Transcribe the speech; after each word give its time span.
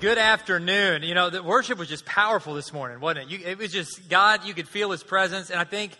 Good 0.00 0.16
afternoon. 0.16 1.02
You 1.02 1.12
know, 1.12 1.28
the 1.28 1.42
worship 1.42 1.78
was 1.78 1.86
just 1.86 2.06
powerful 2.06 2.54
this 2.54 2.72
morning, 2.72 3.00
wasn't 3.00 3.30
it? 3.30 3.38
You, 3.38 3.46
it 3.46 3.58
was 3.58 3.70
just 3.70 4.08
God, 4.08 4.46
you 4.46 4.54
could 4.54 4.66
feel 4.66 4.92
His 4.92 5.02
presence. 5.02 5.50
And 5.50 5.60
I 5.60 5.64
think 5.64 5.92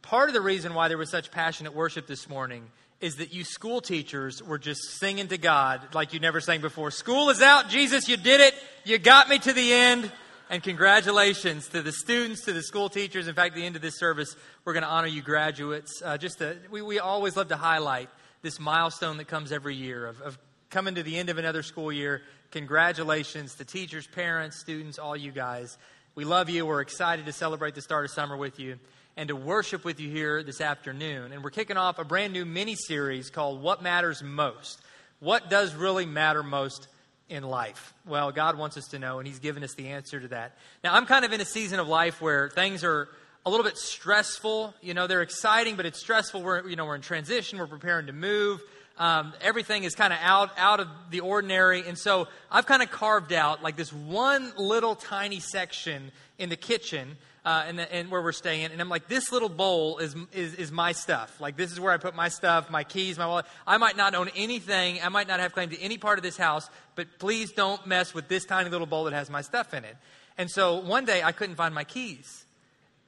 part 0.00 0.30
of 0.30 0.34
the 0.34 0.40
reason 0.40 0.72
why 0.72 0.88
there 0.88 0.96
was 0.96 1.10
such 1.10 1.30
passionate 1.30 1.74
worship 1.74 2.06
this 2.06 2.26
morning 2.26 2.64
is 3.02 3.16
that 3.16 3.34
you 3.34 3.44
school 3.44 3.82
teachers 3.82 4.42
were 4.42 4.56
just 4.56 4.80
singing 4.98 5.28
to 5.28 5.36
God 5.36 5.94
like 5.94 6.14
you 6.14 6.20
never 6.20 6.40
sang 6.40 6.62
before. 6.62 6.90
School 6.90 7.28
is 7.28 7.42
out, 7.42 7.68
Jesus, 7.68 8.08
you 8.08 8.16
did 8.16 8.40
it. 8.40 8.54
You 8.82 8.96
got 8.96 9.28
me 9.28 9.38
to 9.40 9.52
the 9.52 9.74
end. 9.74 10.10
And 10.48 10.62
congratulations 10.62 11.68
to 11.68 11.82
the 11.82 11.92
students, 11.92 12.46
to 12.46 12.54
the 12.54 12.62
school 12.62 12.88
teachers. 12.88 13.28
In 13.28 13.34
fact, 13.34 13.52
at 13.52 13.56
the 13.56 13.66
end 13.66 13.76
of 13.76 13.82
this 13.82 13.98
service, 13.98 14.34
we're 14.64 14.72
going 14.72 14.84
to 14.84 14.88
honor 14.88 15.08
you 15.08 15.20
graduates. 15.20 16.00
Uh, 16.02 16.16
just 16.16 16.38
to, 16.38 16.56
we, 16.70 16.80
we 16.80 16.98
always 16.98 17.36
love 17.36 17.48
to 17.48 17.56
highlight 17.56 18.08
this 18.40 18.58
milestone 18.58 19.18
that 19.18 19.28
comes 19.28 19.52
every 19.52 19.76
year 19.76 20.06
of, 20.06 20.22
of 20.22 20.38
coming 20.70 20.94
to 20.94 21.02
the 21.02 21.18
end 21.18 21.28
of 21.28 21.36
another 21.36 21.62
school 21.62 21.92
year 21.92 22.22
Congratulations 22.54 23.56
to 23.56 23.64
teachers, 23.64 24.06
parents, 24.06 24.60
students, 24.60 25.00
all 25.00 25.16
you 25.16 25.32
guys. 25.32 25.76
We 26.14 26.24
love 26.24 26.48
you. 26.48 26.64
We're 26.64 26.82
excited 26.82 27.26
to 27.26 27.32
celebrate 27.32 27.74
the 27.74 27.82
start 27.82 28.04
of 28.04 28.12
summer 28.12 28.36
with 28.36 28.60
you 28.60 28.78
and 29.16 29.26
to 29.26 29.34
worship 29.34 29.84
with 29.84 29.98
you 29.98 30.08
here 30.08 30.40
this 30.44 30.60
afternoon. 30.60 31.32
And 31.32 31.42
we're 31.42 31.50
kicking 31.50 31.76
off 31.76 31.98
a 31.98 32.04
brand 32.04 32.32
new 32.32 32.44
mini 32.44 32.76
series 32.76 33.28
called 33.28 33.60
What 33.60 33.82
Matters 33.82 34.22
Most. 34.22 34.80
What 35.18 35.50
does 35.50 35.74
really 35.74 36.06
matter 36.06 36.44
most 36.44 36.86
in 37.28 37.42
life? 37.42 37.92
Well, 38.06 38.30
God 38.30 38.56
wants 38.56 38.76
us 38.76 38.86
to 38.90 39.00
know, 39.00 39.18
and 39.18 39.26
He's 39.26 39.40
given 39.40 39.64
us 39.64 39.74
the 39.74 39.88
answer 39.88 40.20
to 40.20 40.28
that. 40.28 40.56
Now, 40.84 40.94
I'm 40.94 41.06
kind 41.06 41.24
of 41.24 41.32
in 41.32 41.40
a 41.40 41.44
season 41.44 41.80
of 41.80 41.88
life 41.88 42.22
where 42.22 42.48
things 42.50 42.84
are 42.84 43.08
a 43.44 43.50
little 43.50 43.64
bit 43.64 43.78
stressful. 43.78 44.74
You 44.80 44.94
know, 44.94 45.08
they're 45.08 45.22
exciting, 45.22 45.74
but 45.74 45.86
it's 45.86 45.98
stressful. 45.98 46.40
We're, 46.40 46.68
you 46.68 46.76
know, 46.76 46.84
we're 46.84 46.94
in 46.94 47.02
transition, 47.02 47.58
we're 47.58 47.66
preparing 47.66 48.06
to 48.06 48.12
move. 48.12 48.62
Um, 48.96 49.32
everything 49.40 49.82
is 49.82 49.94
kind 49.96 50.12
of 50.12 50.20
out 50.22 50.50
out 50.56 50.78
of 50.78 50.88
the 51.10 51.20
ordinary, 51.20 51.86
and 51.86 51.98
so 51.98 52.28
I've 52.50 52.66
kind 52.66 52.80
of 52.80 52.92
carved 52.92 53.32
out 53.32 53.62
like 53.62 53.76
this 53.76 53.92
one 53.92 54.52
little 54.56 54.94
tiny 54.94 55.40
section 55.40 56.12
in 56.38 56.48
the 56.48 56.56
kitchen, 56.56 57.16
uh, 57.44 57.64
and, 57.66 57.78
the, 57.78 57.92
and, 57.92 58.10
where 58.10 58.22
we're 58.22 58.32
staying, 58.32 58.66
and 58.66 58.80
I'm 58.80 58.88
like, 58.88 59.08
this 59.08 59.32
little 59.32 59.48
bowl 59.48 59.98
is, 59.98 60.14
is 60.32 60.54
is 60.54 60.70
my 60.70 60.92
stuff. 60.92 61.40
Like 61.40 61.56
this 61.56 61.72
is 61.72 61.80
where 61.80 61.92
I 61.92 61.96
put 61.96 62.14
my 62.14 62.28
stuff, 62.28 62.70
my 62.70 62.84
keys, 62.84 63.18
my 63.18 63.26
wallet. 63.26 63.46
I 63.66 63.78
might 63.78 63.96
not 63.96 64.14
own 64.14 64.30
anything, 64.36 65.00
I 65.02 65.08
might 65.08 65.26
not 65.26 65.40
have 65.40 65.52
claim 65.52 65.70
to 65.70 65.80
any 65.80 65.98
part 65.98 66.18
of 66.18 66.22
this 66.22 66.36
house, 66.36 66.70
but 66.94 67.18
please 67.18 67.50
don't 67.50 67.84
mess 67.88 68.14
with 68.14 68.28
this 68.28 68.44
tiny 68.44 68.70
little 68.70 68.86
bowl 68.86 69.04
that 69.04 69.12
has 69.12 69.28
my 69.28 69.42
stuff 69.42 69.74
in 69.74 69.84
it. 69.84 69.96
And 70.38 70.48
so 70.48 70.76
one 70.76 71.04
day 71.04 71.22
I 71.22 71.32
couldn't 71.32 71.56
find 71.56 71.74
my 71.74 71.84
keys. 71.84 72.43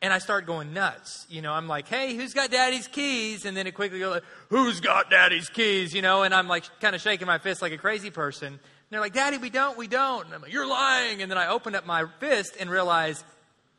And 0.03 0.13
I 0.13 0.19
start 0.19 0.47
going 0.47 0.75
nuts. 0.75 1.27
You 1.31 1.41
know, 1.41 1.53
I'm 1.53 1.69
like, 1.69 1.89
hey, 1.89 2.15
who's 2.15 2.35
got 2.35 2.51
daddy's 2.51 2.87
keys? 2.87 3.47
And 3.47 3.57
then 3.57 3.67
it 3.67 3.75
quickly 3.75 3.99
goes 3.99 4.15
like, 4.15 4.25
who's 4.51 4.81
got 4.81 5.11
daddy's 5.11 5.49
keys? 5.49 5.95
You 5.95 6.03
know, 6.03 6.23
and 6.23 6.35
I'm 6.35 6.49
like 6.49 6.65
kind 6.81 6.95
of 6.95 7.01
shaking 7.01 7.27
my 7.27 7.39
fist 7.39 7.63
like 7.63 7.73
a 7.73 7.79
crazy 7.79 8.11
person. 8.11 8.49
And 8.49 8.59
they're 8.91 9.01
like, 9.01 9.15
daddy, 9.15 9.39
we 9.39 9.51
don't, 9.51 9.77
we 9.79 9.89
don't. 9.89 10.27
And 10.27 10.35
I'm 10.35 10.43
like, 10.43 10.53
you're 10.53 10.69
lying. 10.69 11.23
And 11.23 11.31
then 11.31 11.39
I 11.39 11.49
open 11.49 11.75
up 11.75 11.87
my 11.87 12.05
fist 12.21 12.57
and 12.61 12.71
realize 12.71 13.25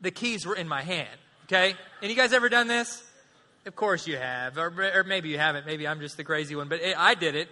the 0.01 0.11
keys 0.11 0.45
were 0.45 0.55
in 0.55 0.67
my 0.67 0.81
hand. 0.81 1.19
Okay? 1.45 1.75
And 2.01 2.09
you 2.09 2.17
guys 2.17 2.33
ever 2.33 2.49
done 2.49 2.67
this? 2.67 3.03
Of 3.65 3.75
course 3.75 4.07
you 4.07 4.17
have. 4.17 4.57
Or, 4.57 4.73
or 4.95 5.03
maybe 5.03 5.29
you 5.29 5.37
haven't. 5.37 5.65
Maybe 5.65 5.87
I'm 5.87 5.99
just 5.99 6.17
the 6.17 6.23
crazy 6.23 6.55
one. 6.55 6.67
But 6.67 6.81
it, 6.81 6.97
I 6.97 7.13
did 7.13 7.35
it. 7.35 7.47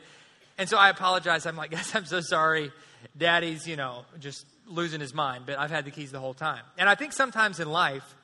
And 0.58 0.68
so 0.68 0.78
I 0.78 0.90
apologize. 0.90 1.46
I'm 1.46 1.56
like, 1.56 1.72
guys, 1.72 1.94
I'm 1.96 2.06
so 2.06 2.22
sorry. 2.22 2.72
Daddy's, 3.18 3.68
you 3.68 3.76
know, 3.76 4.06
just 4.20 4.46
losing 4.68 5.00
his 5.00 5.14
mind. 5.14 5.46
But 5.46 5.60
I've 5.60 5.72
had 5.72 5.86
the 5.86 5.92
keys 5.92 6.12
the 6.12 6.20
whole 6.20 6.34
time. 6.34 6.62
And 6.78 6.90
I 6.90 6.96
think 6.96 7.14
sometimes 7.14 7.60
in 7.60 7.70
life, 7.70 8.16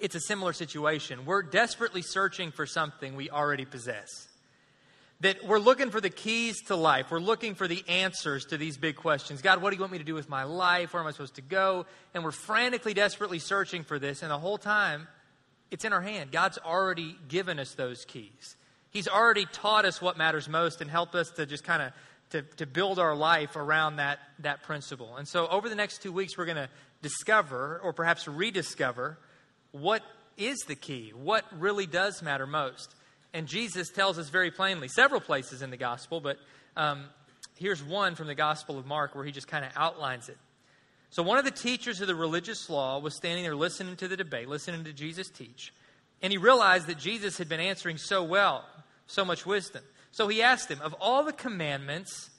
it's 0.00 0.14
a 0.14 0.20
similar 0.20 0.52
situation. 0.52 1.24
We're 1.24 1.42
desperately 1.42 2.02
searching 2.02 2.50
for 2.50 2.66
something 2.66 3.16
we 3.16 3.30
already 3.30 3.64
possess. 3.64 4.28
That 5.20 5.44
we're 5.46 5.60
looking 5.60 5.90
for 5.90 6.00
the 6.00 6.10
keys 6.10 6.60
to 6.64 6.76
life. 6.76 7.10
We're 7.10 7.20
looking 7.20 7.54
for 7.54 7.68
the 7.68 7.84
answers 7.88 8.44
to 8.46 8.56
these 8.56 8.76
big 8.76 8.96
questions. 8.96 9.42
God, 9.42 9.62
what 9.62 9.70
do 9.70 9.76
you 9.76 9.80
want 9.80 9.92
me 9.92 9.98
to 9.98 10.04
do 10.04 10.14
with 10.14 10.28
my 10.28 10.42
life? 10.42 10.92
Where 10.92 11.00
am 11.00 11.06
I 11.06 11.12
supposed 11.12 11.36
to 11.36 11.42
go? 11.42 11.86
And 12.12 12.24
we're 12.24 12.32
frantically, 12.32 12.94
desperately 12.94 13.38
searching 13.38 13.84
for 13.84 13.98
this. 13.98 14.22
And 14.22 14.30
the 14.30 14.38
whole 14.38 14.58
time, 14.58 15.06
it's 15.70 15.84
in 15.84 15.92
our 15.92 16.02
hand. 16.02 16.32
God's 16.32 16.58
already 16.58 17.16
given 17.28 17.58
us 17.58 17.74
those 17.74 18.04
keys. 18.04 18.56
He's 18.90 19.08
already 19.08 19.46
taught 19.46 19.84
us 19.84 20.02
what 20.02 20.18
matters 20.18 20.48
most 20.48 20.80
and 20.80 20.90
helped 20.90 21.14
us 21.14 21.30
to 21.30 21.46
just 21.46 21.64
kind 21.64 21.82
of 21.82 21.92
to, 22.30 22.42
to 22.56 22.66
build 22.66 22.98
our 22.98 23.14
life 23.14 23.54
around 23.54 23.96
that, 23.96 24.18
that 24.40 24.62
principle. 24.62 25.16
And 25.16 25.26
so 25.26 25.46
over 25.46 25.68
the 25.68 25.74
next 25.74 26.02
two 26.02 26.12
weeks, 26.12 26.36
we're 26.36 26.46
going 26.46 26.56
to 26.56 26.68
discover 27.02 27.80
or 27.82 27.92
perhaps 27.92 28.26
rediscover 28.26 29.18
what 29.74 30.02
is 30.36 30.60
the 30.60 30.76
key? 30.76 31.10
What 31.10 31.44
really 31.58 31.86
does 31.86 32.22
matter 32.22 32.46
most? 32.46 32.94
And 33.32 33.48
Jesus 33.48 33.90
tells 33.90 34.20
us 34.20 34.28
very 34.28 34.52
plainly, 34.52 34.86
several 34.86 35.20
places 35.20 35.62
in 35.62 35.70
the 35.70 35.76
gospel, 35.76 36.20
but 36.20 36.38
um, 36.76 37.06
here's 37.56 37.82
one 37.82 38.14
from 38.14 38.28
the 38.28 38.36
Gospel 38.36 38.78
of 38.78 38.86
Mark 38.86 39.16
where 39.16 39.24
he 39.24 39.32
just 39.32 39.48
kind 39.48 39.64
of 39.64 39.72
outlines 39.74 40.28
it. 40.28 40.38
So, 41.10 41.24
one 41.24 41.38
of 41.38 41.44
the 41.44 41.50
teachers 41.50 42.00
of 42.00 42.06
the 42.06 42.14
religious 42.14 42.70
law 42.70 43.00
was 43.00 43.16
standing 43.16 43.42
there 43.42 43.56
listening 43.56 43.96
to 43.96 44.06
the 44.06 44.16
debate, 44.16 44.48
listening 44.48 44.84
to 44.84 44.92
Jesus 44.92 45.28
teach. 45.28 45.72
And 46.22 46.32
he 46.32 46.38
realized 46.38 46.86
that 46.86 46.98
Jesus 46.98 47.36
had 47.36 47.48
been 47.48 47.60
answering 47.60 47.98
so 47.98 48.22
well, 48.22 48.64
so 49.08 49.24
much 49.24 49.44
wisdom. 49.44 49.82
So 50.12 50.28
he 50.28 50.40
asked 50.40 50.70
him, 50.70 50.80
Of 50.80 50.94
all 51.00 51.24
the 51.24 51.32
commandments, 51.32 52.30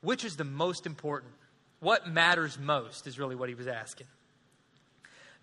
which 0.00 0.24
is 0.24 0.36
the 0.36 0.44
most 0.44 0.86
important? 0.86 1.32
What 1.80 2.08
matters 2.08 2.56
most 2.56 3.08
is 3.08 3.18
really 3.18 3.34
what 3.34 3.48
he 3.48 3.56
was 3.56 3.66
asking. 3.66 4.06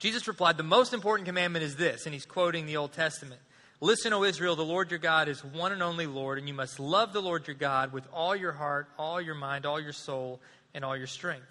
Jesus 0.02 0.28
replied, 0.28 0.58
The 0.58 0.64
most 0.64 0.94
important 0.94 1.28
commandment 1.28 1.64
is 1.64 1.76
this, 1.76 2.06
and 2.06 2.14
he's 2.14 2.26
quoting 2.26 2.66
the 2.66 2.78
Old 2.78 2.92
Testament. 2.92 3.40
Listen, 3.80 4.14
O 4.14 4.24
Israel, 4.24 4.56
the 4.56 4.66
Lord 4.66 4.90
your 4.90 5.00
God 5.00 5.30
is 5.30 5.46
one 5.46 5.72
and 5.72 5.84
only 5.84 6.08
Lord, 6.08 6.40
and 6.40 6.48
you 6.48 6.56
must 6.56 6.80
love 6.80 7.14
the 7.14 7.22
Lord 7.22 7.48
your 7.48 7.56
God 7.56 7.94
with 7.94 8.08
all 8.12 8.36
your 8.36 8.52
heart, 8.52 8.88
all 8.98 9.22
your 9.22 9.36
mind, 9.36 9.68
all 9.68 9.80
your 9.80 9.94
soul, 9.94 10.40
and 10.74 10.84
all 10.84 10.98
your 10.98 11.06
strength. 11.06 11.46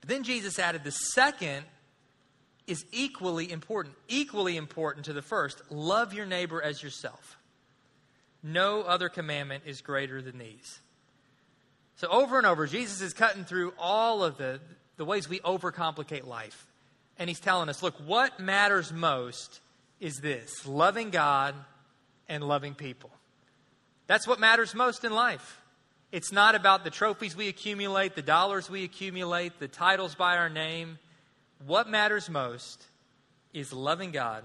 But 0.00 0.08
then 0.08 0.24
Jesus 0.24 0.58
added, 0.58 0.82
The 0.82 0.90
second 0.90 1.66
is 2.66 2.84
equally 2.90 3.50
important, 3.52 3.94
equally 4.08 4.56
important 4.56 5.06
to 5.06 5.12
the 5.12 5.22
first. 5.22 5.62
Love 5.70 6.12
your 6.12 6.26
neighbor 6.26 6.60
as 6.60 6.82
yourself. 6.82 7.38
No 8.42 8.82
other 8.82 9.08
commandment 9.08 9.62
is 9.66 9.82
greater 9.82 10.20
than 10.20 10.38
these. 10.38 10.80
So, 11.94 12.08
over 12.08 12.38
and 12.38 12.46
over, 12.46 12.66
Jesus 12.66 13.00
is 13.00 13.12
cutting 13.12 13.44
through 13.44 13.72
all 13.78 14.24
of 14.24 14.36
the, 14.36 14.60
the 14.96 15.04
ways 15.04 15.28
we 15.28 15.38
overcomplicate 15.40 16.26
life 16.26 16.67
and 17.18 17.28
he's 17.28 17.40
telling 17.40 17.68
us 17.68 17.82
look, 17.82 17.94
what 18.06 18.38
matters 18.38 18.92
most 18.92 19.60
is 20.00 20.16
this 20.18 20.66
loving 20.66 21.10
God 21.10 21.54
and 22.28 22.44
loving 22.44 22.74
people. 22.74 23.10
That's 24.06 24.26
what 24.26 24.40
matters 24.40 24.74
most 24.74 25.04
in 25.04 25.12
life. 25.12 25.60
It's 26.10 26.32
not 26.32 26.54
about 26.54 26.84
the 26.84 26.90
trophies 26.90 27.36
we 27.36 27.48
accumulate, 27.48 28.14
the 28.14 28.22
dollars 28.22 28.70
we 28.70 28.84
accumulate, 28.84 29.58
the 29.58 29.68
titles 29.68 30.14
by 30.14 30.36
our 30.36 30.48
name. 30.48 30.98
What 31.66 31.88
matters 31.88 32.30
most 32.30 32.86
is 33.52 33.72
loving 33.72 34.12
God 34.12 34.44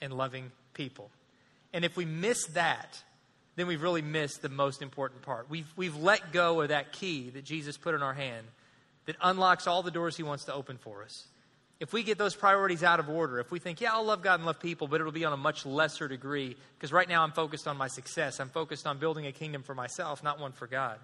and 0.00 0.12
loving 0.12 0.52
people. 0.74 1.10
And 1.72 1.84
if 1.84 1.96
we 1.96 2.04
miss 2.04 2.46
that, 2.48 3.02
then 3.56 3.66
we've 3.66 3.82
really 3.82 4.02
missed 4.02 4.42
the 4.42 4.48
most 4.48 4.82
important 4.82 5.22
part. 5.22 5.50
We've, 5.50 5.70
we've 5.76 5.96
let 5.96 6.32
go 6.32 6.60
of 6.60 6.68
that 6.68 6.92
key 6.92 7.30
that 7.30 7.44
Jesus 7.44 7.76
put 7.76 7.94
in 7.94 8.02
our 8.02 8.14
hand 8.14 8.46
that 9.06 9.16
unlocks 9.20 9.66
all 9.66 9.82
the 9.82 9.90
doors 9.90 10.16
he 10.16 10.22
wants 10.22 10.44
to 10.44 10.54
open 10.54 10.78
for 10.78 11.02
us 11.02 11.26
if 11.80 11.94
we 11.94 12.02
get 12.02 12.18
those 12.18 12.36
priorities 12.36 12.82
out 12.82 13.00
of 13.00 13.08
order, 13.08 13.40
if 13.40 13.50
we 13.50 13.58
think, 13.58 13.80
yeah, 13.80 13.94
I'll 13.94 14.04
love 14.04 14.22
God 14.22 14.34
and 14.34 14.44
love 14.44 14.60
people, 14.60 14.86
but 14.86 15.00
it'll 15.00 15.12
be 15.12 15.24
on 15.24 15.32
a 15.32 15.38
much 15.38 15.64
lesser 15.64 16.08
degree, 16.08 16.54
because 16.76 16.92
right 16.92 17.08
now 17.08 17.22
I'm 17.22 17.32
focused 17.32 17.66
on 17.66 17.78
my 17.78 17.88
success. 17.88 18.38
I'm 18.38 18.50
focused 18.50 18.86
on 18.86 18.98
building 18.98 19.26
a 19.26 19.32
kingdom 19.32 19.62
for 19.62 19.74
myself, 19.74 20.22
not 20.22 20.38
one 20.38 20.52
for 20.52 20.66
God. 20.66 20.98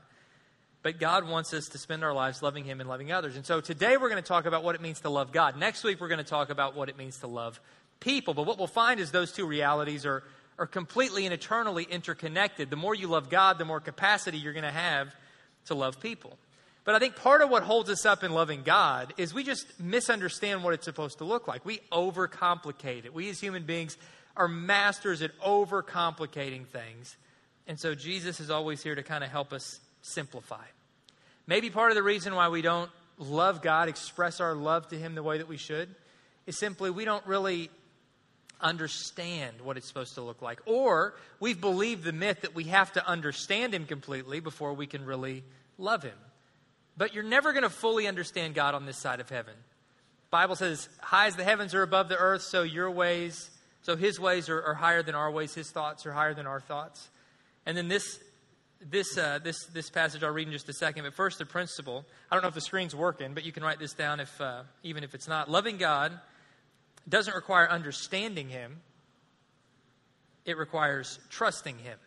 But 0.82 1.00
God 1.00 1.26
wants 1.26 1.54
us 1.54 1.68
to 1.68 1.78
spend 1.78 2.04
our 2.04 2.12
lives 2.12 2.42
loving 2.42 2.64
Him 2.64 2.80
and 2.80 2.88
loving 2.88 3.10
others. 3.10 3.36
And 3.36 3.46
so 3.46 3.62
today 3.62 3.96
we're 3.96 4.10
going 4.10 4.22
to 4.22 4.28
talk 4.28 4.44
about 4.44 4.62
what 4.62 4.74
it 4.74 4.82
means 4.82 5.00
to 5.00 5.10
love 5.10 5.32
God. 5.32 5.58
Next 5.58 5.82
week 5.82 5.98
we're 5.98 6.08
going 6.08 6.18
to 6.18 6.24
talk 6.24 6.50
about 6.50 6.76
what 6.76 6.90
it 6.90 6.98
means 6.98 7.18
to 7.20 7.26
love 7.26 7.58
people. 7.98 8.34
But 8.34 8.46
what 8.46 8.58
we'll 8.58 8.66
find 8.66 9.00
is 9.00 9.10
those 9.10 9.32
two 9.32 9.46
realities 9.46 10.04
are, 10.04 10.22
are 10.58 10.66
completely 10.66 11.24
and 11.24 11.32
eternally 11.32 11.84
interconnected. 11.90 12.68
The 12.68 12.76
more 12.76 12.94
you 12.94 13.08
love 13.08 13.30
God, 13.30 13.56
the 13.58 13.64
more 13.64 13.80
capacity 13.80 14.36
you're 14.36 14.52
going 14.52 14.62
to 14.62 14.70
have 14.70 15.12
to 15.66 15.74
love 15.74 16.00
people. 16.00 16.38
But 16.86 16.94
I 16.94 17.00
think 17.00 17.16
part 17.16 17.42
of 17.42 17.50
what 17.50 17.64
holds 17.64 17.90
us 17.90 18.06
up 18.06 18.22
in 18.22 18.30
loving 18.30 18.62
God 18.62 19.12
is 19.16 19.34
we 19.34 19.42
just 19.42 19.80
misunderstand 19.80 20.62
what 20.62 20.72
it's 20.72 20.84
supposed 20.84 21.18
to 21.18 21.24
look 21.24 21.48
like. 21.48 21.66
We 21.66 21.80
overcomplicate 21.90 23.04
it. 23.04 23.12
We 23.12 23.28
as 23.28 23.40
human 23.40 23.64
beings 23.64 23.98
are 24.36 24.46
masters 24.46 25.20
at 25.20 25.36
overcomplicating 25.40 26.64
things. 26.66 27.16
And 27.66 27.78
so 27.78 27.96
Jesus 27.96 28.38
is 28.38 28.50
always 28.50 28.84
here 28.84 28.94
to 28.94 29.02
kind 29.02 29.24
of 29.24 29.30
help 29.30 29.52
us 29.52 29.80
simplify. 30.00 30.62
Maybe 31.48 31.70
part 31.70 31.90
of 31.90 31.96
the 31.96 32.04
reason 32.04 32.36
why 32.36 32.50
we 32.50 32.62
don't 32.62 32.90
love 33.18 33.62
God, 33.62 33.88
express 33.88 34.40
our 34.40 34.54
love 34.54 34.86
to 34.90 34.96
Him 34.96 35.16
the 35.16 35.24
way 35.24 35.38
that 35.38 35.48
we 35.48 35.56
should, 35.56 35.92
is 36.46 36.56
simply 36.56 36.90
we 36.90 37.04
don't 37.04 37.26
really 37.26 37.68
understand 38.60 39.60
what 39.60 39.76
it's 39.76 39.88
supposed 39.88 40.14
to 40.14 40.22
look 40.22 40.40
like. 40.40 40.60
Or 40.66 41.16
we've 41.40 41.60
believed 41.60 42.04
the 42.04 42.12
myth 42.12 42.42
that 42.42 42.54
we 42.54 42.64
have 42.64 42.92
to 42.92 43.04
understand 43.04 43.74
Him 43.74 43.86
completely 43.86 44.38
before 44.38 44.72
we 44.72 44.86
can 44.86 45.04
really 45.04 45.42
love 45.78 46.04
Him. 46.04 46.14
But 46.96 47.14
you're 47.14 47.24
never 47.24 47.52
going 47.52 47.62
to 47.62 47.70
fully 47.70 48.06
understand 48.06 48.54
God 48.54 48.74
on 48.74 48.86
this 48.86 48.98
side 48.98 49.20
of 49.20 49.28
heaven. 49.28 49.54
Bible 50.30 50.56
says, 50.56 50.88
high 51.00 51.26
as 51.26 51.36
the 51.36 51.44
heavens 51.44 51.74
are 51.74 51.82
above 51.82 52.08
the 52.08 52.16
earth, 52.16 52.42
so 52.42 52.62
your 52.62 52.90
ways, 52.90 53.50
so 53.82 53.96
his 53.96 54.18
ways 54.18 54.48
are, 54.48 54.62
are 54.62 54.74
higher 54.74 55.02
than 55.02 55.14
our 55.14 55.30
ways, 55.30 55.54
his 55.54 55.70
thoughts 55.70 56.06
are 56.06 56.12
higher 56.12 56.34
than 56.34 56.46
our 56.46 56.60
thoughts. 56.60 57.08
And 57.64 57.76
then 57.76 57.88
this 57.88 58.18
this, 58.80 59.16
uh, 59.16 59.38
this, 59.42 59.64
this 59.72 59.90
passage 59.90 60.22
I'll 60.22 60.30
read 60.30 60.46
in 60.46 60.52
just 60.52 60.68
a 60.68 60.72
second. 60.72 61.04
But 61.04 61.14
first, 61.14 61.38
the 61.38 61.46
principle. 61.46 62.04
I 62.30 62.34
don't 62.34 62.42
know 62.42 62.48
if 62.48 62.54
the 62.54 62.60
screen's 62.60 62.94
working, 62.94 63.34
but 63.34 63.44
you 63.44 63.52
can 63.52 63.62
write 63.62 63.78
this 63.78 63.94
down 63.94 64.20
if, 64.20 64.40
uh, 64.40 64.62
even 64.82 65.04
if 65.04 65.14
it's 65.14 65.28
not. 65.28 65.50
Loving 65.50 65.76
God 65.76 66.12
doesn't 67.08 67.34
require 67.34 67.68
understanding 67.68 68.48
Him, 68.48 68.80
it 70.44 70.56
requires 70.56 71.18
trusting 71.30 71.78
Him. 71.78 71.98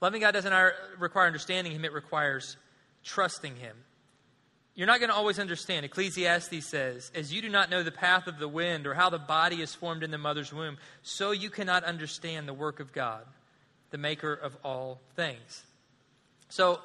Loving 0.00 0.20
God 0.20 0.32
doesn't 0.32 0.52
require 0.98 1.26
understanding 1.26 1.72
Him, 1.72 1.84
it 1.84 1.92
requires 1.92 2.56
trusting 3.04 3.56
Him. 3.56 3.76
You're 4.80 4.86
not 4.86 4.98
going 4.98 5.10
to 5.10 5.14
always 5.14 5.38
understand. 5.38 5.84
Ecclesiastes 5.84 6.64
says, 6.64 7.12
As 7.14 7.34
you 7.34 7.42
do 7.42 7.50
not 7.50 7.68
know 7.68 7.82
the 7.82 7.92
path 7.92 8.26
of 8.26 8.38
the 8.38 8.48
wind 8.48 8.86
or 8.86 8.94
how 8.94 9.10
the 9.10 9.18
body 9.18 9.60
is 9.60 9.74
formed 9.74 10.02
in 10.02 10.10
the 10.10 10.16
mother's 10.16 10.54
womb, 10.54 10.78
so 11.02 11.32
you 11.32 11.50
cannot 11.50 11.84
understand 11.84 12.48
the 12.48 12.54
work 12.54 12.80
of 12.80 12.90
God, 12.90 13.26
the 13.90 13.98
maker 13.98 14.32
of 14.32 14.56
all 14.64 15.02
things. 15.16 15.64
So, 16.48 16.80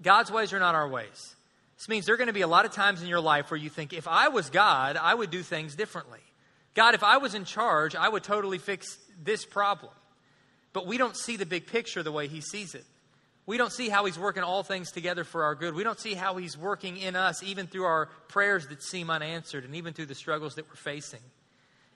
God's 0.00 0.30
ways 0.30 0.52
are 0.52 0.60
not 0.60 0.76
our 0.76 0.88
ways. 0.88 1.34
This 1.76 1.88
means 1.88 2.06
there 2.06 2.14
are 2.14 2.16
going 2.16 2.28
to 2.28 2.32
be 2.32 2.42
a 2.42 2.46
lot 2.46 2.64
of 2.64 2.70
times 2.70 3.02
in 3.02 3.08
your 3.08 3.18
life 3.18 3.50
where 3.50 3.58
you 3.58 3.70
think, 3.70 3.92
if 3.92 4.06
I 4.06 4.28
was 4.28 4.48
God, 4.48 4.96
I 4.96 5.12
would 5.12 5.32
do 5.32 5.42
things 5.42 5.74
differently. 5.74 6.20
God, 6.74 6.94
if 6.94 7.02
I 7.02 7.16
was 7.16 7.34
in 7.34 7.44
charge, 7.44 7.96
I 7.96 8.08
would 8.08 8.22
totally 8.22 8.58
fix 8.58 8.98
this 9.20 9.44
problem. 9.44 9.92
But 10.72 10.86
we 10.86 10.96
don't 10.96 11.16
see 11.16 11.36
the 11.36 11.44
big 11.44 11.66
picture 11.66 12.04
the 12.04 12.12
way 12.12 12.28
He 12.28 12.40
sees 12.40 12.76
it. 12.76 12.84
We 13.46 13.58
don't 13.58 13.72
see 13.72 13.88
how 13.88 14.04
He's 14.04 14.18
working 14.18 14.42
all 14.42 14.62
things 14.62 14.90
together 14.90 15.22
for 15.22 15.44
our 15.44 15.54
good. 15.54 15.74
We 15.74 15.84
don't 15.84 16.00
see 16.00 16.14
how 16.14 16.36
He's 16.36 16.58
working 16.58 16.96
in 16.96 17.14
us, 17.14 17.42
even 17.42 17.68
through 17.68 17.84
our 17.84 18.06
prayers 18.28 18.66
that 18.68 18.82
seem 18.82 19.08
unanswered 19.08 19.64
and 19.64 19.76
even 19.76 19.94
through 19.94 20.06
the 20.06 20.14
struggles 20.16 20.56
that 20.56 20.68
we're 20.68 20.74
facing. 20.74 21.20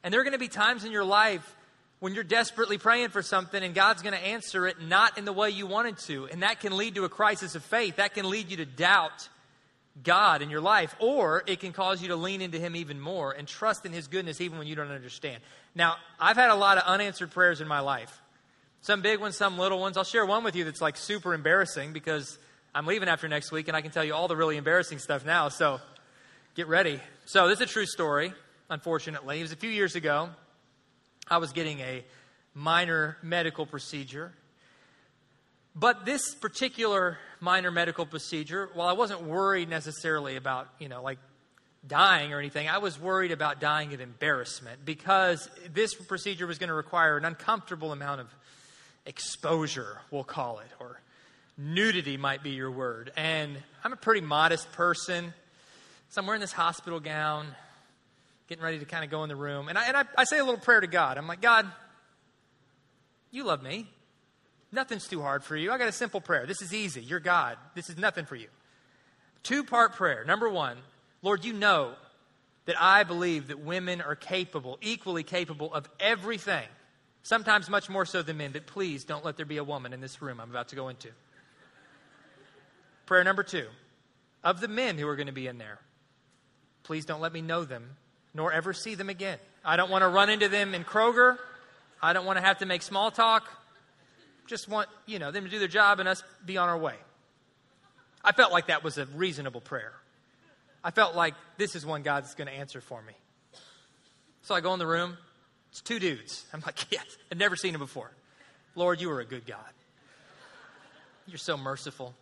And 0.03 0.15
there 0.15 0.21
are 0.21 0.25
going 0.25 0.33
to 0.33 0.39
be 0.39 0.49
times 0.49 0.85
in 0.85 0.93
your 0.93 1.05
life 1.05 1.57
when 1.99 2.15
you're 2.15 2.25
desperately 2.25 2.79
praying 2.79 3.11
for 3.11 3.21
something 3.21 3.63
and 3.63 3.75
God's 3.75 4.01
going 4.01 4.15
to 4.15 4.25
answer 4.25 4.67
it 4.67 4.81
not 4.81 5.19
in 5.19 5.25
the 5.25 5.33
way 5.33 5.51
you 5.51 5.67
wanted 5.67 5.99
to. 5.99 6.27
And 6.29 6.43
that 6.43 6.61
can 6.61 6.77
lead 6.77 6.95
to 6.95 7.05
a 7.05 7.09
crisis 7.09 7.55
of 7.55 7.63
faith. 7.63 7.97
That 7.97 8.15
can 8.15 8.31
lead 8.31 8.51
you 8.51 8.57
to 8.59 8.65
doubt 8.65 9.29
God 10.03 10.41
in 10.41 10.51
your 10.51 10.63
life. 10.63 10.95
Or 10.99 11.43
it 11.47 11.61
can 11.61 11.73
cause 11.73 12.01
you 12.01 12.09
to 12.09 12.17
lean 12.17 12.41
into 12.41 12.59
Him 12.59 12.75
even 12.77 12.99
more 13.01 13.33
and 13.33 13.47
trust 13.47 13.85
in 13.85 13.93
His 13.93 14.07
goodness 14.07 14.41
even 14.41 14.57
when 14.57 14.67
you 14.67 14.77
don't 14.77 14.91
understand. 14.91 15.43
Now, 15.75 15.97
I've 16.19 16.37
had 16.37 16.51
a 16.51 16.55
lot 16.55 16.79
of 16.79 16.85
unanswered 16.85 17.33
prayers 17.33 17.61
in 17.61 17.69
my 17.69 17.81
life. 17.81 18.23
Some 18.83 19.03
big 19.03 19.21
ones, 19.21 19.37
some 19.37 19.59
little 19.59 19.79
ones. 19.79 19.97
I'll 19.99 20.05
share 20.05 20.25
one 20.25 20.43
with 20.43 20.57
you 20.57 20.65
that's 20.65 20.81
like 20.81 20.97
super 20.97 21.35
embarrassing 21.35 21.93
because 21.93 22.39
I'm 22.75 22.87
leaving 22.87 23.09
after 23.09 23.29
next 23.29 23.53
week 23.53 23.69
and 23.69 23.77
I 23.77 23.83
can 23.83 23.91
tell 23.91 24.05
you 24.05 24.15
all 24.15 24.27
the 24.27 24.37
really 24.37 24.57
embarrassing 24.57 25.01
stuff 25.01 25.27
now. 25.27 25.51
So 25.51 25.81
get 26.55 26.67
ready. 26.67 26.99
So 27.27 27.49
this 27.49 27.61
is 27.61 27.69
a 27.69 27.73
true 27.73 27.85
story, 27.85 28.33
unfortunately. 28.71 29.39
It 29.39 29.43
was 29.43 29.53
a 29.53 29.57
few 29.57 29.69
years 29.69 29.97
ago. 29.97 30.31
I 31.29 31.39
was 31.39 31.53
getting 31.53 31.81
a 31.81 32.05
minor 32.55 33.19
medical 33.23 33.67
procedure. 33.67 34.33
But 35.77 36.07
this 36.07 36.35
particular 36.35 37.19
minor 37.39 37.71
medical 37.71 38.07
procedure, 38.07 38.71
while 38.73 38.89
I 38.89 38.93
wasn't 38.93 39.23
worried 39.23 39.69
necessarily 39.69 40.37
about, 40.37 40.69
you 40.79 40.89
know, 40.89 41.03
like 41.03 41.19
dying 41.87 42.33
or 42.33 42.39
anything, 42.39 42.69
I 42.69 42.79
was 42.79 42.99
worried 42.99 43.31
about 43.31 43.61
dying 43.61 43.93
of 43.95 44.01
embarrassment 44.01 44.85
because 44.85 45.49
this 45.73 45.95
procedure 45.95 46.47
was 46.47 46.59
going 46.59 46.69
to 46.69 46.75
require 46.75 47.17
an 47.19 47.25
uncomfortable 47.25 47.93
amount 47.93 48.23
of 48.23 48.35
exposure, 49.07 49.99
we'll 50.11 50.25
call 50.25 50.59
it, 50.59 50.69
or 50.79 51.01
nudity 51.57 52.17
might 52.17 52.43
be 52.43 52.51
your 52.51 52.71
word. 52.71 53.13
And 53.17 53.57
I'm 53.85 53.93
a 53.93 53.97
pretty 53.97 54.21
modest 54.21 54.71
person. 54.73 55.35
So 56.11 56.21
I'm 56.21 56.27
wearing 56.27 56.41
this 56.41 56.53
hospital 56.53 57.01
gown, 57.01 57.47
getting 58.49 58.65
ready 58.65 58.79
to 58.79 58.85
kind 58.85 59.05
of 59.05 59.11
go 59.11 59.23
in 59.23 59.29
the 59.29 59.37
room. 59.37 59.69
And 59.69 59.79
I, 59.79 59.87
and 59.87 59.97
I, 59.97 60.05
I 60.17 60.25
say 60.25 60.39
a 60.39 60.45
little 60.45 60.61
prayer 60.61 60.81
to 60.81 60.87
God. 60.87 61.19
I'm 61.19 61.27
like, 61.27 61.41
God, 61.41 61.67
you 63.31 63.45
love 63.45 63.63
me. 63.63 63.87
Nothing's 64.73 65.09
too 65.09 65.21
hard 65.21 65.43
for 65.43 65.57
you. 65.57 65.73
I 65.73 65.79
got 65.79 65.89
a 65.89 65.93
simple 65.93 66.21
prayer. 66.21 66.47
This 66.47 66.63
is 66.63 66.73
easy. 66.73 67.01
You're 67.03 67.21
God. 67.21 67.57
This 67.75 67.91
is 67.91 67.99
nothing 67.99 68.25
for 68.25 68.37
you. 68.37 68.49
Two 69.43 69.65
part 69.65 69.95
prayer. 69.95 70.25
Number 70.25 70.49
one, 70.49 70.77
Lord, 71.23 71.45
you 71.45 71.53
know 71.53 71.95
that 72.67 72.81
I 72.81 73.03
believe 73.03 73.49
that 73.49 73.59
women 73.61 74.01
are 74.01 74.15
capable, 74.15 74.79
equally 74.81 75.23
capable 75.23 75.73
of 75.73 75.89
everything, 75.99 76.69
sometimes 77.23 77.69
much 77.69 77.89
more 77.89 78.05
so 78.05 78.23
than 78.23 78.37
men, 78.37 78.53
but 78.53 78.67
please 78.67 79.05
don't 79.05 79.25
let 79.25 79.37
there 79.37 79.47
be 79.47 79.59
a 79.59 79.65
woman 79.65 79.93
in 79.93 80.01
this 80.01 80.21
room 80.23 80.41
I'm 80.41 80.51
about 80.51 80.69
to 80.69 80.77
go 80.77 80.89
into. 80.89 81.09
Prayer 83.07 83.25
number 83.25 83.43
two, 83.43 83.67
of 84.45 84.61
the 84.61 84.69
men 84.69 84.97
who 84.99 85.09
are 85.09 85.17
going 85.17 85.27
to 85.27 85.33
be 85.33 85.47
in 85.47 85.59
there, 85.59 85.79
please 86.83 87.05
don't 87.05 87.21
let 87.21 87.33
me 87.33 87.43
know 87.43 87.65
them 87.65 87.97
nor 88.35 88.53
ever 88.53 88.73
see 88.73 88.95
them 88.95 89.09
again. 89.09 89.39
I 89.65 89.77
don't 89.77 89.91
want 89.91 90.03
to 90.03 90.09
run 90.09 90.31
into 90.31 90.49
them 90.49 90.75
in 90.75 90.85
Kroger. 90.85 91.37
I 92.03 92.13
don't 92.13 92.25
want 92.25 92.39
to 92.39 92.45
have 92.45 92.59
to 92.59 92.67
make 92.67 92.83
small 92.83 93.11
talk. 93.11 93.49
Just 94.47 94.69
want, 94.69 94.89
you 95.07 95.19
know, 95.19 95.31
them 95.31 95.45
to 95.45 95.51
do 95.51 95.59
their 95.59 95.69
job 95.69 96.01
and 96.01 96.09
us 96.09 96.23
be 96.45 96.57
on 96.57 96.69
our 96.69 96.79
way. 96.79 96.95
I 98.25 98.33
felt 98.33 98.53
like 98.53 98.67
that 98.67 98.85
was 98.85 98.99
a 98.99 99.07
reasonable 99.07 99.61
prayer. 99.61 99.93
I 100.83 100.91
felt 100.91 101.15
like 101.15 101.35
this 101.59 101.75
is 101.75 101.85
one 101.85 102.03
God's 102.03 102.35
going 102.35 102.49
to 102.49 102.55
answer 102.55 102.81
for 102.81 103.03
me. 103.03 103.13
So 104.43 104.55
I 104.55 104.61
go 104.61 104.73
in 104.73 104.79
the 104.79 104.87
room. 104.87 105.17
It's 105.71 105.81
two 105.81 105.99
dudes. 105.99 106.45
I'm 106.53 106.63
like, 106.65 106.91
yes, 106.91 107.05
I've 107.31 107.39
never 107.39 107.57
seen 107.57 107.75
him 107.75 107.81
before. 107.81 108.11
Lord, 108.75 109.01
you 109.01 109.11
are 109.11 109.21
a 109.21 109.25
good 109.25 109.47
God. 109.47 109.59
You're 111.27 111.39
so 111.39 111.57
merciful. 111.57 112.15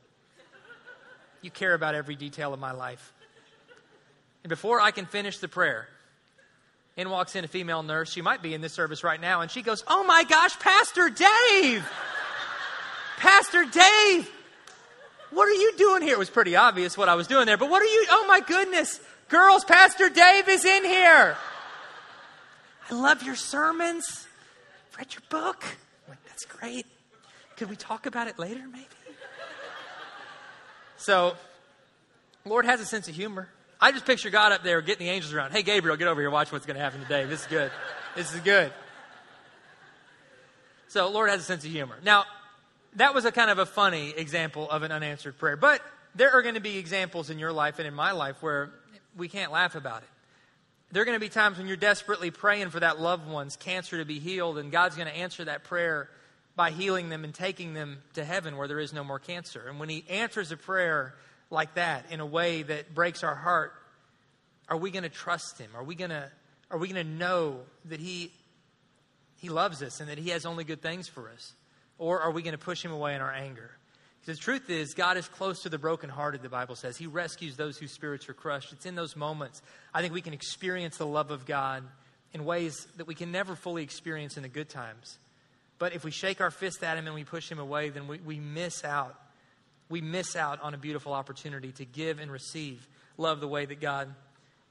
You 1.41 1.51
care 1.51 1.75
about 1.75 1.95
every 1.95 2.17
detail 2.17 2.53
of 2.53 2.61
my 2.61 2.73
life. 2.73 3.13
And 4.43 4.49
before 4.49 4.81
I 4.81 4.91
can 4.91 5.07
finish 5.07 5.39
the 5.39 5.49
prayer, 5.49 5.89
in 6.99 7.09
walks 7.11 7.37
in 7.37 7.45
a 7.45 7.49
female 7.49 7.83
nurse. 7.83 8.11
She 8.13 8.21
might 8.21 8.43
be 8.43 8.53
in 8.53 8.61
this 8.61 8.73
service 8.73 9.05
right 9.05 9.21
now. 9.21 9.41
And 9.41 9.51
she 9.51 9.63
goes, 9.63 9.85
Oh 9.87 10.05
my 10.05 10.25
gosh, 10.25 10.59
Pastor 10.59 11.09
Dave! 11.09 11.89
Pastor 13.19 13.65
Dave! 13.65 14.31
What 15.31 15.49
are 15.49 15.53
you 15.53 15.75
doing 15.79 16.03
here? 16.03 16.15
It 16.15 16.19
was 16.19 16.31
pretty 16.31 16.57
obvious 16.57 16.99
what 16.99 17.09
I 17.09 17.15
was 17.15 17.29
doing 17.29 17.47
there, 17.47 17.57
but 17.57 17.71
what 17.71 17.83
are 17.83 17.87
you? 17.87 18.07
Oh 18.11 18.27
my 18.27 18.41
goodness. 18.41 19.01
Girls, 19.29 19.65
Pastor 19.65 20.09
Dave 20.09 20.49
is 20.49 20.65
in 20.65 20.85
here. 20.85 21.37
I 22.91 22.95
love 22.95 23.23
your 23.23 23.35
sermons. 23.35 24.27
Read 24.97 25.13
your 25.13 25.23
book. 25.29 25.63
I'm 25.65 26.11
like, 26.11 26.25
that's 26.27 26.45
great. 26.45 26.87
Could 27.57 27.69
we 27.69 27.77
talk 27.77 28.07
about 28.07 28.29
it 28.29 28.39
later, 28.39 28.63
maybe? 28.71 28.87
So, 30.97 31.37
Lord 32.45 32.65
has 32.65 32.81
a 32.81 32.85
sense 32.85 33.09
of 33.09 33.15
humor. 33.15 33.49
I 33.81 33.93
just 33.93 34.05
picture 34.05 34.31
God 34.31 34.53
up 34.53 34.65
there 34.65 34.81
getting 34.81 35.07
the 35.07 35.13
angels 35.13 35.33
around. 35.33 35.53
Hey, 35.53 35.63
Gabriel, 35.63 35.97
get 35.97 36.09
over 36.09 36.21
here. 36.21 36.31
Watch 36.31 36.51
what's 36.51 36.67
going 36.67 36.77
to 36.77 36.83
happen 36.83 37.01
today. 37.03 37.25
This 37.25 37.43
is 37.43 37.47
good. 37.47 37.71
This 38.17 38.35
is 38.35 38.41
good. 38.41 38.73
So, 40.89 41.09
Lord 41.11 41.31
has 41.31 41.41
a 41.41 41.45
sense 41.45 41.65
of 41.65 41.71
humor. 41.71 41.97
Now, 42.03 42.25
that 42.97 43.15
was 43.15 43.25
a 43.25 43.33
kind 43.33 43.51
of 43.51 43.59
a 43.59 43.67
funny 43.67 44.11
example 44.11 44.69
of 44.69 44.83
an 44.83 44.91
unanswered 44.91 45.39
prayer. 45.39 45.57
But 45.57 45.83
there 46.15 46.33
are 46.33 46.43
going 46.43 46.55
to 46.55 46.61
be 46.61 46.79
examples 46.79 47.31
in 47.31 47.39
your 47.39 47.53
life 47.53 47.79
and 47.79 47.87
in 47.87 47.95
my 47.95 48.13
life 48.13 48.43
where 48.43 48.71
we 49.17 49.29
can't 49.29 49.53
laugh 49.53 49.75
about 49.75 50.03
it. 50.03 50.09
There 50.91 51.03
are 51.03 51.05
going 51.05 51.17
to 51.17 51.21
be 51.21 51.29
times 51.29 51.59
when 51.59 51.67
you're 51.67 51.77
desperately 51.77 52.31
praying 52.31 52.71
for 52.71 52.81
that 52.81 53.01
loved 53.01 53.29
one's 53.29 53.57
cancer 53.57 53.99
to 53.99 54.05
be 54.05 54.19
healed, 54.19 54.59
and 54.59 54.73
God's 54.73 54.97
going 54.97 55.09
to 55.09 55.17
answer 55.17 55.45
that 55.45 55.65
prayer 55.65 56.09
by 56.57 56.71
healing 56.71 57.09
them 57.09 57.25
and 57.25 57.35
taking 57.35 57.75
them 57.75 57.99
to 58.15 58.25
heaven 58.25 58.57
where 58.57 58.69
there 58.69 58.81
is 58.81 58.93
no 58.93 59.05
more 59.05 59.19
cancer. 59.19 59.67
And 59.69 59.79
when 59.79 59.89
He 59.89 60.05
answers 60.09 60.51
a 60.51 60.57
prayer, 60.57 61.15
like 61.51 61.75
that 61.75 62.07
in 62.11 62.21
a 62.21 62.27
way 62.27 62.63
that 62.63 62.95
breaks 62.95 63.23
our 63.23 63.35
heart, 63.35 63.73
are 64.69 64.77
we 64.77 64.91
going 64.91 65.03
to 65.03 65.09
trust 65.09 65.59
him? 65.59 65.71
Are 65.75 65.85
we 65.85 65.95
going 65.95 66.11
to 66.11 66.31
are 66.71 66.77
we 66.77 66.89
going 66.89 67.07
to 67.07 67.13
know 67.13 67.61
that 67.87 68.01
he 68.01 68.31
he 69.37 69.49
loves 69.49 69.83
us 69.83 70.01
and 70.01 70.09
that 70.11 70.19
he 70.19 70.31
has 70.31 70.45
only 70.45 70.65
good 70.65 70.83
things 70.83 71.09
for 71.09 71.31
us? 71.31 71.55
Or 71.97 72.21
are 72.21 72.31
we 72.31 72.43
going 72.43 72.53
to 72.53 72.59
push 72.59 72.85
him 72.85 72.93
away 72.93 73.15
in 73.15 73.21
our 73.21 73.33
anger? 73.33 73.71
The 74.25 74.35
truth 74.35 74.69
is, 74.69 74.93
God 74.95 75.17
is 75.17 75.27
close 75.27 75.63
to 75.63 75.69
the 75.69 75.79
brokenhearted, 75.79 76.43
the 76.43 76.49
Bible 76.49 76.75
says. 76.75 76.99
He 76.99 77.07
rescues 77.07 77.57
those 77.57 77.79
whose 77.79 77.93
spirits 77.93 78.29
are 78.29 78.35
crushed. 78.35 78.73
It's 78.73 78.85
in 78.85 78.95
those 78.95 79.17
moments 79.17 79.63
I 79.95 80.03
think 80.03 80.13
we 80.13 80.21
can 80.21 80.35
experience 80.35 80.99
the 80.99 81.07
love 81.07 81.31
of 81.31 81.47
God 81.47 81.85
in 82.35 82.45
ways 82.45 82.87
that 82.97 83.07
we 83.07 83.15
can 83.15 83.33
never 83.33 83.57
fully 83.57 83.83
experience 83.83 84.37
in 84.37 84.43
the 84.43 84.49
good 84.49 84.69
times. 84.69 85.19
But 85.79 85.95
if 85.95 86.05
we 86.05 86.11
shake 86.11 86.41
our 86.41 86.51
fist 86.51 86.83
at 86.83 86.99
him 86.99 87.07
and 87.07 87.15
we 87.15 87.25
push 87.25 87.51
him 87.51 87.59
away, 87.59 87.89
then 87.89 88.07
we, 88.07 88.19
we 88.19 88.39
miss 88.39 88.85
out 88.85 89.17
we 89.89 90.01
miss 90.01 90.37
out 90.37 90.61
on 90.63 90.75
a 90.75 90.79
beautiful 90.79 91.13
opportunity 91.13 91.73
to 91.73 91.85
give 91.85 92.19
and 92.19 92.31
receive 92.31 92.87
love 93.17 93.41
the 93.41 93.49
way 93.49 93.65
that 93.65 93.81
God 93.81 94.15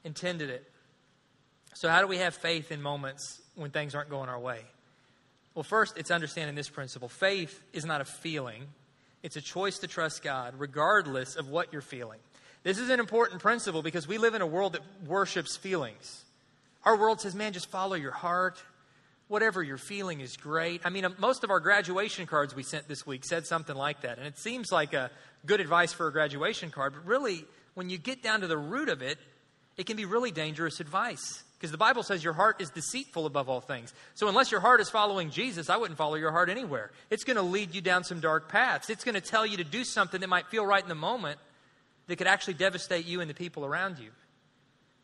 intended 0.04 0.50
it. 0.50 0.64
So, 1.74 1.88
how 1.88 2.00
do 2.00 2.06
we 2.06 2.18
have 2.18 2.34
faith 2.34 2.72
in 2.72 2.80
moments 2.80 3.40
when 3.54 3.70
things 3.70 3.94
aren't 3.94 4.10
going 4.10 4.28
our 4.28 4.38
way? 4.38 4.60
Well, 5.54 5.62
first, 5.64 5.98
it's 5.98 6.10
understanding 6.10 6.54
this 6.54 6.68
principle 6.68 7.08
faith 7.08 7.62
is 7.72 7.84
not 7.84 8.00
a 8.00 8.04
feeling, 8.04 8.66
it's 9.22 9.36
a 9.36 9.40
choice 9.40 9.78
to 9.78 9.86
trust 9.86 10.22
God 10.22 10.54
regardless 10.58 11.36
of 11.36 11.48
what 11.48 11.72
you're 11.72 11.82
feeling. 11.82 12.20
This 12.62 12.78
is 12.78 12.90
an 12.90 13.00
important 13.00 13.40
principle 13.40 13.82
because 13.82 14.06
we 14.08 14.18
live 14.18 14.34
in 14.34 14.42
a 14.42 14.46
world 14.46 14.74
that 14.74 14.82
worships 15.06 15.56
feelings. 15.56 16.24
Our 16.84 16.96
world 16.96 17.20
says, 17.20 17.34
man, 17.34 17.52
just 17.52 17.70
follow 17.70 17.94
your 17.94 18.12
heart. 18.12 18.62
whatever 19.28 19.62
you're 19.62 19.78
feeling 19.78 20.20
is 20.20 20.36
great. 20.36 20.80
I 20.84 20.90
mean, 20.90 21.04
uh, 21.04 21.10
most 21.18 21.44
of 21.44 21.50
our 21.50 21.60
graduation 21.60 22.26
cards 22.26 22.54
we 22.54 22.62
sent 22.62 22.88
this 22.88 23.06
week 23.06 23.24
said 23.24 23.46
something 23.46 23.76
like 23.76 24.00
that. 24.02 24.18
And 24.18 24.26
it 24.26 24.38
seems 24.38 24.72
like 24.72 24.94
a 24.94 25.10
good 25.46 25.60
advice 25.60 25.92
for 25.92 26.08
a 26.08 26.12
graduation 26.12 26.70
card, 26.70 26.94
but 26.94 27.06
really, 27.06 27.44
when 27.74 27.90
you 27.90 27.98
get 27.98 28.22
down 28.22 28.40
to 28.40 28.46
the 28.46 28.58
root 28.58 28.88
of 28.88 29.02
it, 29.02 29.18
it 29.76 29.86
can 29.86 29.96
be 29.96 30.04
really 30.04 30.32
dangerous 30.32 30.80
advice. 30.80 31.44
Because 31.58 31.72
the 31.72 31.78
Bible 31.78 32.04
says 32.04 32.22
your 32.22 32.34
heart 32.34 32.60
is 32.60 32.70
deceitful 32.70 33.26
above 33.26 33.48
all 33.48 33.60
things. 33.60 33.92
So, 34.14 34.28
unless 34.28 34.52
your 34.52 34.60
heart 34.60 34.80
is 34.80 34.90
following 34.90 35.30
Jesus, 35.30 35.68
I 35.68 35.76
wouldn't 35.76 35.98
follow 35.98 36.14
your 36.14 36.30
heart 36.30 36.48
anywhere. 36.48 36.92
It's 37.10 37.24
going 37.24 37.36
to 37.36 37.42
lead 37.42 37.74
you 37.74 37.80
down 37.80 38.04
some 38.04 38.20
dark 38.20 38.48
paths. 38.48 38.90
It's 38.90 39.02
going 39.02 39.16
to 39.16 39.20
tell 39.20 39.44
you 39.44 39.56
to 39.56 39.64
do 39.64 39.82
something 39.82 40.20
that 40.20 40.28
might 40.28 40.46
feel 40.46 40.64
right 40.64 40.82
in 40.82 40.88
the 40.88 40.94
moment 40.94 41.40
that 42.06 42.16
could 42.16 42.28
actually 42.28 42.54
devastate 42.54 43.06
you 43.06 43.20
and 43.20 43.28
the 43.28 43.34
people 43.34 43.64
around 43.64 43.98
you. 43.98 44.10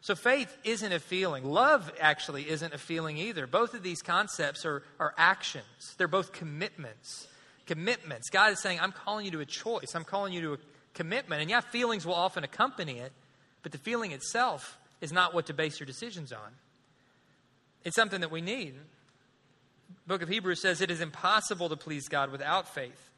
So, 0.00 0.14
faith 0.14 0.56
isn't 0.62 0.92
a 0.92 1.00
feeling. 1.00 1.44
Love 1.44 1.90
actually 2.00 2.48
isn't 2.48 2.72
a 2.72 2.78
feeling 2.78 3.18
either. 3.18 3.48
Both 3.48 3.74
of 3.74 3.82
these 3.82 4.00
concepts 4.00 4.64
are, 4.64 4.84
are 5.00 5.12
actions, 5.18 5.94
they're 5.98 6.06
both 6.06 6.32
commitments. 6.32 7.26
Commitments. 7.66 8.28
God 8.28 8.52
is 8.52 8.60
saying, 8.60 8.78
I'm 8.78 8.92
calling 8.92 9.24
you 9.24 9.30
to 9.32 9.40
a 9.40 9.46
choice, 9.46 9.94
I'm 9.94 10.04
calling 10.04 10.32
you 10.32 10.40
to 10.42 10.52
a 10.52 10.58
commitment. 10.92 11.40
And 11.40 11.50
yeah, 11.50 11.62
feelings 11.62 12.06
will 12.06 12.14
often 12.14 12.44
accompany 12.44 12.98
it, 12.98 13.10
but 13.62 13.72
the 13.72 13.78
feeling 13.78 14.12
itself 14.12 14.78
is 15.04 15.12
not 15.12 15.34
what 15.34 15.46
to 15.46 15.54
base 15.54 15.78
your 15.78 15.86
decisions 15.86 16.32
on. 16.32 16.50
It's 17.84 17.94
something 17.94 18.22
that 18.22 18.30
we 18.30 18.40
need. 18.40 18.74
The 18.74 20.08
book 20.08 20.22
of 20.22 20.30
Hebrews 20.30 20.62
says 20.62 20.80
it 20.80 20.90
is 20.90 21.02
impossible 21.02 21.68
to 21.68 21.76
please 21.76 22.08
God 22.08 22.32
without 22.32 22.74
faith. 22.74 23.10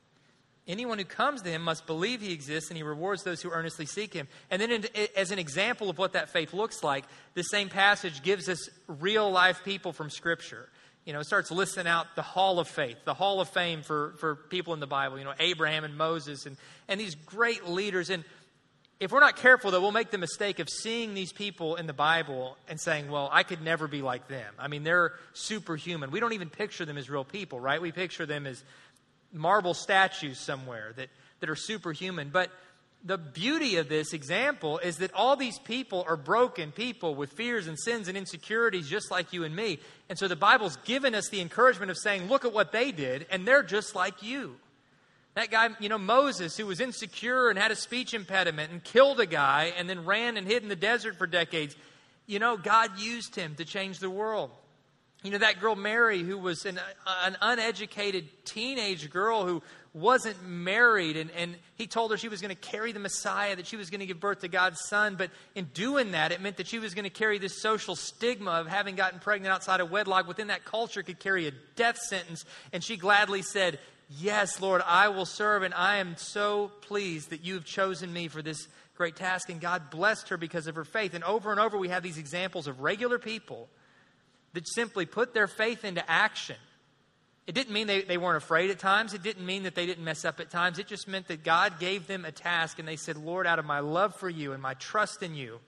Anyone 0.67 0.99
who 0.99 1.05
comes 1.05 1.43
to 1.43 1.49
him 1.49 1.63
must 1.63 1.87
believe 1.87 2.21
he 2.21 2.33
exists 2.33 2.71
and 2.71 2.77
he 2.77 2.83
rewards 2.83 3.23
those 3.23 3.41
who 3.41 3.51
earnestly 3.51 3.87
seek 3.87 4.13
him. 4.13 4.27
And 4.51 4.61
then, 4.61 4.73
in, 4.73 4.85
as 5.17 5.31
an 5.31 5.39
example 5.39 5.89
of 5.89 5.97
what 5.97 6.15
that 6.15 6.29
faith 6.31 6.53
looks 6.53 6.83
like, 6.83 7.05
the 7.35 7.43
same 7.43 7.69
passage 7.69 8.21
gives 8.25 8.49
us 8.49 8.69
real 8.89 9.31
life 9.31 9.63
people 9.65 9.93
from 9.93 10.11
Scripture. 10.11 10.69
You 11.05 11.13
know, 11.13 11.21
it 11.21 11.27
starts 11.27 11.53
listing 11.53 11.87
out 11.87 12.09
the 12.17 12.23
hall 12.23 12.59
of 12.59 12.67
faith, 12.67 12.97
the 13.05 13.15
hall 13.15 13.41
of 13.41 13.49
fame 13.49 13.83
for, 13.83 14.15
for 14.19 14.35
people 14.35 14.75
in 14.75 14.81
the 14.81 14.89
Bible, 14.89 15.21
you 15.21 15.25
know, 15.25 15.35
Abraham 15.39 15.85
and 15.85 15.97
Moses 15.97 16.47
and, 16.47 16.57
and 16.89 16.99
these 16.99 17.15
great 17.15 17.69
leaders. 17.69 18.11
And 18.11 18.25
if 18.99 19.13
we're 19.13 19.21
not 19.21 19.37
careful, 19.37 19.71
though, 19.71 19.81
we'll 19.81 19.93
make 19.93 20.11
the 20.11 20.19
mistake 20.19 20.59
of 20.59 20.71
seeing 20.71 21.13
these 21.13 21.33
people 21.33 21.77
in 21.77 21.87
the 21.87 21.93
Bible 21.93 22.57
and 22.67 22.81
saying, 22.81 23.11
well, 23.11 23.29
I 23.31 23.43
could 23.43 23.63
never 23.63 23.89
be 23.89 24.01
like 24.01 24.27
them. 24.29 24.55
I 24.59 24.69
mean, 24.69 24.85
they're 24.85 25.13
superhuman. 25.35 26.11
We 26.11 26.19
don't 26.19 26.33
even 26.33 26.49
picture 26.49 26.87
them 26.87 26.97
as 26.97 27.11
real 27.11 27.25
people, 27.25 27.61
right? 27.61 27.81
We 27.81 27.93
picture 27.93 28.25
them 28.25 28.47
as 28.47 28.65
marble 29.33 29.75
statues 29.75 30.41
somewhere 30.41 30.95
that, 30.97 31.11
that 31.41 31.51
are 31.51 31.57
superhuman. 31.57 32.31
But 32.33 32.51
the 33.05 33.19
beauty 33.19 33.77
of 33.77 33.91
this 33.91 34.15
example 34.15 34.79
is 34.79 34.97
that 34.97 35.13
all 35.13 35.37
these 35.37 35.59
people 35.59 36.05
are 36.09 36.17
broken 36.17 36.73
people 36.73 37.15
with 37.15 37.33
fears 37.33 37.67
and 37.67 37.79
sins 37.79 38.09
and 38.09 38.17
insecurities 38.17 38.89
just 38.89 39.11
like 39.11 39.33
you 39.33 39.45
and 39.45 39.55
me. 39.55 39.79
And 40.09 40.19
so 40.19 40.27
the 40.27 40.37
Bible's 40.37 40.77
given 40.85 41.15
us 41.15 41.29
the 41.29 41.41
encouragement 41.41 41.91
of 41.91 41.99
saying, 41.99 42.29
look 42.29 42.47
at 42.47 42.53
what 42.55 42.73
they 42.73 42.93
did, 42.93 43.27
and 43.31 43.47
they're 43.47 43.63
just 43.63 43.95
like 43.95 44.23
you. 44.23 44.57
That 45.37 45.51
guy, 45.51 45.69
you 45.81 45.91
know, 45.91 45.99
Moses, 45.99 46.57
who 46.57 46.65
was 46.65 46.81
insecure 46.81 47.51
and 47.51 47.59
had 47.59 47.71
a 47.71 47.77
speech 47.77 48.15
impediment 48.15 48.73
and 48.73 48.83
killed 48.83 49.21
a 49.21 49.27
guy 49.27 49.75
and 49.77 49.89
then 49.89 50.07
ran 50.07 50.39
and 50.39 50.47
hid 50.47 50.63
in 50.63 50.71
the 50.71 50.77
desert 50.77 51.17
for 51.17 51.27
decades, 51.27 51.77
you 52.27 52.39
know, 52.39 52.57
God 52.57 52.99
used 52.99 53.37
him 53.37 53.55
to 53.57 53.67
change 53.67 53.99
the 53.99 54.09
world. 54.09 54.51
You 55.23 55.33
know, 55.33 55.39
that 55.39 55.61
girl 55.61 55.77
Mary, 55.77 56.23
who 56.23 56.39
was 56.39 56.65
an, 56.65 56.81
an 57.25 57.37
uneducated 57.43 58.29
teenage 58.47 59.11
girl 59.11 59.45
who 59.45 59.63
wasn't 59.93 60.43
married, 60.43 61.19
and, 61.19 61.31
and 61.33 61.57
he 61.75 61.87
told 61.87 62.13
her 62.13 62.17
she 62.17 62.29
was 62.29 62.41
going 62.41 62.55
to 62.55 62.61
carry 62.61 62.93
the 62.93 63.01
Messiah, 63.01 63.57
that 63.57 63.67
she 63.67 63.77
was 63.77 63.91
going 63.91 64.01
to 64.01 64.07
give 64.07 64.21
birth 64.21 64.41
to 64.41 64.49
God's 64.49 64.81
son. 64.89 65.17
But 65.17 65.31
in 65.55 65.67
doing 65.75 66.13
that, 66.13 66.33
it 66.33 66.41
meant 66.41 66.57
that 66.57 66.67
she 66.67 66.79
was 66.79 66.95
going 66.95 67.05
to 67.05 67.11
carry 67.11 67.39
this 67.39 67.61
social 67.61 67.95
stigma 67.95 68.53
of 68.53 68.69
having 68.69 68.95
gotten 68.95 69.19
pregnant 69.19 69.53
outside 69.53 69.81
of 69.81 69.91
wedlock. 69.91 70.27
Within 70.27 70.47
that 70.47 70.65
culture, 70.65 71.03
could 71.03 71.19
carry 71.19 71.47
a 71.47 71.53
death 71.77 71.99
sentence. 71.99 72.47
And 72.73 72.83
she 72.83 72.97
gladly 72.97 73.43
said, 73.43 73.79
Yes, 74.09 74.61
Lord, 74.61 74.83
I 74.87 75.09
will 75.09 75.27
serve, 75.27 75.63
and 75.63 75.75
I 75.75 75.97
am 75.97 76.17
so 76.17 76.71
pleased 76.83 77.31
that 77.31 77.45
you 77.45 77.55
have 77.55 77.65
chosen 77.65 78.13
me 78.13 78.29
for 78.29 78.41
this 78.41 78.69
great 78.97 79.17
task. 79.17 79.49
And 79.49 79.61
God 79.61 79.91
blessed 79.91 80.29
her 80.29 80.37
because 80.37 80.67
of 80.67 80.77
her 80.77 80.85
faith. 80.85 81.15
And 81.15 81.25
over 81.25 81.51
and 81.51 81.61
over, 81.61 81.77
we 81.77 81.89
have 81.89 82.03
these 82.03 82.19
examples 82.19 82.67
of 82.67 82.81
regular 82.81 83.19
people 83.19 83.69
that 84.53 84.67
simply 84.69 85.07
put 85.07 85.35
their 85.35 85.49
faith 85.49 85.85
into 85.85 86.09
action. 86.09 86.57
It 87.47 87.55
didn't 87.55 87.73
mean 87.73 87.87
they, 87.87 88.03
they 88.03 88.17
weren't 88.17 88.43
afraid 88.43 88.71
at 88.71 88.79
times. 88.79 89.15
It 89.15 89.23
didn't 89.23 89.45
mean 89.45 89.65
that 89.65 89.75
they 89.75 89.87
didn't 89.87 90.03
mess 90.05 90.25
up 90.25 90.41
at 90.41 90.51
times. 90.51 90.79
It 90.79 90.87
just 90.87 91.07
meant 91.07 91.29
that 91.29 91.45
God 91.45 91.79
gave 91.79 92.07
them 92.07 92.25
a 92.25 92.33
task 92.33 92.79
and 92.79 92.89
they 92.89 92.97
said, 92.97 93.17
Lord, 93.17 93.47
out 93.47 93.59
of 93.59 93.65
my 93.65 93.81
love 93.81 94.17
for 94.17 94.29
you 94.29 94.53
and 94.53 94.61
my 94.61 94.75
trust 94.75 95.23
in 95.23 95.35
you, 95.35 95.61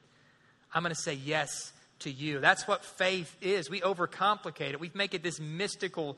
I'm 0.75 0.83
going 0.83 0.95
to 0.95 1.01
say 1.01 1.15
yes 1.15 1.73
to 2.01 2.11
you. 2.11 2.41
That's 2.41 2.67
what 2.67 2.85
faith 2.85 3.37
is. 3.41 3.71
We 3.71 3.81
overcomplicate 3.81 4.71
it. 4.71 4.81
We 4.81 4.91
make 4.95 5.15
it 5.15 5.23
this 5.23 5.39
mystical 5.39 6.17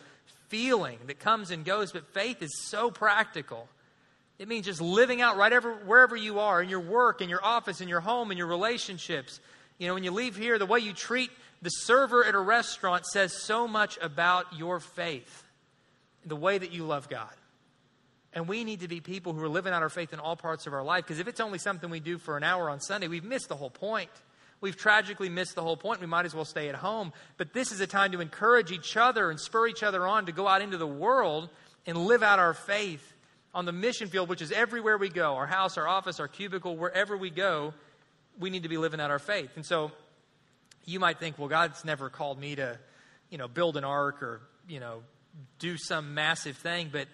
feeling 0.51 0.99
that 1.07 1.19
comes 1.19 1.51
and 1.51 1.65
goes, 1.65 1.93
but 1.93 2.07
faith 2.13 2.43
is 2.43 2.51
so 2.65 2.91
practical. 2.91 3.69
It 4.39 4.49
means 4.49 4.67
just 4.67 4.81
living 4.81 5.23
out 5.23 5.37
right 5.37 5.53
ever, 5.53 5.73
wherever 5.73 6.17
you 6.17 6.41
are, 6.41 6.63
in 6.63 6.69
your 6.69 6.81
work, 6.81 7.23
in 7.23 7.29
your 7.29 7.43
office, 7.43 7.81
in 7.81 7.89
your 7.89 8.01
home, 8.01 8.31
in 8.31 8.37
your 8.37 8.47
relationships. 8.47 9.41
You 9.79 9.87
know, 9.89 9.95
when 9.95 10.05
you 10.05 10.11
leave 10.11 10.37
here, 10.37 10.59
the 10.59 10.67
way 10.67 10.81
you 10.81 10.93
treat 10.93 11.31
the 11.63 11.71
server 11.71 12.25
at 12.25 12.35
a 12.35 12.39
restaurant 12.39 13.07
says 13.07 13.33
so 13.33 13.67
much 13.67 13.99
about 14.03 14.47
your 14.57 14.81
faith, 14.81 15.45
the 16.27 16.37
way 16.37 16.59
that 16.59 16.73
you 16.73 16.85
love 16.85 17.09
God. 17.09 17.33
And 18.33 18.47
we 18.49 18.65
need 18.65 18.81
to 18.81 18.89
be 18.89 19.01
people 19.01 19.33
who 19.33 19.43
are 19.43 19.49
living 19.49 19.73
out 19.73 19.83
our 19.83 19.89
faith 19.89 20.13
in 20.13 20.21
all 20.21 20.37
parts 20.37 20.67
of 20.67 20.73
our 20.73 20.85
life, 20.85 21.05
because 21.05 21.19
if 21.19 21.29
it's 21.29 21.41
only 21.41 21.59
something 21.59 21.91
we 21.91 22.01
do 22.01 22.17
for 22.19 22.37
an 22.37 22.45
hour 22.45 22.71
on 22.71 22.81
Sunday, 22.81 23.09
we've 23.09 23.25
missed 23.25 23.49
the 23.49 23.57
whole 23.57 23.71
point. 23.71 24.11
We've 24.61 24.77
tragically 24.77 25.29
missed 25.29 25.55
the 25.55 25.63
whole 25.63 25.77
point. 25.77 26.01
We 26.01 26.07
might 26.07 26.27
as 26.27 26.35
well 26.35 26.45
stay 26.45 26.69
at 26.69 26.75
home. 26.75 27.13
But 27.39 27.53
this 27.53 27.73
is 27.73 27.81
a 27.81 27.87
time 27.87 28.13
to 28.13 28.21
encourage 28.21 28.71
each 28.71 28.97
other 28.97 29.31
and 29.31 29.41
spur 29.41 29.69
each 29.69 29.83
other 29.83 30.07
on 30.07 30.27
to 30.27 30.33
go 30.33 30.47
out 30.47 30.61
into 30.61 30.77
the 30.77 30.87
world 30.87 31.49
and 31.87 31.97
live 31.97 32.23
out 32.23 32.39
our 32.39 32.53
faith 32.53 33.15
on 33.55 33.65
the 33.65 33.73
mission 33.73 34.09
field, 34.09 34.29
which 34.29 34.43
is 34.43 34.53
everywhere 34.53 34.99
we 34.99 35.09
go 35.09 35.35
our 35.35 35.47
house, 35.47 35.79
our 35.79 35.89
office, 35.89 36.21
our 36.21 36.29
cubicle, 36.29 36.77
wherever 36.77 37.17
we 37.17 37.31
go, 37.31 37.73
we 38.39 38.51
need 38.51 38.63
to 38.63 38.69
be 38.69 38.77
living 38.77 39.01
out 39.01 39.11
our 39.11 39.19
faith. 39.19 39.51
And 39.57 39.65
so 39.65 39.93
you 40.85 41.01
might 41.01 41.19
think, 41.19 41.39
well, 41.39 41.49
God's 41.49 41.85
never 41.85 42.11
called 42.11 42.39
me 42.39 42.55
to, 42.57 42.79
you 43.31 43.39
know, 43.39 43.49
build 43.49 43.77
an 43.77 43.85
ark 43.85 44.23
or, 44.23 44.43
you 44.69 44.81
know, 44.81 45.03
do 45.59 45.77
some 45.77 46.15
massive 46.15 46.57
thing. 46.57 46.91
But 46.93 47.09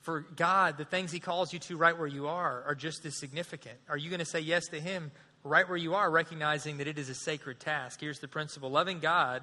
for 0.00 0.20
God, 0.20 0.78
the 0.78 0.84
things 0.84 1.12
He 1.12 1.20
calls 1.20 1.52
you 1.52 1.58
to 1.60 1.76
right 1.76 1.96
where 1.96 2.06
you 2.06 2.28
are 2.28 2.62
are 2.66 2.74
just 2.74 3.04
as 3.04 3.18
significant. 3.18 3.78
Are 3.88 3.96
you 3.96 4.08
going 4.08 4.20
to 4.20 4.26
say 4.26 4.40
yes 4.40 4.66
to 4.68 4.80
Him 4.80 5.10
right 5.46 5.68
where 5.68 5.78
you 5.78 5.94
are, 5.94 6.10
recognizing 6.10 6.78
that 6.78 6.86
it 6.86 6.98
is 6.98 7.08
a 7.08 7.14
sacred 7.14 7.60
task. 7.60 8.00
Here's 8.00 8.18
the 8.18 8.28
principle 8.28 8.70
loving 8.70 9.00
God 9.00 9.42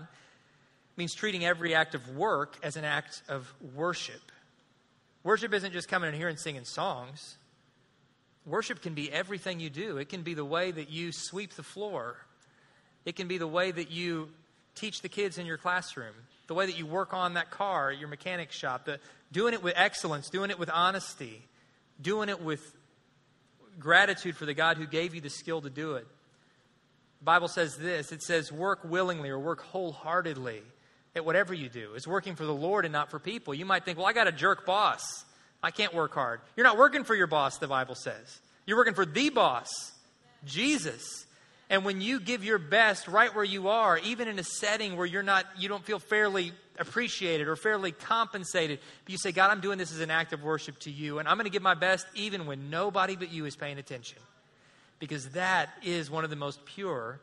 means 0.95 1.15
treating 1.15 1.43
every 1.43 1.73
act 1.73 1.95
of 1.95 2.15
work 2.15 2.57
as 2.61 2.75
an 2.75 2.85
act 2.85 3.23
of 3.27 3.51
worship. 3.75 4.31
Worship 5.23 5.53
isn't 5.53 5.73
just 5.73 5.87
coming 5.87 6.09
in 6.09 6.15
here 6.15 6.27
and 6.27 6.39
singing 6.39 6.65
songs. 6.65 7.37
Worship 8.45 8.81
can 8.81 8.93
be 8.93 9.11
everything 9.11 9.59
you 9.59 9.69
do. 9.69 9.97
It 9.97 10.09
can 10.09 10.21
be 10.21 10.33
the 10.33 10.45
way 10.45 10.71
that 10.71 10.89
you 10.89 11.11
sweep 11.11 11.53
the 11.53 11.63
floor. 11.63 12.17
It 13.05 13.15
can 13.15 13.27
be 13.27 13.37
the 13.37 13.47
way 13.47 13.71
that 13.71 13.89
you 13.89 14.29
teach 14.75 15.01
the 15.01 15.09
kids 15.09 15.37
in 15.37 15.45
your 15.45 15.57
classroom, 15.57 16.13
the 16.47 16.53
way 16.53 16.65
that 16.65 16.77
you 16.77 16.85
work 16.85 17.13
on 17.13 17.35
that 17.35 17.51
car 17.51 17.91
at 17.91 17.99
your 17.99 18.09
mechanic 18.09 18.51
shop, 18.51 18.85
the, 18.85 18.99
doing 19.31 19.53
it 19.53 19.63
with 19.63 19.73
excellence, 19.77 20.29
doing 20.29 20.51
it 20.51 20.59
with 20.59 20.69
honesty, 20.69 21.41
doing 22.01 22.27
it 22.27 22.41
with 22.41 22.75
gratitude 23.79 24.35
for 24.35 24.45
the 24.45 24.53
God 24.53 24.77
who 24.77 24.85
gave 24.85 25.15
you 25.15 25.21
the 25.21 25.29
skill 25.29 25.61
to 25.61 25.69
do 25.69 25.93
it. 25.95 26.07
The 27.19 27.25
Bible 27.25 27.47
says 27.47 27.77
this 27.77 28.11
it 28.11 28.21
says, 28.21 28.51
work 28.51 28.79
willingly 28.83 29.29
or 29.29 29.39
work 29.39 29.61
wholeheartedly 29.61 30.61
at 31.15 31.25
whatever 31.25 31.53
you 31.53 31.69
do. 31.69 31.93
It's 31.95 32.07
working 32.07 32.35
for 32.35 32.45
the 32.45 32.53
Lord 32.53 32.85
and 32.85 32.91
not 32.91 33.11
for 33.11 33.19
people. 33.19 33.53
You 33.53 33.65
might 33.65 33.85
think, 33.85 33.97
well, 33.97 34.07
I 34.07 34.13
got 34.13 34.27
a 34.27 34.31
jerk 34.31 34.65
boss. 34.65 35.01
I 35.61 35.71
can't 35.71 35.93
work 35.93 36.13
hard. 36.13 36.41
You're 36.57 36.65
not 36.65 36.77
working 36.77 37.03
for 37.03 37.15
your 37.15 37.27
boss, 37.27 37.57
the 37.57 37.67
Bible 37.67 37.95
says. 37.95 38.41
You're 38.65 38.77
working 38.77 38.93
for 38.95 39.05
the 39.05 39.29
boss, 39.29 39.69
Jesus. 40.45 41.25
And 41.73 41.83
when 41.83 42.01
you 42.01 42.19
give 42.19 42.43
your 42.43 42.59
best 42.59 43.07
right 43.07 43.33
where 43.33 43.43
you 43.43 43.69
are, 43.69 43.97
even 43.97 44.27
in 44.27 44.37
a 44.37 44.43
setting 44.43 44.95
where 44.95 45.07
you're 45.07 45.23
not, 45.23 45.47
you 45.57 45.67
don't 45.67 45.83
feel 45.83 45.97
fairly 45.97 46.51
appreciated 46.77 47.47
or 47.47 47.55
fairly 47.55 47.91
compensated, 47.91 48.77
but 49.03 49.11
you 49.11 49.17
say, 49.17 49.31
God, 49.31 49.49
I'm 49.49 49.59
doing 49.59 49.79
this 49.79 49.91
as 49.91 49.99
an 49.99 50.11
act 50.11 50.33
of 50.33 50.43
worship 50.43 50.77
to 50.81 50.91
you, 50.91 51.17
and 51.17 51.27
I'm 51.27 51.35
going 51.35 51.45
to 51.45 51.49
give 51.49 51.63
my 51.63 51.73
best 51.73 52.05
even 52.13 52.45
when 52.45 52.69
nobody 52.69 53.15
but 53.15 53.31
you 53.31 53.47
is 53.47 53.55
paying 53.55 53.79
attention. 53.79 54.19
Because 54.99 55.29
that 55.29 55.69
is 55.81 56.11
one 56.11 56.23
of 56.23 56.29
the 56.29 56.35
most 56.35 56.63
pure 56.63 57.19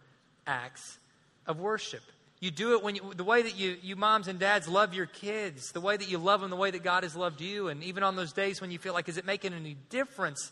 acts 0.48 0.98
of 1.46 1.60
worship. 1.60 2.02
You 2.40 2.50
do 2.50 2.72
it 2.72 2.82
when 2.82 2.96
you, 2.96 3.14
the 3.14 3.22
way 3.22 3.42
that 3.42 3.56
you, 3.56 3.76
you 3.80 3.94
moms 3.94 4.26
and 4.26 4.40
dads 4.40 4.66
love 4.66 4.94
your 4.94 5.06
kids, 5.06 5.70
the 5.70 5.80
way 5.80 5.96
that 5.96 6.10
you 6.10 6.18
love 6.18 6.40
them, 6.40 6.50
the 6.50 6.56
way 6.56 6.72
that 6.72 6.82
God 6.82 7.04
has 7.04 7.14
loved 7.14 7.40
you, 7.40 7.68
and 7.68 7.84
even 7.84 8.02
on 8.02 8.16
those 8.16 8.32
days 8.32 8.60
when 8.60 8.72
you 8.72 8.80
feel 8.80 8.94
like, 8.94 9.08
is 9.08 9.16
it 9.16 9.24
making 9.24 9.54
any 9.54 9.76
difference? 9.90 10.50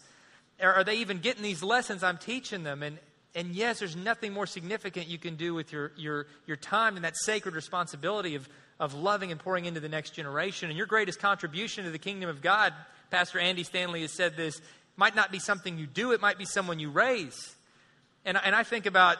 Are, 0.63 0.75
are 0.75 0.85
they 0.85 0.99
even 0.99 1.19
getting 1.19 1.43
these 1.43 1.65
lessons 1.65 2.05
I'm 2.05 2.19
teaching 2.19 2.63
them? 2.63 2.85
And, 2.85 2.99
and 3.35 3.55
yes, 3.55 3.79
there's 3.79 3.97
nothing 3.97 4.33
more 4.33 4.47
significant 4.47 5.07
you 5.07 5.19
can 5.19 5.37
do 5.37 5.55
with 5.55 5.73
your, 5.73 5.93
your, 5.97 6.27
your 6.47 6.57
time 6.57 6.97
and 6.97 7.05
that 7.05 7.17
sacred 7.17 7.55
responsibility 7.55 8.35
of, 8.35 8.49
of 8.81 8.95
loving 8.95 9.31
and 9.31 9.41
pouring 9.41 9.67
into 9.67 9.81
the 9.81 9.89
next 9.89 10.11
generation. 10.11 10.71
And 10.71 10.79
your 10.79 10.87
greatest 10.87 11.21
contribution 11.21 11.85
to 11.85 11.91
the 11.91 11.99
kingdom 11.99 12.31
of 12.31 12.41
God, 12.41 12.73
Pastor 13.11 13.39
Andy 13.39 13.63
Stanley 13.63 14.03
has 14.03 14.13
said 14.13 14.37
this, 14.37 14.61
might 14.97 15.15
not 15.15 15.31
be 15.31 15.39
something 15.39 15.79
you 15.79 15.87
do, 15.87 16.13
it 16.13 16.21
might 16.21 16.39
be 16.39 16.45
someone 16.45 16.81
you 16.81 16.91
raise. 16.91 17.55
And, 18.25 18.39
and 18.43 18.55
I 18.55 18.65
think 18.65 18.87
about 18.87 19.19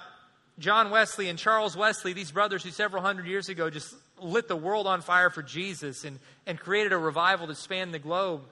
John 0.59 0.91
Wesley 0.91 1.29
and 1.29 1.39
Charles 1.39 1.77
Wesley, 1.77 2.13
these 2.13 2.33
brothers 2.33 2.65
who 2.65 2.71
several 2.71 3.03
hundred 3.03 3.27
years 3.27 3.49
ago 3.49 3.71
just 3.71 3.95
lit 4.21 4.49
the 4.49 4.57
world 4.57 4.89
on 4.89 5.03
fire 5.03 5.31
for 5.31 5.43
Jesus 5.43 6.05
and, 6.05 6.19
and 6.47 6.59
created 6.59 6.93
a 6.93 6.99
revival 6.99 7.47
to 7.47 7.55
span 7.55 7.93
the 7.93 8.01
globe. 8.01 8.43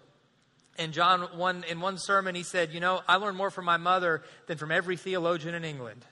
And 0.79 0.93
John, 0.93 1.23
one, 1.37 1.65
in 1.69 1.81
one 1.81 1.99
sermon, 1.99 2.35
he 2.35 2.43
said, 2.43 2.73
You 2.73 2.81
know, 2.81 3.03
I 3.09 3.17
learned 3.17 3.37
more 3.37 3.51
from 3.51 3.65
my 3.65 3.77
mother 3.77 4.23
than 4.47 4.59
from 4.59 4.71
every 4.71 4.97
theologian 4.97 5.55
in 5.55 5.65
England. 5.65 6.05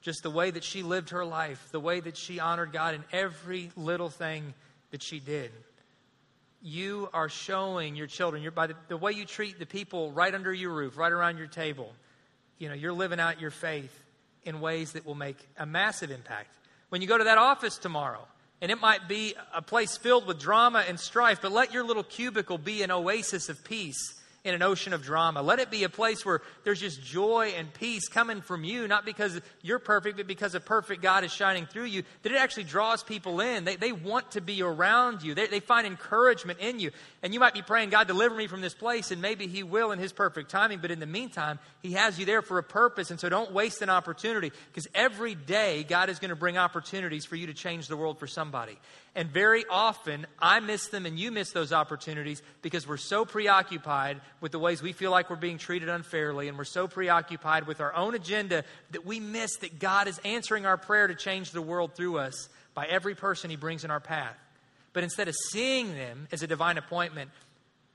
Just 0.00 0.22
the 0.22 0.30
way 0.30 0.50
that 0.50 0.64
she 0.64 0.82
lived 0.82 1.10
her 1.10 1.24
life, 1.24 1.68
the 1.72 1.80
way 1.80 2.00
that 2.00 2.16
she 2.16 2.38
honored 2.38 2.72
God 2.72 2.94
in 2.94 3.04
every 3.12 3.70
little 3.76 4.10
thing 4.10 4.54
that 4.90 5.02
she 5.02 5.18
did. 5.18 5.50
You 6.62 7.08
are 7.12 7.28
showing 7.28 7.96
your 7.96 8.06
children, 8.06 8.42
you're, 8.42 8.52
by 8.52 8.68
the, 8.68 8.74
the 8.88 8.96
way 8.96 9.12
you 9.12 9.24
treat 9.24 9.58
the 9.58 9.66
people 9.66 10.12
right 10.12 10.34
under 10.34 10.52
your 10.52 10.72
roof, 10.72 10.96
right 10.96 11.12
around 11.12 11.38
your 11.38 11.46
table, 11.46 11.92
you 12.58 12.68
know, 12.68 12.74
you're 12.74 12.92
living 12.92 13.20
out 13.20 13.40
your 13.40 13.50
faith 13.50 13.96
in 14.44 14.60
ways 14.60 14.92
that 14.92 15.06
will 15.06 15.14
make 15.14 15.36
a 15.56 15.66
massive 15.66 16.10
impact. 16.10 16.50
When 16.88 17.02
you 17.02 17.08
go 17.08 17.18
to 17.18 17.24
that 17.24 17.38
office 17.38 17.78
tomorrow, 17.78 18.26
and 18.60 18.70
it 18.70 18.80
might 18.80 19.08
be 19.08 19.34
a 19.54 19.62
place 19.62 19.96
filled 19.96 20.26
with 20.26 20.40
drama 20.40 20.84
and 20.88 20.98
strife, 20.98 21.40
but 21.40 21.52
let 21.52 21.72
your 21.72 21.84
little 21.84 22.02
cubicle 22.02 22.58
be 22.58 22.82
an 22.82 22.90
oasis 22.90 23.48
of 23.48 23.62
peace 23.64 24.14
in 24.44 24.54
an 24.54 24.62
ocean 24.62 24.92
of 24.92 25.02
drama. 25.02 25.42
Let 25.42 25.58
it 25.58 25.70
be 25.70 25.84
a 25.84 25.88
place 25.88 26.24
where 26.24 26.40
there's 26.64 26.80
just 26.80 27.02
joy 27.02 27.52
and 27.56 27.72
peace 27.74 28.08
coming 28.08 28.40
from 28.40 28.64
you, 28.64 28.86
not 28.86 29.04
because 29.04 29.40
you're 29.62 29.78
perfect, 29.78 30.16
but 30.16 30.26
because 30.26 30.54
a 30.54 30.60
perfect 30.60 31.02
God 31.02 31.24
is 31.24 31.32
shining 31.32 31.66
through 31.66 31.86
you, 31.86 32.04
that 32.22 32.32
it 32.32 32.38
actually 32.38 32.64
draws 32.64 33.02
people 33.02 33.40
in. 33.40 33.64
They, 33.64 33.76
they 33.76 33.92
want 33.92 34.32
to 34.32 34.40
be 34.40 34.62
around 34.62 35.22
you, 35.22 35.34
they, 35.34 35.48
they 35.48 35.60
find 35.60 35.86
encouragement 35.86 36.60
in 36.60 36.78
you. 36.80 36.92
And 37.22 37.34
you 37.34 37.40
might 37.40 37.54
be 37.54 37.62
praying, 37.62 37.90
God, 37.90 38.06
deliver 38.06 38.34
me 38.34 38.46
from 38.46 38.60
this 38.60 38.74
place, 38.74 39.10
and 39.10 39.20
maybe 39.20 39.48
He 39.48 39.62
will 39.62 39.90
in 39.90 39.98
His 39.98 40.12
perfect 40.12 40.50
timing, 40.50 40.78
but 40.78 40.90
in 40.90 41.00
the 41.00 41.06
meantime, 41.06 41.58
He 41.82 41.92
has 41.92 42.18
you 42.18 42.24
there 42.24 42.42
for 42.42 42.58
a 42.58 42.62
purpose. 42.62 43.10
And 43.10 43.18
so 43.18 43.28
don't 43.28 43.52
waste 43.52 43.82
an 43.82 43.90
opportunity, 43.90 44.52
because 44.68 44.86
every 44.94 45.34
day, 45.34 45.84
God 45.84 46.08
is 46.08 46.20
going 46.20 46.30
to 46.30 46.36
bring 46.36 46.56
opportunities 46.56 47.24
for 47.24 47.36
you 47.36 47.48
to 47.48 47.54
change 47.54 47.88
the 47.88 47.96
world 47.96 48.18
for 48.18 48.26
somebody. 48.26 48.78
And 49.14 49.28
very 49.30 49.64
often, 49.68 50.26
I 50.38 50.60
miss 50.60 50.88
them 50.88 51.06
and 51.06 51.18
you 51.18 51.32
miss 51.32 51.50
those 51.50 51.72
opportunities 51.72 52.42
because 52.62 52.86
we're 52.86 52.96
so 52.96 53.24
preoccupied 53.24 54.20
with 54.40 54.52
the 54.52 54.58
ways 54.58 54.82
we 54.82 54.92
feel 54.92 55.10
like 55.10 55.30
we're 55.30 55.36
being 55.36 55.58
treated 55.58 55.88
unfairly, 55.88 56.48
and 56.48 56.56
we're 56.56 56.64
so 56.64 56.86
preoccupied 56.86 57.66
with 57.66 57.80
our 57.80 57.94
own 57.94 58.14
agenda 58.14 58.64
that 58.92 59.04
we 59.04 59.18
miss 59.18 59.56
that 59.56 59.78
God 59.78 60.08
is 60.08 60.20
answering 60.24 60.66
our 60.66 60.76
prayer 60.76 61.08
to 61.08 61.14
change 61.14 61.50
the 61.50 61.62
world 61.62 61.94
through 61.94 62.18
us 62.18 62.48
by 62.74 62.86
every 62.86 63.14
person 63.14 63.50
He 63.50 63.56
brings 63.56 63.84
in 63.84 63.90
our 63.90 64.00
path. 64.00 64.36
But 64.92 65.04
instead 65.04 65.28
of 65.28 65.34
seeing 65.50 65.94
them 65.94 66.28
as 66.30 66.42
a 66.42 66.46
divine 66.46 66.78
appointment, 66.78 67.30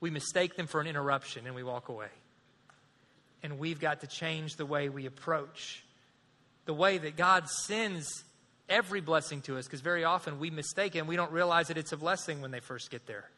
we 0.00 0.10
mistake 0.10 0.56
them 0.56 0.66
for 0.66 0.80
an 0.80 0.86
interruption 0.86 1.46
and 1.46 1.54
we 1.54 1.62
walk 1.62 1.88
away. 1.88 2.08
And 3.42 3.58
we've 3.58 3.80
got 3.80 4.00
to 4.00 4.06
change 4.06 4.56
the 4.56 4.66
way 4.66 4.88
we 4.88 5.06
approach 5.06 5.84
the 6.64 6.74
way 6.74 6.98
that 6.98 7.16
God 7.16 7.48
sends 7.48 8.24
every 8.68 9.00
blessing 9.00 9.40
to 9.42 9.58
us 9.58 9.66
because 9.66 9.80
very 9.80 10.04
often 10.04 10.38
we 10.38 10.50
mistake 10.50 10.96
it 10.96 11.00
and 11.00 11.08
we 11.08 11.16
don't 11.16 11.32
realize 11.32 11.68
that 11.68 11.78
it's 11.78 11.92
a 11.92 11.96
blessing 11.96 12.40
when 12.40 12.50
they 12.50 12.60
first 12.60 12.90
get 12.90 13.06
there. 13.06 13.28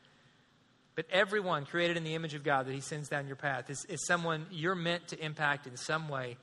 But 0.95 1.07
everyone 1.11 1.67
created 1.67 1.97
in 1.97 2.05
the 2.05 2.15
image 2.15 2.35
of 2.35 2.43
God 2.43 2.67
that 2.67 2.73
He 2.73 2.81
sends 2.81 3.09
down 3.09 3.27
your 3.27 3.37
path 3.37 3.69
is, 3.69 3.85
is 3.85 4.07
someone 4.07 4.47
you're 4.51 4.75
meant 4.75 5.09
to 5.09 5.25
impact 5.25 5.67
in 5.67 5.77
some 5.77 6.09
way 6.09 6.37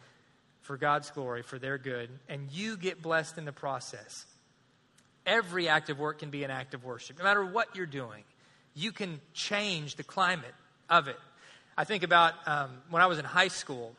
for 0.61 0.77
God's 0.77 1.09
glory, 1.09 1.41
for 1.41 1.59
their 1.59 1.77
good, 1.77 2.09
and 2.29 2.49
you 2.51 2.77
get 2.77 3.01
blessed 3.01 3.37
in 3.37 3.45
the 3.45 3.51
process. 3.51 4.25
Every 5.25 5.67
act 5.67 5.89
of 5.89 5.99
work 5.99 6.19
can 6.19 6.29
be 6.29 6.43
an 6.43 6.51
act 6.51 6.73
of 6.73 6.83
worship. 6.83 7.17
No 7.17 7.23
matter 7.23 7.43
what 7.43 7.75
you're 7.75 7.85
doing, 7.85 8.23
you 8.75 8.91
can 8.91 9.19
change 9.33 9.95
the 9.95 10.03
climate 10.03 10.53
of 10.89 11.07
it. 11.07 11.19
I 11.77 11.83
think 11.83 12.03
about 12.03 12.33
um, 12.45 12.69
when 12.89 13.01
I 13.01 13.07
was 13.07 13.17
in 13.17 13.25
high 13.25 13.47
school, 13.47 13.95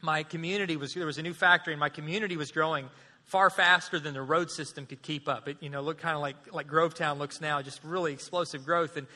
my 0.00 0.24
community 0.24 0.76
was, 0.76 0.94
there 0.94 1.06
was 1.06 1.18
a 1.18 1.22
new 1.22 1.34
factory, 1.34 1.72
and 1.72 1.80
my 1.80 1.88
community 1.88 2.36
was 2.36 2.50
growing 2.50 2.88
far 3.32 3.48
faster 3.48 3.98
than 3.98 4.12
the 4.12 4.20
road 4.20 4.50
system 4.50 4.84
could 4.84 5.00
keep 5.00 5.26
up. 5.26 5.48
It, 5.48 5.56
you 5.60 5.70
know, 5.70 5.80
looked 5.80 6.02
kind 6.02 6.14
of 6.14 6.20
like, 6.20 6.52
like 6.52 6.68
Grovetown 6.68 7.16
looks 7.16 7.40
now, 7.40 7.62
just 7.62 7.82
really 7.82 8.12
explosive 8.12 8.66
growth. 8.66 8.98
And, 8.98 9.06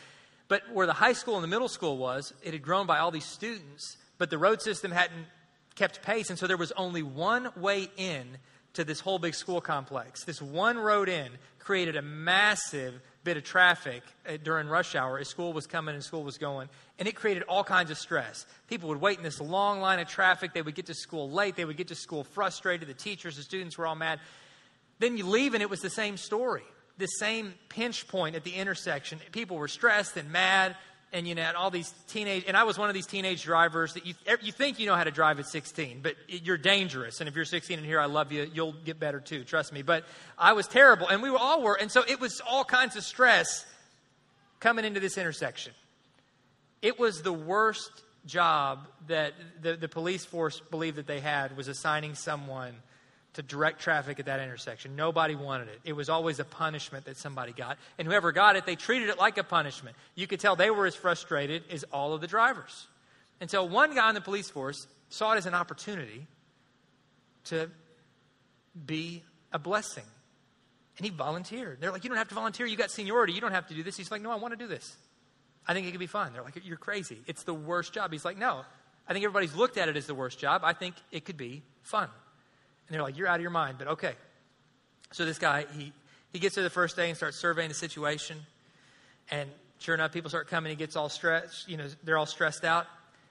but 0.48 0.62
where 0.72 0.86
the 0.86 0.94
high 0.94 1.12
school 1.12 1.34
and 1.34 1.44
the 1.44 1.48
middle 1.48 1.68
school 1.68 1.98
was, 1.98 2.32
it 2.42 2.54
had 2.54 2.62
grown 2.62 2.86
by 2.86 2.98
all 2.98 3.10
these 3.10 3.26
students, 3.26 3.98
but 4.16 4.30
the 4.30 4.38
road 4.38 4.62
system 4.62 4.90
hadn't 4.90 5.26
kept 5.74 6.00
pace. 6.00 6.30
And 6.30 6.38
so 6.38 6.46
there 6.46 6.56
was 6.56 6.72
only 6.72 7.02
one 7.02 7.50
way 7.56 7.90
in 7.98 8.38
to 8.72 8.84
this 8.84 9.00
whole 9.00 9.18
big 9.18 9.34
school 9.34 9.60
complex. 9.60 10.24
This 10.24 10.40
one 10.40 10.78
road 10.78 11.10
in 11.10 11.28
created 11.58 11.94
a 11.96 12.02
massive 12.02 12.94
bit 13.26 13.36
of 13.36 13.42
traffic 13.42 14.04
uh, 14.26 14.36
during 14.42 14.68
rush 14.68 14.94
hour 14.94 15.18
as 15.18 15.28
school 15.28 15.52
was 15.52 15.66
coming 15.66 15.94
and 15.94 16.02
school 16.02 16.22
was 16.22 16.38
going. 16.38 16.68
And 16.98 17.08
it 17.08 17.16
created 17.16 17.42
all 17.48 17.64
kinds 17.64 17.90
of 17.90 17.98
stress. 17.98 18.46
People 18.68 18.88
would 18.88 19.00
wait 19.00 19.18
in 19.18 19.24
this 19.24 19.40
long 19.40 19.80
line 19.80 19.98
of 19.98 20.06
traffic. 20.06 20.54
They 20.54 20.62
would 20.62 20.76
get 20.76 20.86
to 20.86 20.94
school 20.94 21.28
late. 21.28 21.56
They 21.56 21.64
would 21.64 21.76
get 21.76 21.88
to 21.88 21.96
school 21.96 22.22
frustrated. 22.22 22.88
The 22.88 22.94
teachers, 22.94 23.36
the 23.36 23.42
students 23.42 23.76
were 23.76 23.86
all 23.86 23.96
mad. 23.96 24.20
Then 25.00 25.18
you 25.18 25.26
leave 25.26 25.54
and 25.54 25.62
it 25.62 25.68
was 25.68 25.80
the 25.80 25.90
same 25.90 26.16
story. 26.16 26.62
The 26.98 27.06
same 27.06 27.54
pinch 27.68 28.06
point 28.06 28.36
at 28.36 28.44
the 28.44 28.54
intersection. 28.54 29.18
People 29.32 29.56
were 29.56 29.68
stressed 29.68 30.16
and 30.16 30.30
mad 30.30 30.76
and 31.12 31.26
you 31.26 31.34
know, 31.34 31.50
all 31.56 31.70
these 31.70 31.92
teenage, 32.08 32.44
and 32.46 32.56
I 32.56 32.64
was 32.64 32.78
one 32.78 32.88
of 32.88 32.94
these 32.94 33.06
teenage 33.06 33.44
drivers 33.44 33.94
that 33.94 34.04
you, 34.06 34.14
er, 34.28 34.38
you 34.42 34.52
think 34.52 34.78
you 34.78 34.86
know 34.86 34.96
how 34.96 35.04
to 35.04 35.10
drive 35.10 35.38
at 35.38 35.46
16, 35.46 36.00
but 36.02 36.16
you're 36.28 36.58
dangerous. 36.58 37.20
And 37.20 37.28
if 37.28 37.36
you're 37.36 37.44
16 37.44 37.78
and 37.78 37.86
here, 37.86 38.00
I 38.00 38.06
love 38.06 38.32
you, 38.32 38.50
you'll 38.52 38.72
get 38.72 38.98
better 38.98 39.20
too, 39.20 39.44
trust 39.44 39.72
me. 39.72 39.82
But 39.82 40.04
I 40.36 40.52
was 40.52 40.66
terrible, 40.66 41.08
and 41.08 41.22
we 41.22 41.30
all 41.30 41.62
were, 41.62 41.74
and 41.74 41.90
so 41.90 42.02
it 42.06 42.20
was 42.20 42.40
all 42.46 42.64
kinds 42.64 42.96
of 42.96 43.04
stress 43.04 43.64
coming 44.60 44.84
into 44.84 45.00
this 45.00 45.16
intersection. 45.16 45.72
It 46.82 46.98
was 46.98 47.22
the 47.22 47.32
worst 47.32 47.90
job 48.26 48.88
that 49.06 49.32
the, 49.62 49.76
the 49.76 49.88
police 49.88 50.24
force 50.24 50.60
believed 50.70 50.96
that 50.96 51.06
they 51.06 51.20
had 51.20 51.56
was 51.56 51.68
assigning 51.68 52.14
someone 52.14 52.74
to 53.36 53.42
direct 53.42 53.80
traffic 53.80 54.18
at 54.18 54.26
that 54.26 54.40
intersection. 54.40 54.96
Nobody 54.96 55.34
wanted 55.34 55.68
it. 55.68 55.80
It 55.84 55.92
was 55.92 56.08
always 56.08 56.40
a 56.40 56.44
punishment 56.44 57.04
that 57.04 57.18
somebody 57.18 57.52
got. 57.52 57.76
And 57.98 58.08
whoever 58.08 58.32
got 58.32 58.56
it, 58.56 58.64
they 58.64 58.76
treated 58.76 59.10
it 59.10 59.18
like 59.18 59.36
a 59.36 59.44
punishment. 59.44 59.94
You 60.14 60.26
could 60.26 60.40
tell 60.40 60.56
they 60.56 60.70
were 60.70 60.86
as 60.86 60.94
frustrated 60.94 61.62
as 61.70 61.84
all 61.92 62.14
of 62.14 62.22
the 62.22 62.26
drivers. 62.26 62.86
And 63.40 63.50
so 63.50 63.62
one 63.64 63.94
guy 63.94 64.08
in 64.08 64.14
the 64.14 64.22
police 64.22 64.48
force 64.48 64.86
saw 65.10 65.34
it 65.34 65.36
as 65.36 65.44
an 65.44 65.52
opportunity 65.52 66.26
to 67.44 67.70
be 68.86 69.22
a 69.52 69.58
blessing. 69.58 70.04
And 70.96 71.04
he 71.04 71.10
volunteered. 71.10 71.78
They're 71.78 71.92
like, 71.92 72.04
You 72.04 72.08
don't 72.08 72.18
have 72.18 72.28
to 72.28 72.34
volunteer. 72.34 72.64
You 72.64 72.76
got 72.76 72.90
seniority. 72.90 73.34
You 73.34 73.42
don't 73.42 73.52
have 73.52 73.68
to 73.68 73.74
do 73.74 73.82
this. 73.82 73.98
He's 73.98 74.10
like, 74.10 74.22
No, 74.22 74.30
I 74.30 74.36
want 74.36 74.52
to 74.52 74.58
do 74.58 74.66
this. 74.66 74.96
I 75.68 75.74
think 75.74 75.86
it 75.86 75.90
could 75.90 76.00
be 76.00 76.06
fun. 76.06 76.32
They're 76.32 76.42
like, 76.42 76.54
You're 76.64 76.78
crazy. 76.78 77.18
It's 77.26 77.42
the 77.42 77.52
worst 77.52 77.92
job. 77.92 78.12
He's 78.12 78.24
like, 78.24 78.38
No, 78.38 78.64
I 79.06 79.12
think 79.12 79.26
everybody's 79.26 79.54
looked 79.54 79.76
at 79.76 79.90
it 79.90 79.96
as 79.98 80.06
the 80.06 80.14
worst 80.14 80.38
job. 80.38 80.62
I 80.64 80.72
think 80.72 80.94
it 81.12 81.26
could 81.26 81.36
be 81.36 81.62
fun. 81.82 82.08
And 82.88 82.94
they're 82.94 83.02
like, 83.02 83.16
You're 83.16 83.28
out 83.28 83.36
of 83.36 83.42
your 83.42 83.50
mind, 83.50 83.78
but 83.78 83.88
okay. 83.88 84.14
So 85.12 85.24
this 85.24 85.38
guy, 85.38 85.66
he, 85.76 85.92
he 86.32 86.38
gets 86.38 86.54
there 86.54 86.64
the 86.64 86.70
first 86.70 86.96
day 86.96 87.08
and 87.08 87.16
starts 87.16 87.36
surveying 87.36 87.68
the 87.68 87.74
situation. 87.74 88.38
And 89.30 89.48
sure 89.78 89.94
enough, 89.94 90.12
people 90.12 90.28
start 90.28 90.48
coming. 90.48 90.70
He 90.70 90.76
gets 90.76 90.96
all 90.96 91.08
stressed. 91.08 91.68
You 91.68 91.76
know, 91.76 91.86
they're 92.04 92.18
all 92.18 92.26
stressed 92.26 92.64
out. 92.64 92.86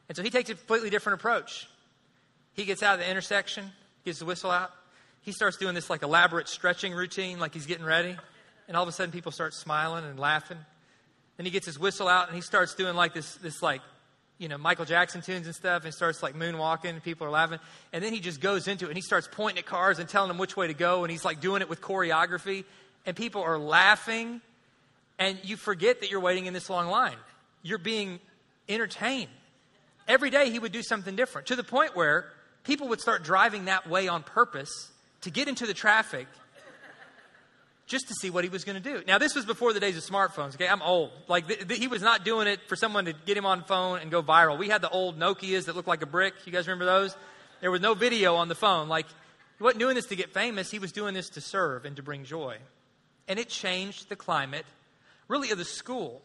And 0.08 0.16
so 0.16 0.24
he 0.24 0.30
takes 0.30 0.50
a 0.50 0.56
completely 0.56 0.90
different 0.90 1.20
approach. 1.20 1.68
He 2.54 2.66
gets 2.66 2.84
out 2.84 2.96
of 2.96 3.00
the 3.02 3.10
intersection, 3.10 3.72
gets 4.06 4.20
the 4.20 4.26
whistle 4.26 4.52
out. 4.52 4.72
He 5.22 5.32
starts 5.32 5.58
doing 5.58 5.76
this 5.76 5.90
like 5.90 6.04
elaborate 6.04 6.48
stretching 6.48 6.94
routine, 6.94 7.40
like 7.40 7.54
he's 7.54 7.66
getting 7.66 7.86
ready. 7.86 8.16
And 8.68 8.78
all 8.78 8.84
of 8.84 8.90
a 8.90 8.92
sudden, 8.92 9.12
people 9.12 9.32
start 9.32 9.54
smiling 9.54 10.06
and 10.06 10.20
laughing. 10.20 10.58
Then 11.38 11.46
he 11.46 11.52
gets 11.52 11.66
his 11.66 11.78
whistle 11.78 12.08
out 12.08 12.28
and 12.28 12.36
he 12.36 12.42
starts 12.42 12.76
doing 12.76 12.96
like 12.96 13.14
this, 13.14 13.36
this 13.36 13.62
like 13.62 13.82
you 14.38 14.50
know, 14.50 14.58
Michael 14.58 14.86
Jackson 14.86 15.22
tunes 15.22 15.46
and 15.46 15.56
stuff 15.56 15.86
and 15.86 15.94
starts 15.94 16.22
like 16.22 16.36
moonwalking 16.36 17.02
people 17.04 17.26
are 17.26 17.32
laughing. 17.32 17.60
And 17.94 18.04
then 18.04 18.14
he 18.14 18.20
just 18.20 18.42
goes 18.42 18.68
into 18.68 18.86
it 18.86 18.90
and 18.90 18.98
he 18.98 19.02
starts 19.02 19.30
pointing 19.32 19.60
at 19.60 19.66
cars 19.66 20.00
and 20.00 20.10
telling 20.10 20.28
them 20.28 20.38
which 20.38 20.58
way 20.58 20.68
to 20.68 20.74
go 20.74 21.04
and 21.04 21.12
he's 21.12 21.24
like 21.24 21.40
doing 21.40 21.62
it 21.62 21.70
with 21.70 21.82
choreography 21.82 22.66
and 23.06 23.16
people 23.16 23.42
are 23.42 23.58
laughing 23.58 24.42
and 25.18 25.38
you 25.44 25.56
forget 25.56 26.02
that 26.02 26.12
you're 26.12 26.20
waiting 26.20 26.46
in 26.46 26.54
this 26.54 26.70
long 26.70 26.88
line. 26.88 27.16
You're 27.64 27.78
being 27.78 28.20
entertained. 28.68 29.30
Every 30.08 30.30
day 30.30 30.50
he 30.50 30.60
would 30.60 30.72
do 30.72 30.84
something 30.84 31.16
different 31.16 31.48
to 31.48 31.56
the 31.56 31.64
point 31.64 31.96
where 31.96 32.26
people 32.64 32.90
would 32.90 33.00
start 33.00 33.24
driving 33.24 33.66
that 33.66 33.90
way 33.90 34.08
on 34.08 34.24
purpose 34.24 34.92
to 35.22 35.32
get 35.32 35.48
into 35.48 35.66
the 35.66 35.74
traffic 35.74 36.28
just 37.88 38.08
to 38.08 38.14
see 38.16 38.30
what 38.30 38.44
he 38.44 38.50
was 38.50 38.64
going 38.64 38.82
to 38.82 38.90
do. 38.94 39.04
Now, 39.08 39.18
this 39.18 39.36
was 39.36 39.46
before 39.46 39.72
the 39.72 39.80
days 39.80 39.96
of 39.96 40.04
smartphones, 40.04 40.56
okay? 40.56 40.68
I'm 40.68 40.82
old. 40.82 41.12
Like, 41.28 41.48
th- 41.48 41.68
th- 41.68 41.80
he 41.80 41.88
was 41.88 42.02
not 42.02 42.26
doing 42.26 42.48
it 42.48 42.60
for 42.68 42.76
someone 42.76 43.06
to 43.06 43.14
get 43.14 43.38
him 43.38 43.46
on 43.46 43.64
phone 43.64 44.00
and 44.00 44.10
go 44.10 44.24
viral. 44.24 44.58
We 44.58 44.70
had 44.70 44.82
the 44.82 44.90
old 44.90 45.20
Nokias 45.20 45.66
that 45.66 45.76
looked 45.76 45.88
like 45.88 46.02
a 46.02 46.08
brick. 46.08 46.34
You 46.46 46.52
guys 46.52 46.68
remember 46.68 46.86
those? 46.86 47.16
There 47.62 47.70
was 47.70 47.82
no 47.82 47.94
video 47.94 48.36
on 48.36 48.48
the 48.48 48.56
phone. 48.56 48.90
Like, 48.90 49.06
he 49.58 49.64
wasn't 49.64 49.80
doing 49.80 49.96
this 49.96 50.08
to 50.08 50.16
get 50.16 50.34
famous, 50.34 50.72
he 50.72 50.80
was 50.80 50.92
doing 50.92 51.14
this 51.14 51.30
to 51.30 51.42
serve 51.42 51.86
and 51.86 51.96
to 51.96 52.04
bring 52.04 52.24
joy. 52.24 52.58
And 53.28 53.40
it 53.40 53.50
changed 53.50 54.10
the 54.10 54.16
climate, 54.16 54.66
really, 55.28 55.52
of 55.52 55.58
the 55.58 55.66
school. 55.66 56.22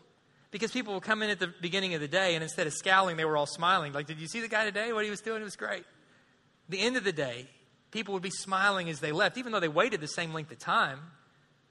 Because 0.50 0.72
people 0.72 0.94
would 0.94 1.04
come 1.04 1.22
in 1.22 1.30
at 1.30 1.38
the 1.38 1.52
beginning 1.60 1.94
of 1.94 2.00
the 2.00 2.08
day, 2.08 2.34
and 2.34 2.42
instead 2.42 2.66
of 2.66 2.72
scowling, 2.72 3.16
they 3.16 3.24
were 3.24 3.36
all 3.36 3.46
smiling. 3.46 3.92
Like, 3.92 4.06
did 4.06 4.18
you 4.18 4.26
see 4.26 4.40
the 4.40 4.48
guy 4.48 4.64
today? 4.64 4.92
What 4.92 5.04
he 5.04 5.10
was 5.10 5.20
doing? 5.20 5.42
It 5.42 5.44
was 5.44 5.56
great. 5.56 5.84
The 6.68 6.80
end 6.80 6.96
of 6.96 7.04
the 7.04 7.12
day, 7.12 7.46
people 7.92 8.14
would 8.14 8.22
be 8.22 8.30
smiling 8.30 8.88
as 8.88 8.98
they 8.98 9.12
left, 9.12 9.38
even 9.38 9.52
though 9.52 9.60
they 9.60 9.68
waited 9.68 10.00
the 10.00 10.08
same 10.08 10.32
length 10.32 10.50
of 10.50 10.58
time 10.58 10.98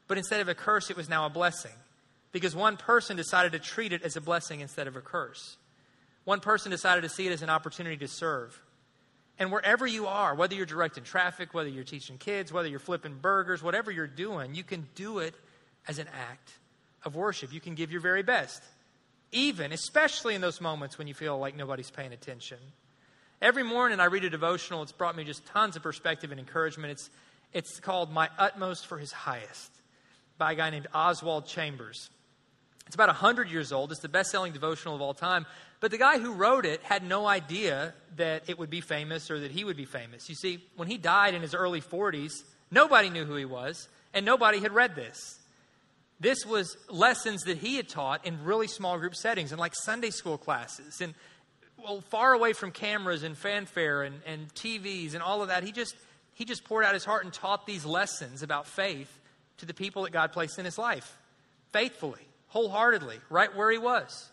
but 0.10 0.17
instead 0.17 0.41
of 0.41 0.50
a 0.50 0.56
curse, 0.56 0.89
it 0.89 0.98
was 0.98 1.08
now 1.08 1.28
a 1.28 1.30
blessing. 1.30 1.72
Because 2.32 2.56
one 2.56 2.78
person 2.78 3.15
decided 3.15 3.54
to 3.54 3.60
treat 3.60 3.93
it 3.93 4.02
as 4.04 4.17
a 4.17 4.22
blessing 4.22 4.60
instead 4.60 4.88
of 4.88 4.95
a 4.95 5.02
curse. 5.02 5.56
One 6.26 6.39
person 6.39 6.72
decided 6.72 7.02
to 7.02 7.10
see 7.10 7.28
it 7.28 7.32
as 7.32 7.43
an 7.43 7.50
opportunity 7.50 7.95
to 7.98 8.08
serve. 8.08 8.60
And 9.38 9.52
wherever 9.52 9.86
you 9.86 10.08
are, 10.08 10.34
whether 10.34 10.56
you're 10.56 10.65
directing 10.65 11.04
traffic, 11.04 11.54
whether 11.54 11.69
you're 11.69 11.84
teaching 11.84 12.17
kids, 12.17 12.52
whether 12.52 12.67
you're 12.67 12.80
flipping 12.80 13.17
burgers, 13.22 13.62
whatever 13.62 13.91
you're 13.91 14.08
doing, 14.08 14.56
you 14.56 14.63
can 14.63 14.88
do 14.95 15.19
it 15.19 15.36
as 15.88 16.00
an 16.00 16.08
act 16.08 16.54
of 17.06 17.15
worship. 17.15 17.54
You 17.54 17.62
can 17.62 17.76
give 17.76 17.91
your 17.91 18.02
very 18.02 18.24
best, 18.24 18.63
even, 19.32 19.72
especially 19.72 20.34
in 20.34 20.41
those 20.41 20.60
moments 20.60 20.98
when 20.98 21.08
you 21.08 21.13
feel 21.13 21.38
like 21.38 21.56
nobody's 21.56 21.91
paying 21.91 22.13
attention. 22.13 22.58
Every 23.43 23.63
morning 23.63 24.00
I 24.00 24.06
read 24.06 24.24
a 24.24 24.30
devotional. 24.30 24.82
It's 24.82 24.91
brought 24.91 25.15
me 25.15 25.24
just 25.24 25.45
tons 25.45 25.76
of 25.76 25.84
perspective 25.84 26.32
and 26.32 26.39
encouragement. 26.39 26.93
It's, 26.93 27.10
it's 27.54 27.80
called 27.80 28.12
My 28.12 28.30
Utmost 28.39 28.88
for 28.88 28.98
His 28.98 29.12
Highest 29.12 29.79
by 30.39 30.54
a 30.54 30.56
guy 30.56 30.71
named 30.71 30.88
Oswald 30.93 31.45
Chambers. 31.45 32.10
It's 32.88 32.95
about 32.95 33.10
100 33.10 33.52
years 33.52 33.71
old. 33.71 33.91
It's 33.91 34.02
the 34.02 34.10
best 34.10 34.32
selling 34.32 34.52
devotional 34.52 34.95
of 34.95 35.02
all 35.02 35.13
time. 35.13 35.45
But 35.80 35.91
the 35.91 35.99
guy 35.99 36.17
who 36.17 36.34
wrote 36.34 36.65
it 36.65 36.82
had 36.82 37.04
no 37.04 37.28
idea 37.28 37.93
that 38.15 38.43
it 38.47 38.58
would 38.58 38.71
be 38.71 38.82
famous 38.82 39.30
or 39.30 39.39
that 39.41 39.52
he 39.52 39.63
would 39.63 39.78
be 39.78 39.86
famous. 39.86 40.28
You 40.28 40.34
see, 40.34 40.63
when 40.75 40.88
he 40.88 40.97
died 40.97 41.36
in 41.36 41.43
his 41.43 41.54
early 41.54 41.82
40s, 41.82 42.32
nobody 42.71 43.12
knew 43.12 43.25
who 43.25 43.36
he 43.36 43.45
was, 43.45 43.88
and 44.12 44.25
nobody 44.25 44.60
had 44.60 44.71
read 44.71 44.95
this. 44.95 45.38
This 46.19 46.45
was 46.47 46.75
lessons 46.89 47.43
that 47.43 47.60
he 47.60 47.75
had 47.75 47.88
taught 47.88 48.25
in 48.25 48.43
really 48.43 48.67
small 48.67 48.97
group 48.97 49.15
settings, 49.15 49.52
and 49.52 49.60
like 49.60 49.73
Sunday 49.75 50.10
school 50.10 50.39
classes, 50.39 50.99
and 50.99 51.13
well, 51.78 52.02
far 52.10 52.34
away 52.34 52.54
from 52.54 52.71
cameras 52.71 53.23
and 53.23 53.38
fanfare 53.38 54.04
and, 54.04 54.21
and 54.25 54.54
TVs 54.56 55.13
and 55.13 55.21
all 55.21 55.41
of 55.41 55.49
that. 55.49 55.63
He 55.63 55.71
just, 55.71 55.95
he 56.34 56.43
just 56.43 56.65
poured 56.65 56.84
out 56.84 56.93
his 56.93 57.06
heart 57.06 57.23
and 57.23 57.32
taught 57.32 57.65
these 57.65 57.86
lessons 57.86 58.41
about 58.43 58.67
faith 58.67 59.18
to 59.60 59.65
the 59.65 59.74
people 59.74 60.04
that 60.04 60.12
God 60.12 60.32
placed 60.32 60.60
in 60.60 60.65
his 60.65 60.78
life 60.78 61.17
faithfully, 61.72 62.22
wholeheartedly, 62.48 63.19
right 63.30 63.56
where 63.56 63.72
he 63.72 63.78
was. 63.78 64.30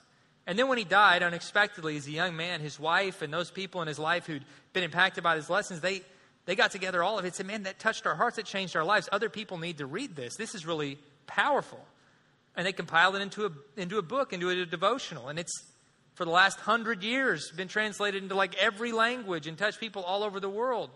And 0.47 0.59
then 0.59 0.69
when 0.69 0.79
he 0.79 0.85
died 0.85 1.23
unexpectedly 1.23 1.97
as 1.97 2.07
a 2.07 2.13
young 2.13 2.37
man, 2.37 2.61
his 2.61 2.79
wife 2.79 3.21
and 3.21 3.33
those 3.33 3.51
people 3.51 3.83
in 3.83 3.89
his 3.89 3.99
life 3.99 4.27
who'd 4.27 4.45
been 4.73 4.85
impacted 4.85 5.25
by 5.25 5.35
his 5.37 5.51
lessons, 5.51 5.81
they, 5.81 6.03
they 6.45 6.55
got 6.55 6.71
together 6.71 7.03
all 7.03 7.19
of 7.19 7.25
it 7.25 7.29
and 7.29 7.35
said, 7.35 7.47
Man, 7.47 7.65
that 7.65 7.79
touched 7.79 8.07
our 8.07 8.15
hearts, 8.15 8.37
that 8.37 8.47
changed 8.47 8.77
our 8.77 8.85
lives. 8.85 9.09
Other 9.11 9.29
people 9.29 9.59
need 9.59 9.79
to 9.79 9.87
read 9.87 10.15
this. 10.15 10.37
This 10.37 10.55
is 10.55 10.65
really 10.65 10.99
powerful. 11.27 11.85
And 12.57 12.67
they 12.67 12.73
compiled 12.73 13.17
it 13.17 13.23
into 13.23 13.47
a, 13.47 13.51
into 13.77 13.99
a 13.99 14.03
book, 14.03 14.33
into 14.33 14.49
a 14.49 14.65
devotional. 14.65 15.29
And 15.29 15.39
it's, 15.39 15.53
for 16.15 16.25
the 16.25 16.31
last 16.31 16.61
hundred 16.61 17.03
years, 17.03 17.51
been 17.51 17.69
translated 17.69 18.23
into 18.23 18.37
like 18.37 18.55
every 18.57 18.93
language 18.93 19.47
and 19.47 19.59
touched 19.59 19.81
people 19.81 20.03
all 20.05 20.23
over 20.23 20.39
the 20.39 20.49
world. 20.49 20.91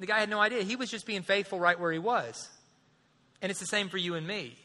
The 0.00 0.06
guy 0.06 0.18
had 0.18 0.30
no 0.30 0.40
idea. 0.40 0.62
He 0.62 0.74
was 0.74 0.90
just 0.90 1.06
being 1.06 1.22
faithful 1.22 1.60
right 1.60 1.78
where 1.78 1.92
he 1.92 2.00
was. 2.00 2.48
And 3.44 3.50
it's 3.50 3.60
the 3.60 3.66
same 3.66 3.90
for 3.90 3.98
you 3.98 4.14
and 4.14 4.26
me. 4.26 4.56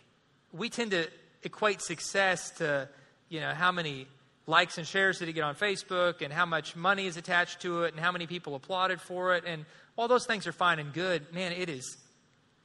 We 0.53 0.69
tend 0.69 0.91
to 0.91 1.09
equate 1.43 1.81
success 1.81 2.49
to 2.59 2.87
you 3.27 3.41
know, 3.41 3.53
how 3.53 3.73
many 3.73 4.07
likes 4.47 4.77
and 4.77 4.87
shares 4.87 5.19
did 5.19 5.27
he 5.27 5.33
get 5.33 5.43
on 5.43 5.55
Facebook 5.55 6.21
and 6.21 6.31
how 6.31 6.45
much 6.45 6.77
money 6.77 7.05
is 7.05 7.17
attached 7.17 7.59
to 7.63 7.83
it 7.83 7.93
and 7.93 8.01
how 8.01 8.13
many 8.13 8.25
people 8.25 8.55
applauded 8.55 9.01
for 9.01 9.35
it. 9.35 9.43
And 9.45 9.65
while 9.95 10.07
those 10.07 10.25
things 10.25 10.47
are 10.47 10.53
fine 10.53 10.79
and 10.79 10.93
good, 10.93 11.33
man, 11.33 11.51
it 11.51 11.67
is, 11.67 11.97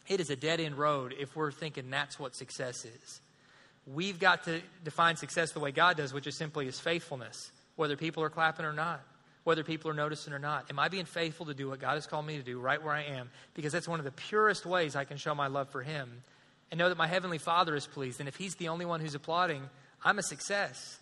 it 0.07 0.21
is 0.21 0.31
a 0.31 0.37
dead 0.37 0.61
end 0.61 0.79
road 0.79 1.17
if 1.19 1.35
we're 1.35 1.51
thinking 1.51 1.91
that's 1.91 2.17
what 2.17 2.37
success 2.37 2.85
is. 2.85 3.21
We've 3.85 4.21
got 4.21 4.45
to 4.45 4.61
define 4.85 5.17
success 5.17 5.51
the 5.51 5.59
way 5.59 5.73
God 5.73 5.97
does, 5.97 6.15
which 6.15 6.29
is 6.29 6.37
simply 6.37 6.67
his 6.67 6.79
faithfulness, 6.79 7.51
whether 7.75 7.97
people 7.97 8.23
are 8.23 8.31
clapping 8.31 8.65
or 8.65 8.73
not, 8.73 9.01
whether 9.45 9.63
people 9.63 9.91
are 9.91 9.95
noticing 9.95 10.33
or 10.33 10.39
not. 10.39 10.67
Am 10.71 10.79
I 10.79 10.89
being 10.89 11.05
faithful 11.05 11.47
to 11.47 11.55
do 11.55 11.69
what 11.69 11.79
God 11.79 11.95
has 11.95 12.07
called 12.07 12.27
me 12.27 12.37
to 12.39 12.43
do 12.43 12.59
right 12.59 12.83
where 12.83 12.95
I 12.95 13.05
am? 13.05 13.31
Because 13.55 13.73
that's 13.73 13.87
one 13.87 13.99
of 13.99 14.05
the 14.05 14.11
purest 14.11 14.67
ways 14.67 14.97
I 14.97 15.05
can 15.05 15.19
show 15.19 15.35
my 15.35 15.47
love 15.47 15.69
for 15.69 15.83
him 15.83 16.23
and 16.71 16.79
know 16.79 16.89
that 16.89 16.99
my 16.99 17.07
heavenly 17.07 17.39
Father 17.39 17.77
is 17.77 17.87
pleased. 17.87 18.21
And 18.21 18.29
if 18.29 18.37
he's 18.37 18.57
the 18.57 18.69
only 18.69 18.87
one 18.87 19.01
who's 19.01 19.15
applauding, 19.15 19.63
I'm 20.03 20.19
a 20.19 20.23
success. 20.23 20.99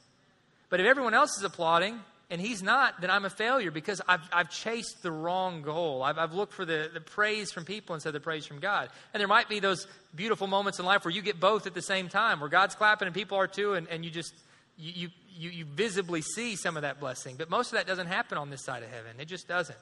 But 0.68 0.80
if 0.80 0.86
everyone 0.86 1.14
else 1.14 1.36
is 1.38 1.44
applauding 1.44 2.00
and 2.30 2.40
he's 2.40 2.62
not, 2.62 3.00
then 3.00 3.10
I'm 3.10 3.24
a 3.24 3.30
failure 3.30 3.70
because 3.70 4.00
I've, 4.08 4.22
I've 4.32 4.50
chased 4.50 5.02
the 5.02 5.12
wrong 5.12 5.62
goal. 5.62 6.02
I've, 6.02 6.18
I've 6.18 6.32
looked 6.32 6.54
for 6.54 6.64
the, 6.64 6.90
the 6.92 7.00
praise 7.00 7.52
from 7.52 7.64
people 7.64 7.94
instead 7.94 8.08
of 8.08 8.14
the 8.14 8.20
praise 8.20 8.44
from 8.44 8.58
God. 8.58 8.88
And 9.14 9.20
there 9.20 9.28
might 9.28 9.48
be 9.48 9.60
those 9.60 9.86
beautiful 10.14 10.46
moments 10.46 10.78
in 10.78 10.84
life 10.84 11.04
where 11.04 11.14
you 11.14 11.22
get 11.22 11.38
both 11.38 11.66
at 11.66 11.74
the 11.74 11.82
same 11.82 12.08
time, 12.08 12.40
where 12.40 12.48
God's 12.48 12.74
clapping 12.74 13.06
and 13.06 13.14
people 13.14 13.38
are 13.38 13.46
too, 13.46 13.74
and, 13.74 13.86
and 13.88 14.04
you 14.04 14.10
just, 14.10 14.34
you, 14.78 15.10
you, 15.36 15.50
you 15.50 15.64
visibly 15.64 16.22
see 16.22 16.56
some 16.56 16.76
of 16.76 16.82
that 16.82 17.00
blessing. 17.00 17.36
But 17.36 17.50
most 17.50 17.72
of 17.72 17.78
that 17.78 17.86
doesn't 17.86 18.06
happen 18.06 18.38
on 18.38 18.50
this 18.50 18.64
side 18.64 18.82
of 18.82 18.90
heaven. 18.90 19.12
It 19.18 19.26
just 19.26 19.48
doesn't. 19.48 19.78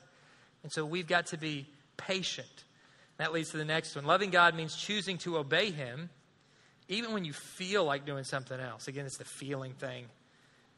And 0.62 0.72
so 0.72 0.84
we've 0.84 1.06
got 1.06 1.26
to 1.26 1.38
be 1.38 1.66
patient. 1.96 2.64
That 3.18 3.32
leads 3.32 3.50
to 3.50 3.56
the 3.56 3.64
next 3.64 3.94
one. 3.96 4.04
Loving 4.04 4.30
God 4.30 4.54
means 4.54 4.74
choosing 4.74 5.18
to 5.18 5.38
obey 5.38 5.70
Him 5.70 6.10
even 6.88 7.12
when 7.12 7.24
you 7.24 7.32
feel 7.32 7.84
like 7.84 8.04
doing 8.04 8.24
something 8.24 8.58
else. 8.58 8.88
Again, 8.88 9.06
it's 9.06 9.18
the 9.18 9.24
feeling 9.24 9.72
thing. 9.74 10.06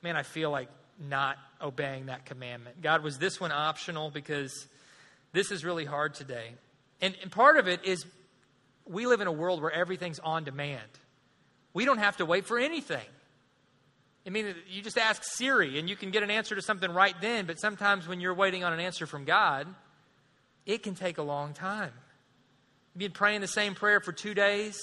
Man, 0.02 0.14
I 0.14 0.22
feel 0.22 0.50
like 0.50 0.68
not 1.00 1.38
obeying 1.60 2.06
that 2.06 2.26
commandment. 2.26 2.82
God, 2.82 3.02
was 3.02 3.18
this 3.18 3.40
one 3.40 3.50
optional? 3.50 4.10
Because 4.10 4.66
this 5.32 5.50
is 5.50 5.64
really 5.64 5.86
hard 5.86 6.14
today. 6.14 6.52
And, 7.00 7.16
and 7.22 7.32
part 7.32 7.56
of 7.56 7.66
it 7.66 7.84
is 7.84 8.04
we 8.86 9.06
live 9.06 9.20
in 9.20 9.26
a 9.26 9.32
world 9.32 9.62
where 9.62 9.70
everything's 9.70 10.18
on 10.18 10.44
demand. 10.44 10.82
We 11.72 11.84
don't 11.86 11.98
have 11.98 12.18
to 12.18 12.26
wait 12.26 12.44
for 12.44 12.58
anything. 12.58 13.06
I 14.26 14.30
mean, 14.30 14.54
you 14.68 14.82
just 14.82 14.98
ask 14.98 15.22
Siri 15.24 15.78
and 15.78 15.88
you 15.88 15.96
can 15.96 16.10
get 16.10 16.22
an 16.22 16.30
answer 16.30 16.54
to 16.54 16.62
something 16.62 16.90
right 16.92 17.14
then, 17.20 17.46
but 17.46 17.58
sometimes 17.58 18.06
when 18.06 18.20
you're 18.20 18.34
waiting 18.34 18.62
on 18.62 18.72
an 18.72 18.80
answer 18.80 19.06
from 19.06 19.24
God, 19.24 19.66
it 20.64 20.82
can 20.82 20.94
take 20.94 21.18
a 21.18 21.22
long 21.22 21.54
time. 21.54 21.92
You've 22.94 23.00
been 23.00 23.12
praying 23.12 23.40
the 23.40 23.48
same 23.48 23.74
prayer 23.74 24.00
for 24.00 24.12
two 24.12 24.34
days, 24.34 24.78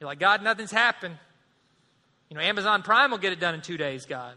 you're 0.00 0.06
like, 0.06 0.20
God, 0.20 0.42
nothing's 0.42 0.70
happened. 0.70 1.16
You 2.28 2.36
know, 2.36 2.42
Amazon 2.42 2.82
Prime 2.82 3.10
will 3.10 3.18
get 3.18 3.32
it 3.32 3.40
done 3.40 3.54
in 3.54 3.62
two 3.62 3.76
days, 3.76 4.04
God. 4.06 4.34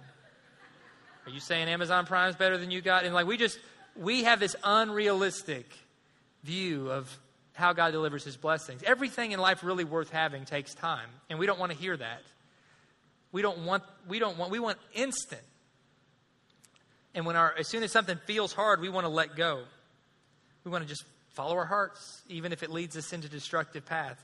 Are 1.26 1.30
you 1.30 1.40
saying 1.40 1.68
Amazon 1.68 2.06
Prime 2.06 2.30
is 2.30 2.36
better 2.36 2.58
than 2.58 2.72
you 2.72 2.82
got? 2.82 3.06
And 3.06 3.14
like, 3.14 3.28
we 3.28 3.38
just, 3.38 3.60
we 3.96 4.24
have 4.24 4.40
this 4.40 4.56
unrealistic 4.64 5.72
view 6.44 6.90
of 6.90 7.16
how 7.54 7.74
God 7.74 7.92
delivers 7.92 8.24
his 8.24 8.38
blessings. 8.38 8.82
Everything 8.84 9.34
in 9.34 9.40
life 9.40 9.64
really 9.64 9.84
worth 9.84 10.10
having 10.10 10.46
takes 10.46 10.74
time, 10.74 11.10
and 11.30 11.38
we 11.38 11.46
don't 11.46 11.60
want 11.60 11.72
to 11.72 11.78
hear 11.78 11.96
that. 11.96 12.24
We 13.32 13.42
don't 13.42 13.66
want, 13.66 13.84
we 14.08 14.20
don't 14.20 14.38
want, 14.38 14.52
we 14.52 14.60
want 14.60 14.78
instant. 14.94 15.42
And 17.14 17.26
when 17.26 17.36
our, 17.36 17.54
as 17.58 17.68
soon 17.68 17.84
as 17.84 17.92
something 17.92 18.18
feels 18.26 18.54
hard, 18.54 18.82
we 18.82 18.90
want 18.90 19.06
to 19.06 19.10
let 19.10 19.36
go. 19.36 19.64
We 20.64 20.72
want 20.72 20.84
to 20.84 20.90
just 20.90 21.04
follow 21.30 21.56
our 21.56 21.66
hearts, 21.66 22.22
even 22.30 22.52
if 22.52 22.64
it 22.64 22.70
leads 22.70 22.96
us 22.98 23.14
into 23.14 23.30
destructive 23.30 23.86
path. 23.86 24.24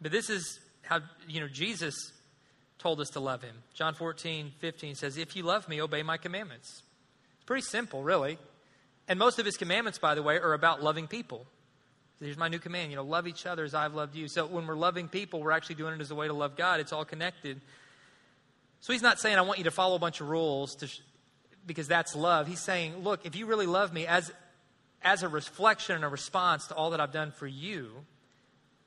But 0.00 0.12
this 0.12 0.30
is 0.30 0.60
how, 0.82 1.00
you 1.28 1.40
know, 1.40 1.48
Jesus 1.48 1.94
told 2.78 3.00
us 3.00 3.10
to 3.10 3.20
love 3.20 3.42
him. 3.42 3.56
John 3.74 3.94
14, 3.94 4.52
15 4.58 4.94
says, 4.94 5.16
If 5.16 5.34
you 5.34 5.42
love 5.42 5.68
me, 5.68 5.80
obey 5.80 6.02
my 6.02 6.16
commandments. 6.16 6.82
It's 7.36 7.44
pretty 7.44 7.62
simple, 7.62 8.02
really. 8.02 8.38
And 9.08 9.18
most 9.18 9.38
of 9.38 9.46
his 9.46 9.56
commandments, 9.56 9.98
by 9.98 10.14
the 10.14 10.22
way, 10.22 10.38
are 10.38 10.52
about 10.52 10.82
loving 10.82 11.06
people. 11.06 11.46
Here's 12.20 12.36
my 12.36 12.48
new 12.48 12.58
command, 12.58 12.90
you 12.90 12.96
know, 12.96 13.04
love 13.04 13.26
each 13.26 13.44
other 13.44 13.62
as 13.64 13.74
I've 13.74 13.94
loved 13.94 14.16
you. 14.16 14.26
So 14.26 14.46
when 14.46 14.66
we're 14.66 14.74
loving 14.74 15.06
people, 15.06 15.42
we're 15.42 15.52
actually 15.52 15.74
doing 15.74 15.94
it 15.94 16.00
as 16.00 16.10
a 16.10 16.14
way 16.14 16.26
to 16.26 16.32
love 16.32 16.56
God. 16.56 16.80
It's 16.80 16.92
all 16.92 17.04
connected. 17.04 17.60
So 18.86 18.92
he's 18.92 19.02
not 19.02 19.18
saying, 19.18 19.36
I 19.36 19.40
want 19.40 19.58
you 19.58 19.64
to 19.64 19.72
follow 19.72 19.96
a 19.96 19.98
bunch 19.98 20.20
of 20.20 20.28
rules 20.28 20.76
sh- 20.80 21.00
because 21.66 21.88
that's 21.88 22.14
love. 22.14 22.46
He's 22.46 22.60
saying, 22.60 23.02
look, 23.02 23.26
if 23.26 23.34
you 23.34 23.46
really 23.46 23.66
love 23.66 23.92
me 23.92 24.06
as, 24.06 24.30
as 25.02 25.24
a 25.24 25.28
reflection 25.28 25.96
and 25.96 26.04
a 26.04 26.08
response 26.08 26.68
to 26.68 26.74
all 26.76 26.90
that 26.90 27.00
I've 27.00 27.10
done 27.10 27.32
for 27.32 27.48
you, 27.48 27.90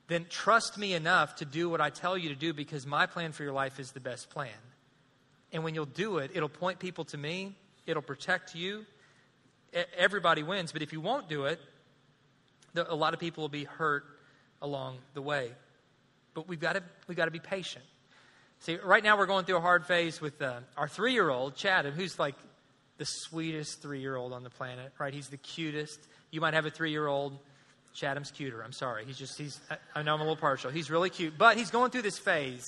then 0.08 0.24
trust 0.30 0.78
me 0.78 0.94
enough 0.94 1.36
to 1.36 1.44
do 1.44 1.68
what 1.68 1.82
I 1.82 1.90
tell 1.90 2.16
you 2.16 2.30
to 2.30 2.34
do 2.34 2.54
because 2.54 2.86
my 2.86 3.04
plan 3.04 3.32
for 3.32 3.42
your 3.42 3.52
life 3.52 3.78
is 3.78 3.92
the 3.92 4.00
best 4.00 4.30
plan. 4.30 4.48
And 5.52 5.64
when 5.64 5.74
you'll 5.74 5.84
do 5.84 6.16
it, 6.16 6.30
it'll 6.32 6.48
point 6.48 6.78
people 6.78 7.04
to 7.04 7.18
me, 7.18 7.54
it'll 7.84 8.00
protect 8.00 8.54
you. 8.54 8.86
Everybody 9.98 10.42
wins, 10.42 10.72
but 10.72 10.80
if 10.80 10.94
you 10.94 11.02
won't 11.02 11.28
do 11.28 11.44
it, 11.44 11.60
a 12.74 12.96
lot 12.96 13.12
of 13.12 13.20
people 13.20 13.42
will 13.42 13.50
be 13.50 13.64
hurt 13.64 14.04
along 14.62 14.96
the 15.12 15.20
way. 15.20 15.50
But 16.32 16.48
we've 16.48 16.58
got 16.58 16.72
to, 16.72 16.82
we've 17.06 17.18
got 17.18 17.26
to 17.26 17.30
be 17.30 17.38
patient. 17.38 17.84
See, 18.60 18.76
right 18.76 19.02
now 19.02 19.16
we're 19.16 19.26
going 19.26 19.46
through 19.46 19.56
a 19.56 19.60
hard 19.60 19.86
phase 19.86 20.20
with 20.20 20.40
uh, 20.42 20.60
our 20.76 20.86
three 20.86 21.12
year 21.12 21.30
old, 21.30 21.56
Chad, 21.56 21.86
who's 21.86 22.18
like 22.18 22.34
the 22.98 23.06
sweetest 23.06 23.80
three 23.80 24.00
year 24.00 24.16
old 24.16 24.34
on 24.34 24.42
the 24.42 24.50
planet, 24.50 24.92
right? 24.98 25.14
He's 25.14 25.28
the 25.28 25.38
cutest. 25.38 25.98
You 26.30 26.42
might 26.42 26.52
have 26.52 26.66
a 26.66 26.70
three 26.70 26.90
year 26.90 27.06
old 27.06 27.38
Chatham's 27.94 28.30
cuter. 28.30 28.62
I'm 28.62 28.72
sorry. 28.72 29.04
He's 29.06 29.16
just, 29.16 29.38
he's, 29.38 29.58
I 29.94 30.02
know 30.02 30.14
I'm 30.14 30.20
a 30.20 30.24
little 30.24 30.36
partial. 30.36 30.70
He's 30.70 30.90
really 30.90 31.08
cute. 31.08 31.38
But 31.38 31.56
he's 31.56 31.70
going 31.70 31.90
through 31.90 32.02
this 32.02 32.18
phase 32.18 32.66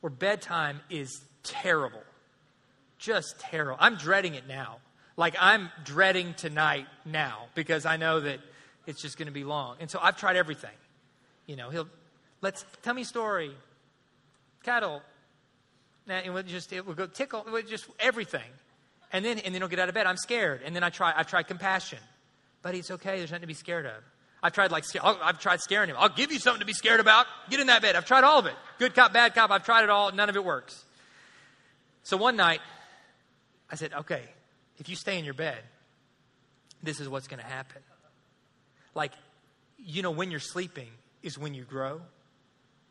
where 0.00 0.10
bedtime 0.10 0.80
is 0.88 1.20
terrible. 1.42 2.02
Just 2.98 3.40
terrible. 3.40 3.76
I'm 3.80 3.96
dreading 3.96 4.34
it 4.34 4.46
now. 4.46 4.78
Like 5.16 5.34
I'm 5.40 5.70
dreading 5.84 6.34
tonight 6.34 6.86
now 7.04 7.46
because 7.56 7.86
I 7.86 7.96
know 7.96 8.20
that 8.20 8.38
it's 8.86 9.02
just 9.02 9.18
going 9.18 9.26
to 9.26 9.34
be 9.34 9.44
long. 9.44 9.76
And 9.80 9.90
so 9.90 9.98
I've 10.00 10.16
tried 10.16 10.36
everything. 10.36 10.70
You 11.46 11.56
know, 11.56 11.70
he'll, 11.70 11.88
let's, 12.40 12.64
tell 12.82 12.94
me 12.94 13.02
a 13.02 13.04
story. 13.04 13.50
Cuddle. 14.66 15.00
And 16.06 16.34
we'll 16.34 16.42
just, 16.42 16.72
it 16.72 16.86
will 16.86 16.94
go 16.94 17.06
tickle, 17.06 17.46
just 17.66 17.86
everything. 17.98 18.50
And 19.12 19.24
then, 19.24 19.38
and 19.38 19.54
then 19.54 19.62
he'll 19.62 19.68
get 19.68 19.78
out 19.78 19.88
of 19.88 19.94
bed. 19.94 20.06
I'm 20.06 20.18
scared. 20.18 20.60
And 20.64 20.76
then 20.76 20.84
I 20.84 20.90
try, 20.90 21.14
I've 21.16 21.26
tried 21.26 21.44
compassion 21.44 21.98
buddy, 22.66 22.80
it's 22.80 22.90
okay. 22.90 23.18
There's 23.18 23.30
nothing 23.30 23.42
to 23.42 23.46
be 23.46 23.54
scared 23.54 23.86
of. 23.86 24.02
I've 24.42 24.52
tried 24.52 24.72
like 24.72 24.84
I've 25.00 25.38
tried 25.38 25.60
scaring 25.60 25.88
him. 25.88 25.94
I'll 25.96 26.08
give 26.08 26.32
you 26.32 26.40
something 26.40 26.58
to 26.58 26.66
be 26.66 26.72
scared 26.72 26.98
about. 26.98 27.26
Get 27.48 27.60
in 27.60 27.68
that 27.68 27.80
bed. 27.80 27.94
I've 27.94 28.04
tried 28.04 28.24
all 28.24 28.40
of 28.40 28.46
it. 28.46 28.54
Good 28.80 28.92
cop, 28.92 29.12
bad 29.12 29.36
cop. 29.36 29.52
I've 29.52 29.64
tried 29.64 29.84
it 29.84 29.90
all. 29.90 30.10
None 30.10 30.28
of 30.28 30.34
it 30.34 30.44
works. 30.44 30.84
So 32.02 32.16
one 32.16 32.36
night, 32.36 32.60
I 33.70 33.76
said, 33.76 33.92
okay, 33.92 34.22
if 34.78 34.88
you 34.88 34.96
stay 34.96 35.16
in 35.16 35.24
your 35.24 35.34
bed, 35.34 35.58
this 36.82 36.98
is 36.98 37.08
what's 37.08 37.28
going 37.28 37.38
to 37.38 37.46
happen. 37.46 37.82
Like, 38.96 39.12
you 39.78 40.02
know, 40.02 40.10
when 40.10 40.32
you're 40.32 40.40
sleeping 40.40 40.88
is 41.22 41.38
when 41.38 41.54
you 41.54 41.62
grow. 41.62 42.00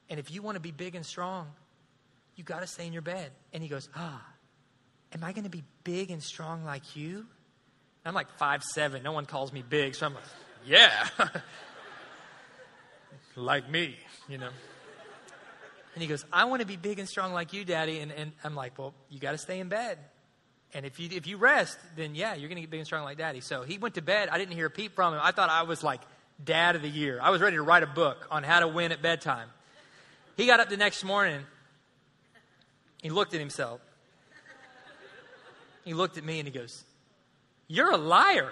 And 0.09 0.21
if 0.21 0.31
you 0.31 0.41
want 0.41 0.55
to 0.55 0.61
be 0.61 0.71
big 0.71 0.95
and 0.95 1.05
strong, 1.05 1.47
you 2.35 2.43
got 2.43 2.61
to 2.61 2.67
stay 2.67 2.85
in 2.85 2.93
your 2.93 3.01
bed. 3.01 3.31
And 3.53 3.63
he 3.63 3.69
goes, 3.69 3.89
Ah, 3.95 4.23
am 5.13 5.23
I 5.23 5.31
going 5.31 5.43
to 5.43 5.49
be 5.49 5.63
big 5.83 6.11
and 6.11 6.21
strong 6.21 6.63
like 6.63 6.95
you? 6.95 7.25
I'm 8.05 8.13
like 8.13 8.29
five 8.37 8.63
seven. 8.63 9.01
No 9.01 9.11
one 9.11 9.25
calls 9.25 9.51
me 9.51 9.63
big, 9.67 9.95
so 9.95 10.05
I'm 10.05 10.13
like, 10.13 10.23
yeah, 10.65 11.07
like 13.35 13.69
me, 13.69 13.97
you 14.29 14.37
know. 14.37 14.49
And 15.95 16.01
he 16.01 16.07
goes, 16.07 16.25
I 16.31 16.45
want 16.45 16.61
to 16.61 16.67
be 16.67 16.75
big 16.75 16.99
and 16.99 17.07
strong 17.07 17.33
like 17.33 17.53
you, 17.53 17.63
Daddy. 17.63 17.99
And, 17.99 18.11
and 18.11 18.33
I'm 18.43 18.53
like, 18.53 18.77
well, 18.77 18.93
you 19.09 19.19
got 19.19 19.31
to 19.31 19.37
stay 19.37 19.59
in 19.59 19.69
bed. 19.69 19.97
And 20.73 20.85
if 20.85 20.99
you, 20.99 21.09
if 21.11 21.25
you 21.25 21.37
rest, 21.37 21.77
then 21.95 22.15
yeah, 22.15 22.35
you're 22.35 22.49
going 22.49 22.57
to 22.57 22.61
get 22.61 22.69
big 22.69 22.81
and 22.81 22.85
strong 22.85 23.05
like 23.05 23.17
Daddy. 23.17 23.39
So 23.39 23.63
he 23.63 23.77
went 23.77 23.95
to 23.95 24.01
bed. 24.01 24.27
I 24.29 24.37
didn't 24.37 24.55
hear 24.55 24.65
a 24.65 24.69
peep 24.69 24.93
from 24.93 25.13
him. 25.13 25.21
I 25.23 25.31
thought 25.31 25.49
I 25.49 25.63
was 25.63 25.83
like 25.83 26.01
dad 26.43 26.75
of 26.75 26.81
the 26.81 26.89
year. 26.89 27.19
I 27.21 27.29
was 27.29 27.39
ready 27.39 27.55
to 27.55 27.63
write 27.63 27.83
a 27.83 27.87
book 27.87 28.27
on 28.29 28.43
how 28.43 28.59
to 28.59 28.67
win 28.67 28.91
at 28.91 29.01
bedtime. 29.01 29.47
He 30.35 30.47
got 30.47 30.59
up 30.59 30.67
the 30.67 30.75
next 30.75 31.05
morning. 31.05 31.39
He 33.05 33.11
looked 33.11 33.35
at 33.35 33.39
himself. 33.39 33.81
He 35.83 35.93
looked 35.93 36.17
at 36.17 36.23
me 36.23 36.39
and 36.39 36.47
he 36.47 36.51
goes, 36.51 36.83
You're 37.67 37.91
a 37.91 37.97
liar. 37.97 38.51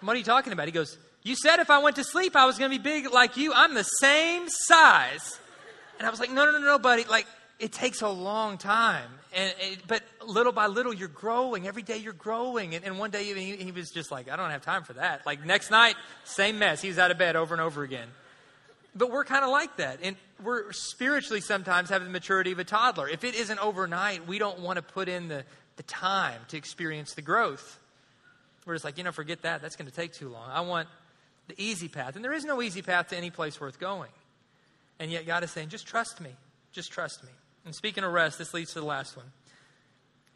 what 0.00 0.14
are 0.14 0.18
you 0.20 0.24
talking 0.24 0.52
about? 0.52 0.66
He 0.66 0.72
goes, 0.72 0.96
You 1.24 1.34
said 1.34 1.58
if 1.58 1.70
I 1.70 1.78
went 1.78 1.96
to 1.96 2.04
sleep, 2.04 2.36
I 2.36 2.46
was 2.46 2.56
going 2.56 2.70
to 2.70 2.78
be 2.78 2.80
big 2.80 3.12
like 3.12 3.36
you. 3.36 3.52
I'm 3.52 3.74
the 3.74 3.82
same 3.82 4.44
size. 4.46 5.40
And 5.98 6.06
I 6.06 6.10
was 6.10 6.20
like, 6.20 6.30
No, 6.30 6.44
no, 6.44 6.52
no, 6.52 6.60
no, 6.60 6.78
buddy. 6.78 7.02
Like, 7.02 7.26
it 7.58 7.72
takes 7.72 8.00
a 8.00 8.08
long 8.08 8.58
time. 8.58 9.10
And 9.34 9.52
it, 9.58 9.80
but 9.88 10.04
little 10.24 10.52
by 10.52 10.68
little, 10.68 10.94
you're 10.94 11.08
growing. 11.08 11.66
Every 11.66 11.82
day, 11.82 11.96
you're 11.96 12.12
growing. 12.12 12.76
And, 12.76 12.84
and 12.84 12.96
one 12.96 13.10
day, 13.10 13.24
he, 13.24 13.56
he 13.56 13.72
was 13.72 13.90
just 13.90 14.12
like, 14.12 14.30
I 14.30 14.36
don't 14.36 14.52
have 14.52 14.62
time 14.62 14.84
for 14.84 14.92
that. 14.92 15.26
Like, 15.26 15.44
next 15.44 15.72
night, 15.72 15.96
same 16.22 16.60
mess. 16.60 16.80
He 16.80 16.86
was 16.86 16.98
out 17.00 17.10
of 17.10 17.18
bed 17.18 17.34
over 17.34 17.52
and 17.54 17.60
over 17.60 17.82
again. 17.82 18.06
But 18.94 19.10
we're 19.10 19.24
kind 19.24 19.42
of 19.42 19.50
like 19.50 19.78
that. 19.78 19.98
And 20.00 20.14
we're 20.42 20.72
spiritually 20.72 21.40
sometimes 21.40 21.90
have 21.90 22.04
the 22.04 22.10
maturity 22.10 22.52
of 22.52 22.58
a 22.58 22.64
toddler. 22.64 23.08
If 23.08 23.24
it 23.24 23.34
isn't 23.34 23.58
overnight, 23.58 24.26
we 24.26 24.38
don't 24.38 24.60
want 24.60 24.76
to 24.76 24.82
put 24.82 25.08
in 25.08 25.28
the, 25.28 25.44
the 25.76 25.82
time 25.84 26.40
to 26.48 26.56
experience 26.56 27.14
the 27.14 27.22
growth. 27.22 27.78
We're 28.66 28.74
just 28.74 28.84
like, 28.84 28.98
you 28.98 29.04
know, 29.04 29.12
forget 29.12 29.42
that. 29.42 29.62
That's 29.62 29.76
going 29.76 29.88
to 29.88 29.94
take 29.94 30.12
too 30.12 30.28
long. 30.28 30.50
I 30.50 30.60
want 30.62 30.88
the 31.48 31.54
easy 31.56 31.88
path. 31.88 32.16
And 32.16 32.24
there 32.24 32.32
is 32.32 32.44
no 32.44 32.60
easy 32.60 32.82
path 32.82 33.08
to 33.08 33.16
any 33.16 33.30
place 33.30 33.60
worth 33.60 33.78
going. 33.78 34.10
And 34.98 35.10
yet 35.10 35.26
God 35.26 35.44
is 35.44 35.50
saying, 35.50 35.68
just 35.68 35.86
trust 35.86 36.20
me. 36.20 36.30
Just 36.72 36.90
trust 36.90 37.22
me. 37.22 37.30
And 37.64 37.74
speaking 37.74 38.04
of 38.04 38.12
rest, 38.12 38.38
this 38.38 38.52
leads 38.52 38.72
to 38.72 38.80
the 38.80 38.86
last 38.86 39.16
one. 39.16 39.26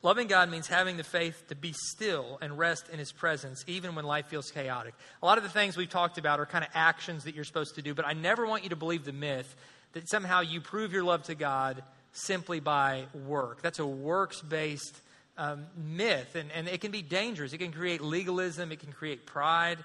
Loving 0.02 0.28
God 0.28 0.50
means 0.50 0.66
having 0.66 0.96
the 0.96 1.04
faith 1.04 1.44
to 1.48 1.54
be 1.54 1.74
still 1.74 2.38
and 2.40 2.56
rest 2.56 2.88
in 2.90 2.98
His 2.98 3.12
presence, 3.12 3.64
even 3.66 3.94
when 3.94 4.06
life 4.06 4.26
feels 4.26 4.50
chaotic. 4.50 4.94
A 5.22 5.26
lot 5.26 5.36
of 5.36 5.44
the 5.44 5.50
things 5.50 5.76
we've 5.76 5.90
talked 5.90 6.16
about 6.16 6.40
are 6.40 6.46
kind 6.46 6.64
of 6.64 6.70
actions 6.74 7.24
that 7.24 7.34
you're 7.34 7.44
supposed 7.44 7.74
to 7.74 7.82
do, 7.82 7.92
but 7.92 8.06
I 8.06 8.14
never 8.14 8.46
want 8.46 8.62
you 8.62 8.70
to 8.70 8.76
believe 8.76 9.04
the 9.04 9.12
myth 9.12 9.54
that 9.92 10.08
somehow 10.08 10.40
you 10.40 10.60
prove 10.60 10.92
your 10.92 11.04
love 11.04 11.24
to 11.24 11.34
God 11.34 11.82
simply 12.12 12.60
by 12.60 13.04
work. 13.26 13.62
That's 13.62 13.78
a 13.78 13.86
works 13.86 14.40
based 14.40 15.00
um, 15.36 15.66
myth, 15.76 16.34
and, 16.34 16.50
and 16.52 16.68
it 16.68 16.80
can 16.80 16.90
be 16.90 17.02
dangerous. 17.02 17.52
It 17.52 17.58
can 17.58 17.72
create 17.72 18.00
legalism, 18.00 18.72
it 18.72 18.80
can 18.80 18.92
create 18.92 19.26
pride. 19.26 19.78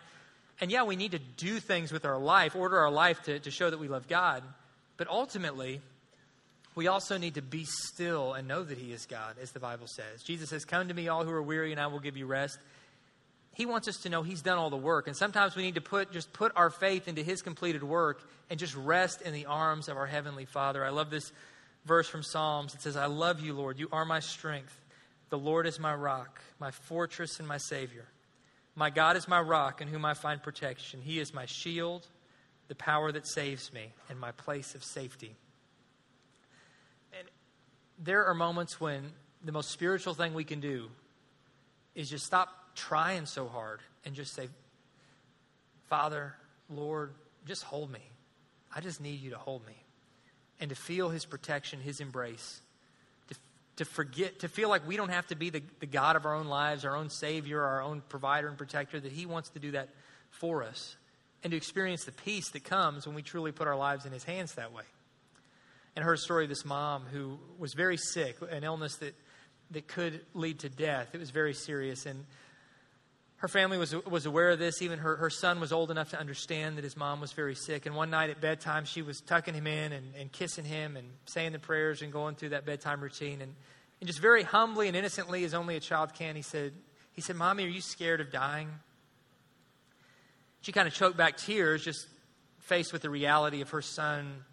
And 0.59 0.71
yeah, 0.71 0.83
we 0.83 0.95
need 0.95 1.11
to 1.11 1.19
do 1.19 1.59
things 1.59 1.91
with 1.91 2.05
our 2.05 2.17
life, 2.17 2.55
order 2.55 2.77
our 2.77 2.91
life 2.91 3.23
to, 3.23 3.39
to 3.39 3.51
show 3.51 3.69
that 3.69 3.79
we 3.79 3.87
love 3.87 4.07
God. 4.07 4.43
But 4.97 5.09
ultimately, 5.09 5.81
we 6.75 6.87
also 6.87 7.17
need 7.17 7.35
to 7.35 7.41
be 7.41 7.65
still 7.65 8.33
and 8.33 8.47
know 8.47 8.63
that 8.63 8.77
He 8.77 8.91
is 8.91 9.05
God, 9.05 9.35
as 9.41 9.51
the 9.51 9.59
Bible 9.59 9.87
says. 9.87 10.23
Jesus 10.23 10.49
says, 10.49 10.65
Come 10.65 10.87
to 10.87 10.93
me, 10.93 11.07
all 11.07 11.23
who 11.23 11.31
are 11.31 11.43
weary, 11.43 11.71
and 11.71 11.79
I 11.79 11.87
will 11.87 11.99
give 11.99 12.17
you 12.17 12.25
rest. 12.25 12.57
He 13.55 13.65
wants 13.65 13.87
us 13.87 13.97
to 13.99 14.09
know 14.09 14.21
He's 14.21 14.41
done 14.41 14.57
all 14.57 14.69
the 14.69 14.77
work. 14.77 15.07
And 15.07 15.15
sometimes 15.15 15.55
we 15.55 15.63
need 15.63 15.75
to 15.75 15.81
put, 15.81 16.11
just 16.11 16.33
put 16.33 16.51
our 16.55 16.69
faith 16.69 17.07
into 17.07 17.23
His 17.23 17.41
completed 17.41 17.83
work 17.83 18.21
and 18.49 18.59
just 18.59 18.75
rest 18.75 19.21
in 19.21 19.33
the 19.33 19.45
arms 19.45 19.87
of 19.87 19.95
our 19.95 20.05
Heavenly 20.05 20.45
Father. 20.45 20.85
I 20.85 20.89
love 20.89 21.09
this 21.09 21.31
verse 21.85 22.07
from 22.07 22.21
Psalms. 22.21 22.75
It 22.75 22.81
says, 22.81 22.97
I 22.97 23.05
love 23.05 23.39
you, 23.39 23.53
Lord. 23.53 23.79
You 23.79 23.87
are 23.93 24.03
my 24.03 24.19
strength. 24.19 24.77
The 25.29 25.37
Lord 25.37 25.65
is 25.67 25.79
my 25.79 25.95
rock, 25.95 26.41
my 26.59 26.71
fortress, 26.71 27.39
and 27.39 27.47
my 27.47 27.57
Savior. 27.57 28.05
My 28.75 28.89
God 28.89 29.15
is 29.15 29.27
my 29.27 29.39
rock 29.39 29.81
in 29.81 29.87
whom 29.87 30.03
I 30.03 30.13
find 30.13 30.43
protection. 30.43 30.99
He 31.01 31.19
is 31.19 31.33
my 31.33 31.45
shield, 31.45 32.05
the 32.67 32.75
power 32.75 33.11
that 33.13 33.25
saves 33.25 33.71
me, 33.71 33.93
and 34.09 34.19
my 34.19 34.31
place 34.33 34.75
of 34.75 34.83
safety 34.83 35.33
And 37.17 37.27
there 38.03 38.25
are 38.25 38.33
moments 38.33 38.81
when 38.81 39.13
the 39.45 39.53
most 39.53 39.71
spiritual 39.71 40.13
thing 40.13 40.33
we 40.33 40.43
can 40.43 40.59
do 40.59 40.89
is 41.95 42.09
just 42.09 42.25
stop 42.25 42.64
trying 42.75 43.25
so 43.25 43.47
hard 43.47 43.79
and 44.05 44.15
just 44.15 44.33
say, 44.33 44.47
Father, 45.87 46.35
Lord, 46.69 47.13
just 47.45 47.63
hold 47.63 47.91
me. 47.91 47.99
I 48.75 48.81
just 48.81 49.01
need 49.01 49.21
you 49.21 49.31
to 49.31 49.37
hold 49.37 49.65
me. 49.65 49.73
And 50.59 50.69
to 50.69 50.75
feel 50.75 51.09
his 51.09 51.25
protection, 51.25 51.79
his 51.79 51.99
embrace. 51.99 52.61
To, 53.29 53.35
to 53.77 53.85
forget, 53.85 54.39
to 54.39 54.47
feel 54.47 54.69
like 54.69 54.87
we 54.87 54.97
don't 54.97 55.09
have 55.09 55.27
to 55.27 55.35
be 55.35 55.49
the, 55.49 55.61
the 55.79 55.85
God 55.85 56.15
of 56.15 56.25
our 56.25 56.33
own 56.33 56.47
lives, 56.47 56.85
our 56.85 56.95
own 56.95 57.09
Savior, 57.09 57.61
our 57.61 57.81
own 57.81 58.01
provider 58.09 58.47
and 58.47 58.57
protector, 58.57 58.99
that 58.99 59.11
he 59.11 59.25
wants 59.25 59.49
to 59.49 59.59
do 59.59 59.71
that 59.71 59.89
for 60.29 60.63
us. 60.63 60.95
And 61.43 61.51
to 61.51 61.57
experience 61.57 62.05
the 62.05 62.11
peace 62.11 62.49
that 62.51 62.63
comes 62.63 63.05
when 63.05 63.15
we 63.15 63.21
truly 63.21 63.51
put 63.51 63.67
our 63.67 63.75
lives 63.75 64.05
in 64.05 64.11
his 64.11 64.23
hands 64.23 64.55
that 64.55 64.73
way 64.73 64.83
and 65.95 66.03
heard 66.03 66.15
a 66.15 66.21
story 66.21 66.43
of 66.43 66.49
this 66.49 66.65
mom 66.65 67.03
who 67.11 67.37
was 67.57 67.73
very 67.73 67.97
sick, 67.97 68.37
an 68.51 68.63
illness 68.63 68.97
that, 68.97 69.15
that 69.71 69.87
could 69.87 70.21
lead 70.33 70.59
to 70.59 70.69
death. 70.69 71.09
It 71.13 71.19
was 71.19 71.29
very 71.29 71.53
serious. 71.53 72.05
And 72.05 72.25
her 73.37 73.47
family 73.47 73.77
was, 73.77 73.93
was 74.05 74.25
aware 74.25 74.51
of 74.51 74.59
this. 74.59 74.81
Even 74.81 74.99
her, 74.99 75.17
her 75.17 75.29
son 75.29 75.59
was 75.59 75.71
old 75.71 75.91
enough 75.91 76.11
to 76.11 76.19
understand 76.19 76.77
that 76.77 76.83
his 76.83 76.95
mom 76.95 77.19
was 77.19 77.33
very 77.33 77.55
sick. 77.55 77.85
And 77.85 77.95
one 77.95 78.09
night 78.09 78.29
at 78.29 78.39
bedtime, 78.39 78.85
she 78.85 79.01
was 79.01 79.19
tucking 79.21 79.53
him 79.53 79.67
in 79.67 79.91
and, 79.91 80.15
and 80.15 80.31
kissing 80.31 80.65
him 80.65 80.95
and 80.95 81.07
saying 81.25 81.51
the 81.51 81.59
prayers 81.59 82.01
and 82.01 82.11
going 82.11 82.35
through 82.35 82.49
that 82.49 82.65
bedtime 82.65 83.01
routine. 83.01 83.41
And, 83.41 83.53
and 83.99 84.07
just 84.07 84.19
very 84.19 84.43
humbly 84.43 84.87
and 84.87 84.95
innocently, 84.95 85.43
as 85.43 85.53
only 85.53 85.75
a 85.75 85.79
child 85.79 86.13
can, 86.13 86.35
he 86.35 86.41
said, 86.41 86.73
he 87.13 87.21
said, 87.21 87.35
Mommy, 87.35 87.65
are 87.65 87.69
you 87.69 87.81
scared 87.81 88.21
of 88.21 88.31
dying? 88.31 88.69
She 90.61 90.71
kind 90.71 90.87
of 90.87 90.93
choked 90.93 91.17
back 91.17 91.37
tears, 91.37 91.83
just 91.83 92.07
faced 92.59 92.93
with 92.93 93.03
the 93.03 93.09
reality 93.09 93.61
of 93.61 93.69
her 93.69 93.81
son 93.81 94.43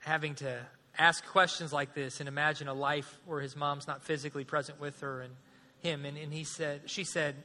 having 0.00 0.34
to 0.34 0.58
ask 0.98 1.24
questions 1.26 1.72
like 1.72 1.94
this 1.94 2.20
and 2.20 2.28
imagine 2.28 2.68
a 2.68 2.74
life 2.74 3.18
where 3.26 3.40
his 3.40 3.56
mom's 3.56 3.86
not 3.86 4.02
physically 4.02 4.44
present 4.44 4.80
with 4.80 5.00
her 5.00 5.20
and 5.20 5.32
him. 5.80 6.04
And, 6.04 6.16
and 6.16 6.32
he 6.32 6.44
said, 6.44 6.82
she 6.86 7.04
said, 7.04 7.36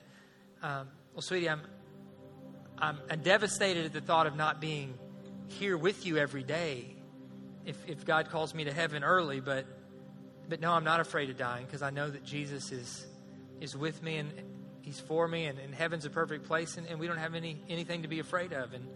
um, 0.62 0.88
well, 1.14 1.22
sweetie, 1.22 1.50
I'm, 1.50 1.62
I'm, 2.78 2.98
I'm, 3.10 3.22
devastated 3.22 3.86
at 3.86 3.94
the 3.94 4.02
thought 4.02 4.28
of 4.28 4.36
not 4.36 4.62
being 4.62 4.98
here 5.48 5.78
with 5.78 6.06
you 6.06 6.18
every 6.18 6.44
day 6.44 6.96
if, 7.66 7.78
if 7.88 8.06
God 8.06 8.30
calls 8.30 8.54
me 8.54 8.66
to 8.66 8.74
heaven 8.74 9.04
early, 9.04 9.40
but, 9.40 9.66
but 10.48 10.62
no, 10.62 10.72
I'm 10.72 10.84
not 10.84 11.00
afraid 11.00 11.30
of 11.30 11.38
dying 11.38 11.66
because 11.66 11.82
I 11.82 11.90
know 11.90 12.10
that 12.10 12.24
Jesus 12.24 12.72
is, 12.72 13.06
is 13.60 13.76
with 13.76 14.02
me 14.02 14.18
and 14.18 14.32
he's 14.82 15.00
for 15.00 15.28
me 15.28 15.46
and, 15.46 15.60
and 15.60 15.74
heaven's 15.74 16.06
a 16.06 16.10
perfect 16.10 16.46
place 16.46 16.78
and, 16.78 16.88
and 16.88 17.00
we 17.00 17.08
don't 17.08 17.18
have 17.18 17.36
any, 17.36 17.62
anything 17.70 18.02
to 18.04 18.08
be 18.08 18.20
afraid 18.20 18.54
of. 18.54 18.74
And, 18.74 18.88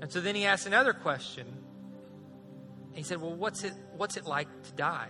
and 0.00 0.12
so 0.12 0.20
then 0.20 0.34
he 0.34 0.44
asked 0.44 0.66
another 0.66 0.92
question 0.92 1.46
he 2.94 3.02
said, 3.02 3.20
Well, 3.20 3.34
what's 3.34 3.64
it, 3.64 3.74
what's 3.96 4.16
it 4.16 4.24
like 4.24 4.48
to 4.62 4.72
die? 4.72 5.08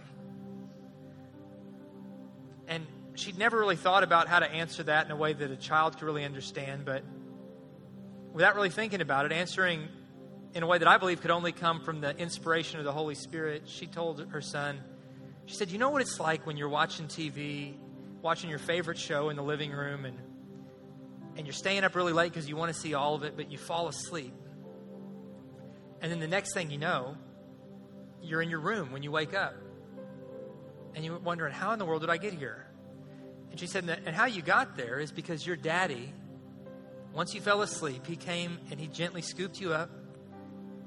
And 2.66 2.86
she'd 3.14 3.38
never 3.38 3.58
really 3.58 3.76
thought 3.76 4.02
about 4.02 4.28
how 4.28 4.38
to 4.38 4.50
answer 4.50 4.82
that 4.84 5.06
in 5.06 5.12
a 5.12 5.16
way 5.16 5.32
that 5.32 5.50
a 5.50 5.56
child 5.56 5.94
could 5.94 6.04
really 6.04 6.24
understand, 6.24 6.84
but 6.84 7.04
without 8.32 8.54
really 8.54 8.70
thinking 8.70 9.00
about 9.00 9.26
it, 9.26 9.32
answering 9.32 9.88
in 10.54 10.62
a 10.62 10.66
way 10.66 10.78
that 10.78 10.88
I 10.88 10.98
believe 10.98 11.20
could 11.20 11.30
only 11.30 11.52
come 11.52 11.80
from 11.80 12.00
the 12.00 12.16
inspiration 12.16 12.78
of 12.78 12.84
the 12.84 12.92
Holy 12.92 13.14
Spirit, 13.14 13.62
she 13.66 13.86
told 13.86 14.24
her 14.30 14.40
son, 14.40 14.80
She 15.46 15.54
said, 15.54 15.70
You 15.70 15.78
know 15.78 15.90
what 15.90 16.02
it's 16.02 16.20
like 16.20 16.46
when 16.46 16.56
you're 16.56 16.68
watching 16.68 17.06
TV, 17.06 17.74
watching 18.22 18.50
your 18.50 18.58
favorite 18.58 18.98
show 18.98 19.28
in 19.28 19.36
the 19.36 19.42
living 19.42 19.72
room, 19.72 20.04
and, 20.04 20.18
and 21.36 21.46
you're 21.46 21.54
staying 21.54 21.84
up 21.84 21.94
really 21.94 22.12
late 22.12 22.32
because 22.32 22.48
you 22.48 22.56
want 22.56 22.72
to 22.72 22.78
see 22.78 22.94
all 22.94 23.14
of 23.14 23.22
it, 23.22 23.36
but 23.36 23.50
you 23.50 23.58
fall 23.58 23.88
asleep. 23.88 24.34
And 26.00 26.12
then 26.12 26.20
the 26.20 26.28
next 26.28 26.54
thing 26.54 26.70
you 26.70 26.78
know, 26.78 27.16
you're 28.22 28.42
in 28.42 28.50
your 28.50 28.60
room 28.60 28.92
when 28.92 29.02
you 29.02 29.10
wake 29.10 29.34
up. 29.34 29.54
And 30.94 31.04
you're 31.04 31.18
wondering, 31.18 31.52
how 31.52 31.72
in 31.72 31.78
the 31.78 31.84
world 31.84 32.02
did 32.02 32.10
I 32.10 32.18
get 32.18 32.34
here? 32.34 32.66
And 33.54 33.60
she 33.60 33.68
said, 33.68 33.88
and 34.04 34.16
how 34.16 34.24
you 34.24 34.42
got 34.42 34.76
there 34.76 34.98
is 34.98 35.12
because 35.12 35.46
your 35.46 35.54
daddy, 35.54 36.12
once 37.12 37.36
you 37.36 37.40
fell 37.40 37.62
asleep, 37.62 38.04
he 38.04 38.16
came 38.16 38.58
and 38.68 38.80
he 38.80 38.88
gently 38.88 39.22
scooped 39.22 39.60
you 39.60 39.72
up 39.72 39.90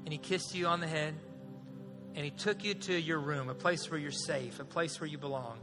and 0.04 0.12
he 0.12 0.18
kissed 0.18 0.54
you 0.54 0.66
on 0.66 0.80
the 0.80 0.86
head 0.86 1.14
and 2.14 2.26
he 2.26 2.30
took 2.30 2.64
you 2.64 2.74
to 2.74 2.92
your 2.92 3.20
room, 3.20 3.48
a 3.48 3.54
place 3.54 3.90
where 3.90 3.98
you're 3.98 4.10
safe, 4.10 4.60
a 4.60 4.66
place 4.66 5.00
where 5.00 5.08
you 5.08 5.16
belong. 5.16 5.56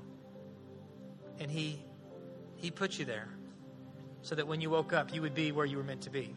And 1.40 1.52
he 1.52 1.80
he 2.56 2.72
put 2.72 2.98
you 2.98 3.06
there 3.06 3.30
so 4.24 4.34
that 4.34 4.48
when 4.48 4.60
you 4.60 4.72
woke 4.72 4.92
up, 4.92 5.14
you 5.14 5.22
would 5.22 5.36
be 5.36 5.52
where 5.52 5.68
you 5.68 5.78
were 5.78 5.84
meant 5.84 6.02
to 6.02 6.10
be. 6.10 6.34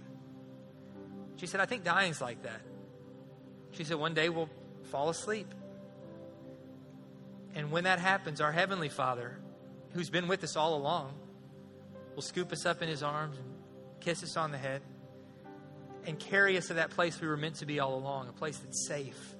She 1.36 1.46
said, 1.46 1.62
I 1.62 1.64
think 1.64 1.82
dying's 1.82 2.20
like 2.20 2.42
that. 2.42 2.60
She 3.70 3.84
said, 3.84 3.96
one 3.96 4.12
day 4.12 4.28
we'll 4.28 4.50
fall 4.90 5.08
asleep. 5.08 5.48
And 7.54 7.70
when 7.70 7.84
that 7.84 8.00
happens, 8.00 8.42
our 8.42 8.52
Heavenly 8.52 8.90
Father, 8.90 9.38
who's 9.98 10.10
been 10.10 10.28
with 10.28 10.44
us 10.44 10.54
all 10.54 10.76
along, 10.76 11.12
will 12.14 12.22
scoop 12.22 12.52
us 12.52 12.64
up 12.64 12.82
in 12.82 12.88
His 12.88 13.02
arms 13.02 13.36
and 13.36 13.48
kiss 13.98 14.22
us 14.22 14.36
on 14.36 14.52
the 14.52 14.58
head. 14.58 14.80
and 16.06 16.18
carry 16.20 16.56
us 16.56 16.68
to 16.68 16.74
that 16.74 16.90
place 16.90 17.20
we 17.20 17.26
were 17.26 17.36
meant 17.36 17.56
to 17.56 17.66
be 17.66 17.80
all 17.80 17.96
along 17.96 18.28
a 18.28 18.32
place 18.32 18.56
that's 18.58 18.86
safe, 18.86 19.34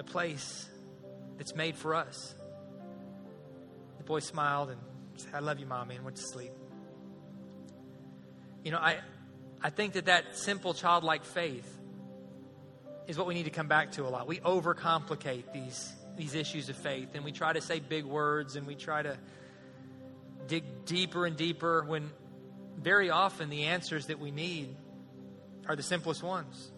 a 0.00 0.02
place 0.02 0.68
that's 1.38 1.54
made 1.54 1.76
for 1.76 1.94
us. 1.94 2.34
The 3.98 4.04
boy 4.04 4.18
smiled 4.18 4.70
and 4.70 4.80
said, 5.16 5.32
I 5.32 5.38
love 5.38 5.60
you, 5.60 5.66
mommy, 5.66 5.94
and 5.94 6.04
went 6.04 6.16
to 6.16 6.22
sleep. 6.24 6.50
You 8.64 8.72
know, 8.72 8.78
I, 8.78 8.98
I 9.62 9.70
think 9.70 9.92
that 9.92 10.06
that 10.06 10.36
simple 10.36 10.74
childlike 10.74 11.24
faith 11.24 11.78
is 13.06 13.16
what 13.16 13.28
we 13.28 13.34
need 13.34 13.44
to 13.44 13.50
come 13.50 13.68
back 13.68 13.92
to 13.92 14.02
a 14.06 14.10
lot. 14.10 14.26
We 14.26 14.38
overcomplicate 14.40 15.52
these, 15.54 15.94
these 16.16 16.34
issues 16.34 16.68
of 16.68 16.76
faith 16.76 17.10
and 17.14 17.24
we 17.24 17.30
try 17.30 17.52
to 17.52 17.60
say 17.60 17.78
big 17.78 18.04
words 18.04 18.56
and 18.56 18.66
we 18.66 18.74
try 18.74 19.02
to 19.02 19.16
dig 20.48 20.64
deeper 20.84 21.26
and 21.26 21.36
deeper 21.36 21.84
when 21.84 22.10
very 22.76 23.10
often 23.10 23.50
the 23.50 23.64
answers 23.64 24.06
that 24.06 24.18
we 24.18 24.30
need 24.30 24.74
are 25.68 25.76
the 25.76 25.82
simplest 25.82 26.22
ones. 26.22 26.72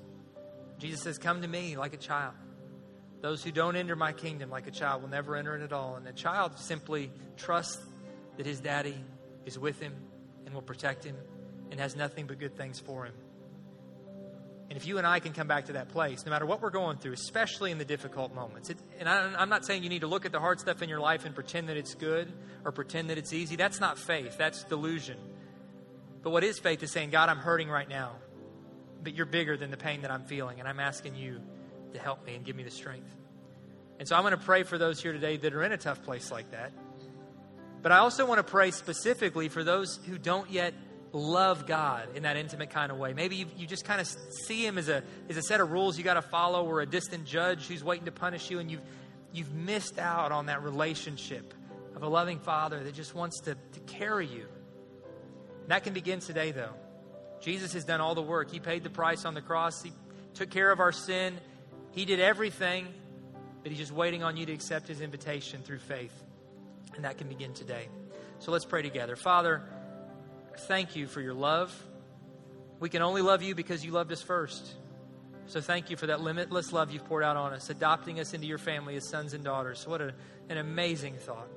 Jesus 0.79 1.03
says, 1.03 1.19
Come 1.19 1.43
to 1.43 1.49
me 1.49 1.77
like 1.77 1.95
a 1.95 1.99
child. 1.99 2.35
Those 3.21 3.45
who 3.45 3.53
don't 3.53 3.77
enter 3.77 3.97
my 3.97 4.13
kingdom 4.13 4.51
like 4.51 4.67
a 4.67 4.71
child 4.71 5.03
will 5.03 5.11
never 5.11 5.37
enter 5.37 5.55
it 5.57 5.63
at 5.63 5.73
all. 5.73 5.97
And 5.97 6.09
a 6.09 6.13
child 6.13 6.59
simply 6.59 7.11
trusts 7.37 7.83
that 8.37 8.47
his 8.47 8.61
daddy 8.61 8.97
is 9.45 9.59
with 9.59 9.79
him 9.79 9.93
and 10.47 10.55
will 10.55 10.63
protect 10.63 11.05
him 11.05 11.17
and 11.71 11.79
has 11.79 11.95
nothing 11.95 12.27
but 12.27 12.39
good 12.39 12.57
things 12.57 12.81
for 12.81 13.05
him. 13.05 13.15
And 14.71 14.77
if 14.77 14.87
you 14.87 14.99
and 14.99 15.07
I 15.07 15.19
can 15.19 15.33
come 15.33 15.49
back 15.49 15.67
to 15.67 15.73
that 15.73 15.89
place, 15.89 16.25
no 16.25 16.31
matter 16.31 16.47
what 16.47 16.63
we're 16.63 16.71
going 16.71 16.99
through, 16.99 17.13
especially 17.13 17.73
in 17.73 17.79
the 17.79 17.85
difficult 17.85 18.33
moments, 18.33 18.71
it, 18.71 18.79
and 19.01 19.09
I, 19.09 19.35
I'm 19.37 19.49
not 19.49 19.67
saying 19.67 19.83
you 19.83 19.89
need 19.89 20.03
to 20.03 20.07
look 20.07 20.25
at 20.25 20.31
the 20.31 20.39
hard 20.39 20.61
stuff 20.61 20.81
in 20.81 20.89
your 20.89 21.01
life 21.01 21.25
and 21.25 21.35
pretend 21.35 21.69
that 21.69 21.77
it's 21.77 21.95
good 21.95 22.33
or 22.65 22.71
pretend 22.71 23.11
that 23.11 23.19
it's 23.19 23.33
easy. 23.33 23.57
That's 23.57 23.81
not 23.81 23.99
faith, 23.99 24.39
that's 24.39 24.63
delusion. 24.63 25.19
But 26.23 26.31
what 26.31 26.45
is 26.45 26.61
faith 26.61 26.85
is 26.85 26.93
saying, 26.93 27.11
God, 27.11 27.29
I'm 27.29 27.39
hurting 27.39 27.69
right 27.69 27.89
now, 27.89 28.13
but 29.03 29.15
you're 29.15 29.27
bigger 29.27 29.57
than 29.57 29.73
the 29.73 29.77
pain 29.77 30.03
that 30.03 30.13
I'm 30.13 30.23
feeling, 30.23 30.61
and 30.61 30.69
I'm 30.69 30.79
asking 30.79 31.17
you 31.17 31.41
to 31.93 31.99
help 31.99 32.25
me 32.25 32.37
and 32.37 32.45
give 32.45 32.55
me 32.55 32.63
the 32.63 32.71
strength. 32.71 33.13
And 33.99 34.07
so 34.07 34.15
I'm 34.15 34.23
going 34.23 34.39
to 34.39 34.45
pray 34.45 34.63
for 34.63 34.79
those 34.79 35.03
here 35.03 35.13
today 35.13 35.37
that 35.39 35.53
are 35.53 35.65
in 35.65 35.73
a 35.73 35.79
tough 35.79 36.05
place 36.05 36.31
like 36.31 36.53
that. 36.53 36.73
But 37.83 37.91
I 37.91 37.99
also 37.99 38.25
want 38.25 38.39
to 38.39 38.45
pray 38.45 38.71
specifically 38.71 39.49
for 39.49 39.65
those 39.65 39.99
who 40.07 40.17
don't 40.17 40.49
yet 40.49 40.75
love 41.13 41.67
God 41.67 42.09
in 42.15 42.23
that 42.23 42.37
intimate 42.37 42.71
kind 42.71 42.93
of 42.93 42.99
way. 42.99 43.13
Maybe 43.13 43.37
you, 43.37 43.47
you 43.57 43.67
just 43.67 43.85
kind 43.85 44.01
of 44.01 44.07
see 44.47 44.65
Him 44.65 44.79
as 44.79 44.89
a, 44.89 45.03
as 45.29 45.37
a 45.37 45.43
set 45.43 45.61
of 45.61 45.73
rules 45.73 45.99
you 45.99 46.05
got 46.05 46.15
to 46.15 46.23
follow 46.23 46.67
or 46.67 46.81
a 46.81 46.87
distant 46.87 47.25
judge 47.25 47.67
who's 47.67 47.83
waiting 47.83 48.05
to 48.07 48.13
punish 48.13 48.51
you, 48.51 48.59
and 48.59 48.71
you've, 48.71 48.83
you've 49.33 49.53
missed 49.53 49.99
out 49.99 50.33
on 50.33 50.47
that 50.47 50.63
relationship 50.63 51.55
of 51.97 52.03
a 52.03 52.09
loving 52.09 52.39
Father 52.39 52.83
that 52.85 52.95
just 52.95 53.15
wants 53.15 53.41
to, 53.41 53.55
to 53.55 53.81
carry 53.87 54.27
you. 54.27 54.47
That 55.67 55.85
can 55.85 55.93
begin 55.93 56.21
today, 56.21 56.53
though. 56.53 56.75
Jesus 57.41 57.73
has 57.73 57.85
done 57.85 58.01
all 58.01 58.15
the 58.15 58.23
work. 58.23 58.51
He 58.51 58.61
paid 58.61 58.83
the 58.83 58.91
price 58.91 59.25
on 59.25 59.35
the 59.35 59.43
cross, 59.43 59.83
He 59.83 59.93
took 60.35 60.51
care 60.51 60.71
of 60.71 60.81
our 60.81 60.93
sin, 60.93 61.39
He 61.93 62.05
did 62.05 62.21
everything, 62.21 62.87
but 63.63 63.73
He's 63.73 63.79
just 63.79 63.93
waiting 63.93 64.23
on 64.23 64.37
you 64.37 64.47
to 64.47 64.53
accept 64.53 64.89
His 64.89 65.01
invitation 65.01 65.63
through 65.63 65.79
faith. 65.79 66.15
And 66.95 67.05
that 67.05 67.19
can 67.19 67.29
begin 67.29 67.53
today. 67.55 67.89
So 68.41 68.53
let's 68.53 68.65
pray 68.65 68.83
together. 68.83 69.17
Father, 69.17 69.63
thank 70.59 70.97
you 70.97 71.07
for 71.07 71.21
your 71.21 71.35
love. 71.35 71.75
We 72.79 72.89
can 72.89 73.03
only 73.03 73.23
love 73.23 73.43
you 73.43 73.55
because 73.55 73.85
you 73.85 73.93
loved 73.93 74.11
us 74.11 74.23
first. 74.23 74.75
So 75.47 75.61
thank 75.61 75.91
you 75.91 75.97
for 75.97 76.07
that 76.07 76.21
limitless 76.21 76.73
love 76.73 76.93
you've 76.93 77.05
poured 77.05 77.25
out 77.25 77.37
on 77.37 77.53
us, 77.53 77.71
adopting 77.71 78.21
us 78.21 78.35
into 78.35 78.47
your 78.47 78.59
family 78.59 78.97
as 78.97 79.09
sons 79.09 79.35
and 79.35 79.43
daughters. 79.43 79.87
What 79.87 80.01
a, 80.01 80.15
an 80.49 80.59
amazing 80.59 81.17
thought. 81.17 81.49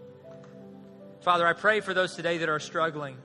Father, 1.22 1.48
I 1.48 1.54
pray 1.54 1.80
for 1.80 1.94
those 1.94 2.16
today 2.16 2.40
that 2.40 2.50
are 2.50 2.60
struggling. 2.60 3.18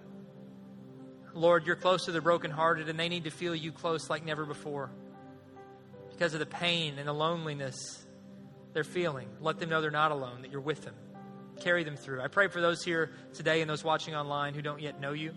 Lord, 1.34 1.66
you're 1.66 1.76
close 1.76 2.04
to 2.04 2.12
the 2.12 2.20
brokenhearted, 2.20 2.88
and 2.88 2.98
they 2.98 3.08
need 3.08 3.24
to 3.24 3.30
feel 3.30 3.54
you 3.54 3.72
close 3.72 4.10
like 4.10 4.24
never 4.24 4.44
before 4.44 4.90
because 6.10 6.34
of 6.34 6.40
the 6.40 6.46
pain 6.46 6.98
and 6.98 7.08
the 7.08 7.12
loneliness 7.12 7.74
they're 8.72 8.84
feeling. 8.84 9.28
Let 9.40 9.58
them 9.58 9.70
know 9.70 9.80
they're 9.80 9.90
not 9.90 10.12
alone, 10.12 10.42
that 10.42 10.52
you're 10.52 10.60
with 10.60 10.84
them. 10.84 10.94
Carry 11.60 11.82
them 11.82 11.96
through. 11.96 12.20
I 12.20 12.28
pray 12.28 12.48
for 12.48 12.60
those 12.60 12.84
here 12.84 13.10
today 13.34 13.60
and 13.60 13.70
those 13.70 13.82
watching 13.82 14.14
online 14.14 14.54
who 14.54 14.62
don't 14.62 14.80
yet 14.80 15.00
know 15.00 15.12
you 15.12 15.32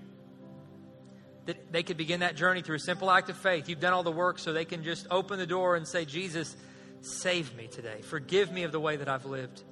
that 1.45 1.71
they 1.71 1.83
could 1.83 1.97
begin 1.97 2.19
that 2.19 2.35
journey 2.35 2.61
through 2.61 2.75
a 2.75 2.79
simple 2.79 3.09
act 3.09 3.29
of 3.29 3.37
faith. 3.37 3.67
You've 3.67 3.79
done 3.79 3.93
all 3.93 4.03
the 4.03 4.11
work 4.11 4.39
so 4.39 4.53
they 4.53 4.65
can 4.65 4.83
just 4.83 5.07
open 5.09 5.39
the 5.39 5.47
door 5.47 5.75
and 5.75 5.87
say, 5.87 6.05
Jesus, 6.05 6.55
save 7.01 7.55
me 7.55 7.67
today. 7.67 8.01
Forgive 8.01 8.51
me 8.51 8.63
of 8.63 8.71
the 8.71 8.79
way 8.79 8.95
that 8.97 9.09
I've 9.09 9.25
lived. 9.25 9.63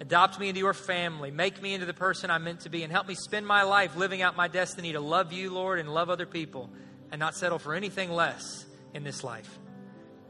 Adopt 0.00 0.38
me 0.38 0.48
into 0.48 0.60
your 0.60 0.74
family. 0.74 1.30
Make 1.30 1.62
me 1.62 1.74
into 1.74 1.86
the 1.86 1.94
person 1.94 2.30
I'm 2.30 2.44
meant 2.44 2.60
to 2.60 2.68
be. 2.68 2.82
And 2.82 2.92
help 2.92 3.06
me 3.06 3.14
spend 3.14 3.46
my 3.46 3.62
life 3.62 3.96
living 3.96 4.22
out 4.22 4.36
my 4.36 4.48
destiny 4.48 4.92
to 4.92 5.00
love 5.00 5.32
you, 5.32 5.52
Lord, 5.52 5.78
and 5.78 5.88
love 5.92 6.10
other 6.10 6.26
people 6.26 6.70
and 7.10 7.20
not 7.20 7.34
settle 7.36 7.58
for 7.58 7.74
anything 7.74 8.10
less 8.10 8.66
in 8.92 9.04
this 9.04 9.22
life. 9.22 9.58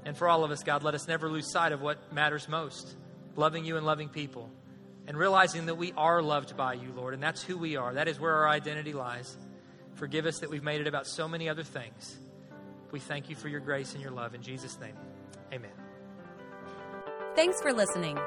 And 0.04 0.16
for 0.16 0.28
all 0.28 0.44
of 0.44 0.50
us, 0.50 0.62
God, 0.62 0.82
let 0.82 0.94
us 0.94 1.08
never 1.08 1.30
lose 1.30 1.50
sight 1.50 1.72
of 1.72 1.80
what 1.80 2.12
matters 2.12 2.48
most 2.48 2.94
loving 3.36 3.64
you 3.64 3.76
and 3.76 3.84
loving 3.84 4.08
people. 4.08 4.50
And 5.06 5.18
realizing 5.18 5.66
that 5.66 5.74
we 5.74 5.92
are 5.96 6.22
loved 6.22 6.56
by 6.56 6.74
you, 6.74 6.92
Lord, 6.94 7.12
and 7.12 7.22
that's 7.22 7.42
who 7.42 7.58
we 7.58 7.76
are. 7.76 7.92
That 7.92 8.08
is 8.08 8.18
where 8.18 8.34
our 8.36 8.48
identity 8.48 8.94
lies. 8.94 9.36
Forgive 9.94 10.26
us 10.26 10.38
that 10.40 10.50
we've 10.50 10.62
made 10.62 10.80
it 10.80 10.86
about 10.86 11.06
so 11.06 11.28
many 11.28 11.48
other 11.48 11.62
things. 11.62 12.16
We 12.90 13.00
thank 13.00 13.28
you 13.28 13.36
for 13.36 13.48
your 13.48 13.60
grace 13.60 13.94
and 13.94 14.02
your 14.02 14.12
love. 14.12 14.34
In 14.34 14.42
Jesus' 14.42 14.78
name, 14.80 14.94
amen. 15.52 15.70
Thanks 17.34 17.60
for 17.60 17.72
listening. 17.72 18.18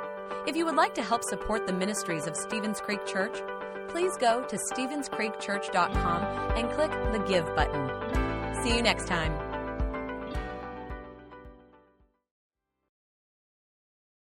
If 0.46 0.56
you 0.56 0.66
would 0.66 0.76
like 0.76 0.96
to 0.96 1.02
help 1.02 1.24
support 1.24 1.68
the 1.68 1.74
ministries 1.74 2.28
of 2.28 2.36
Stevens 2.36 2.82
Creek 2.82 3.06
Church, 3.06 3.38
please 3.90 4.16
go 4.18 4.44
to 4.44 4.58
StevensCreekChurch.com 4.74 6.24
and 6.58 6.70
click 6.72 6.92
the 7.14 7.20
Give 7.28 7.46
button. 7.56 8.64
See 8.64 8.76
you 8.76 8.82
next 8.82 9.08
time. 9.08 9.47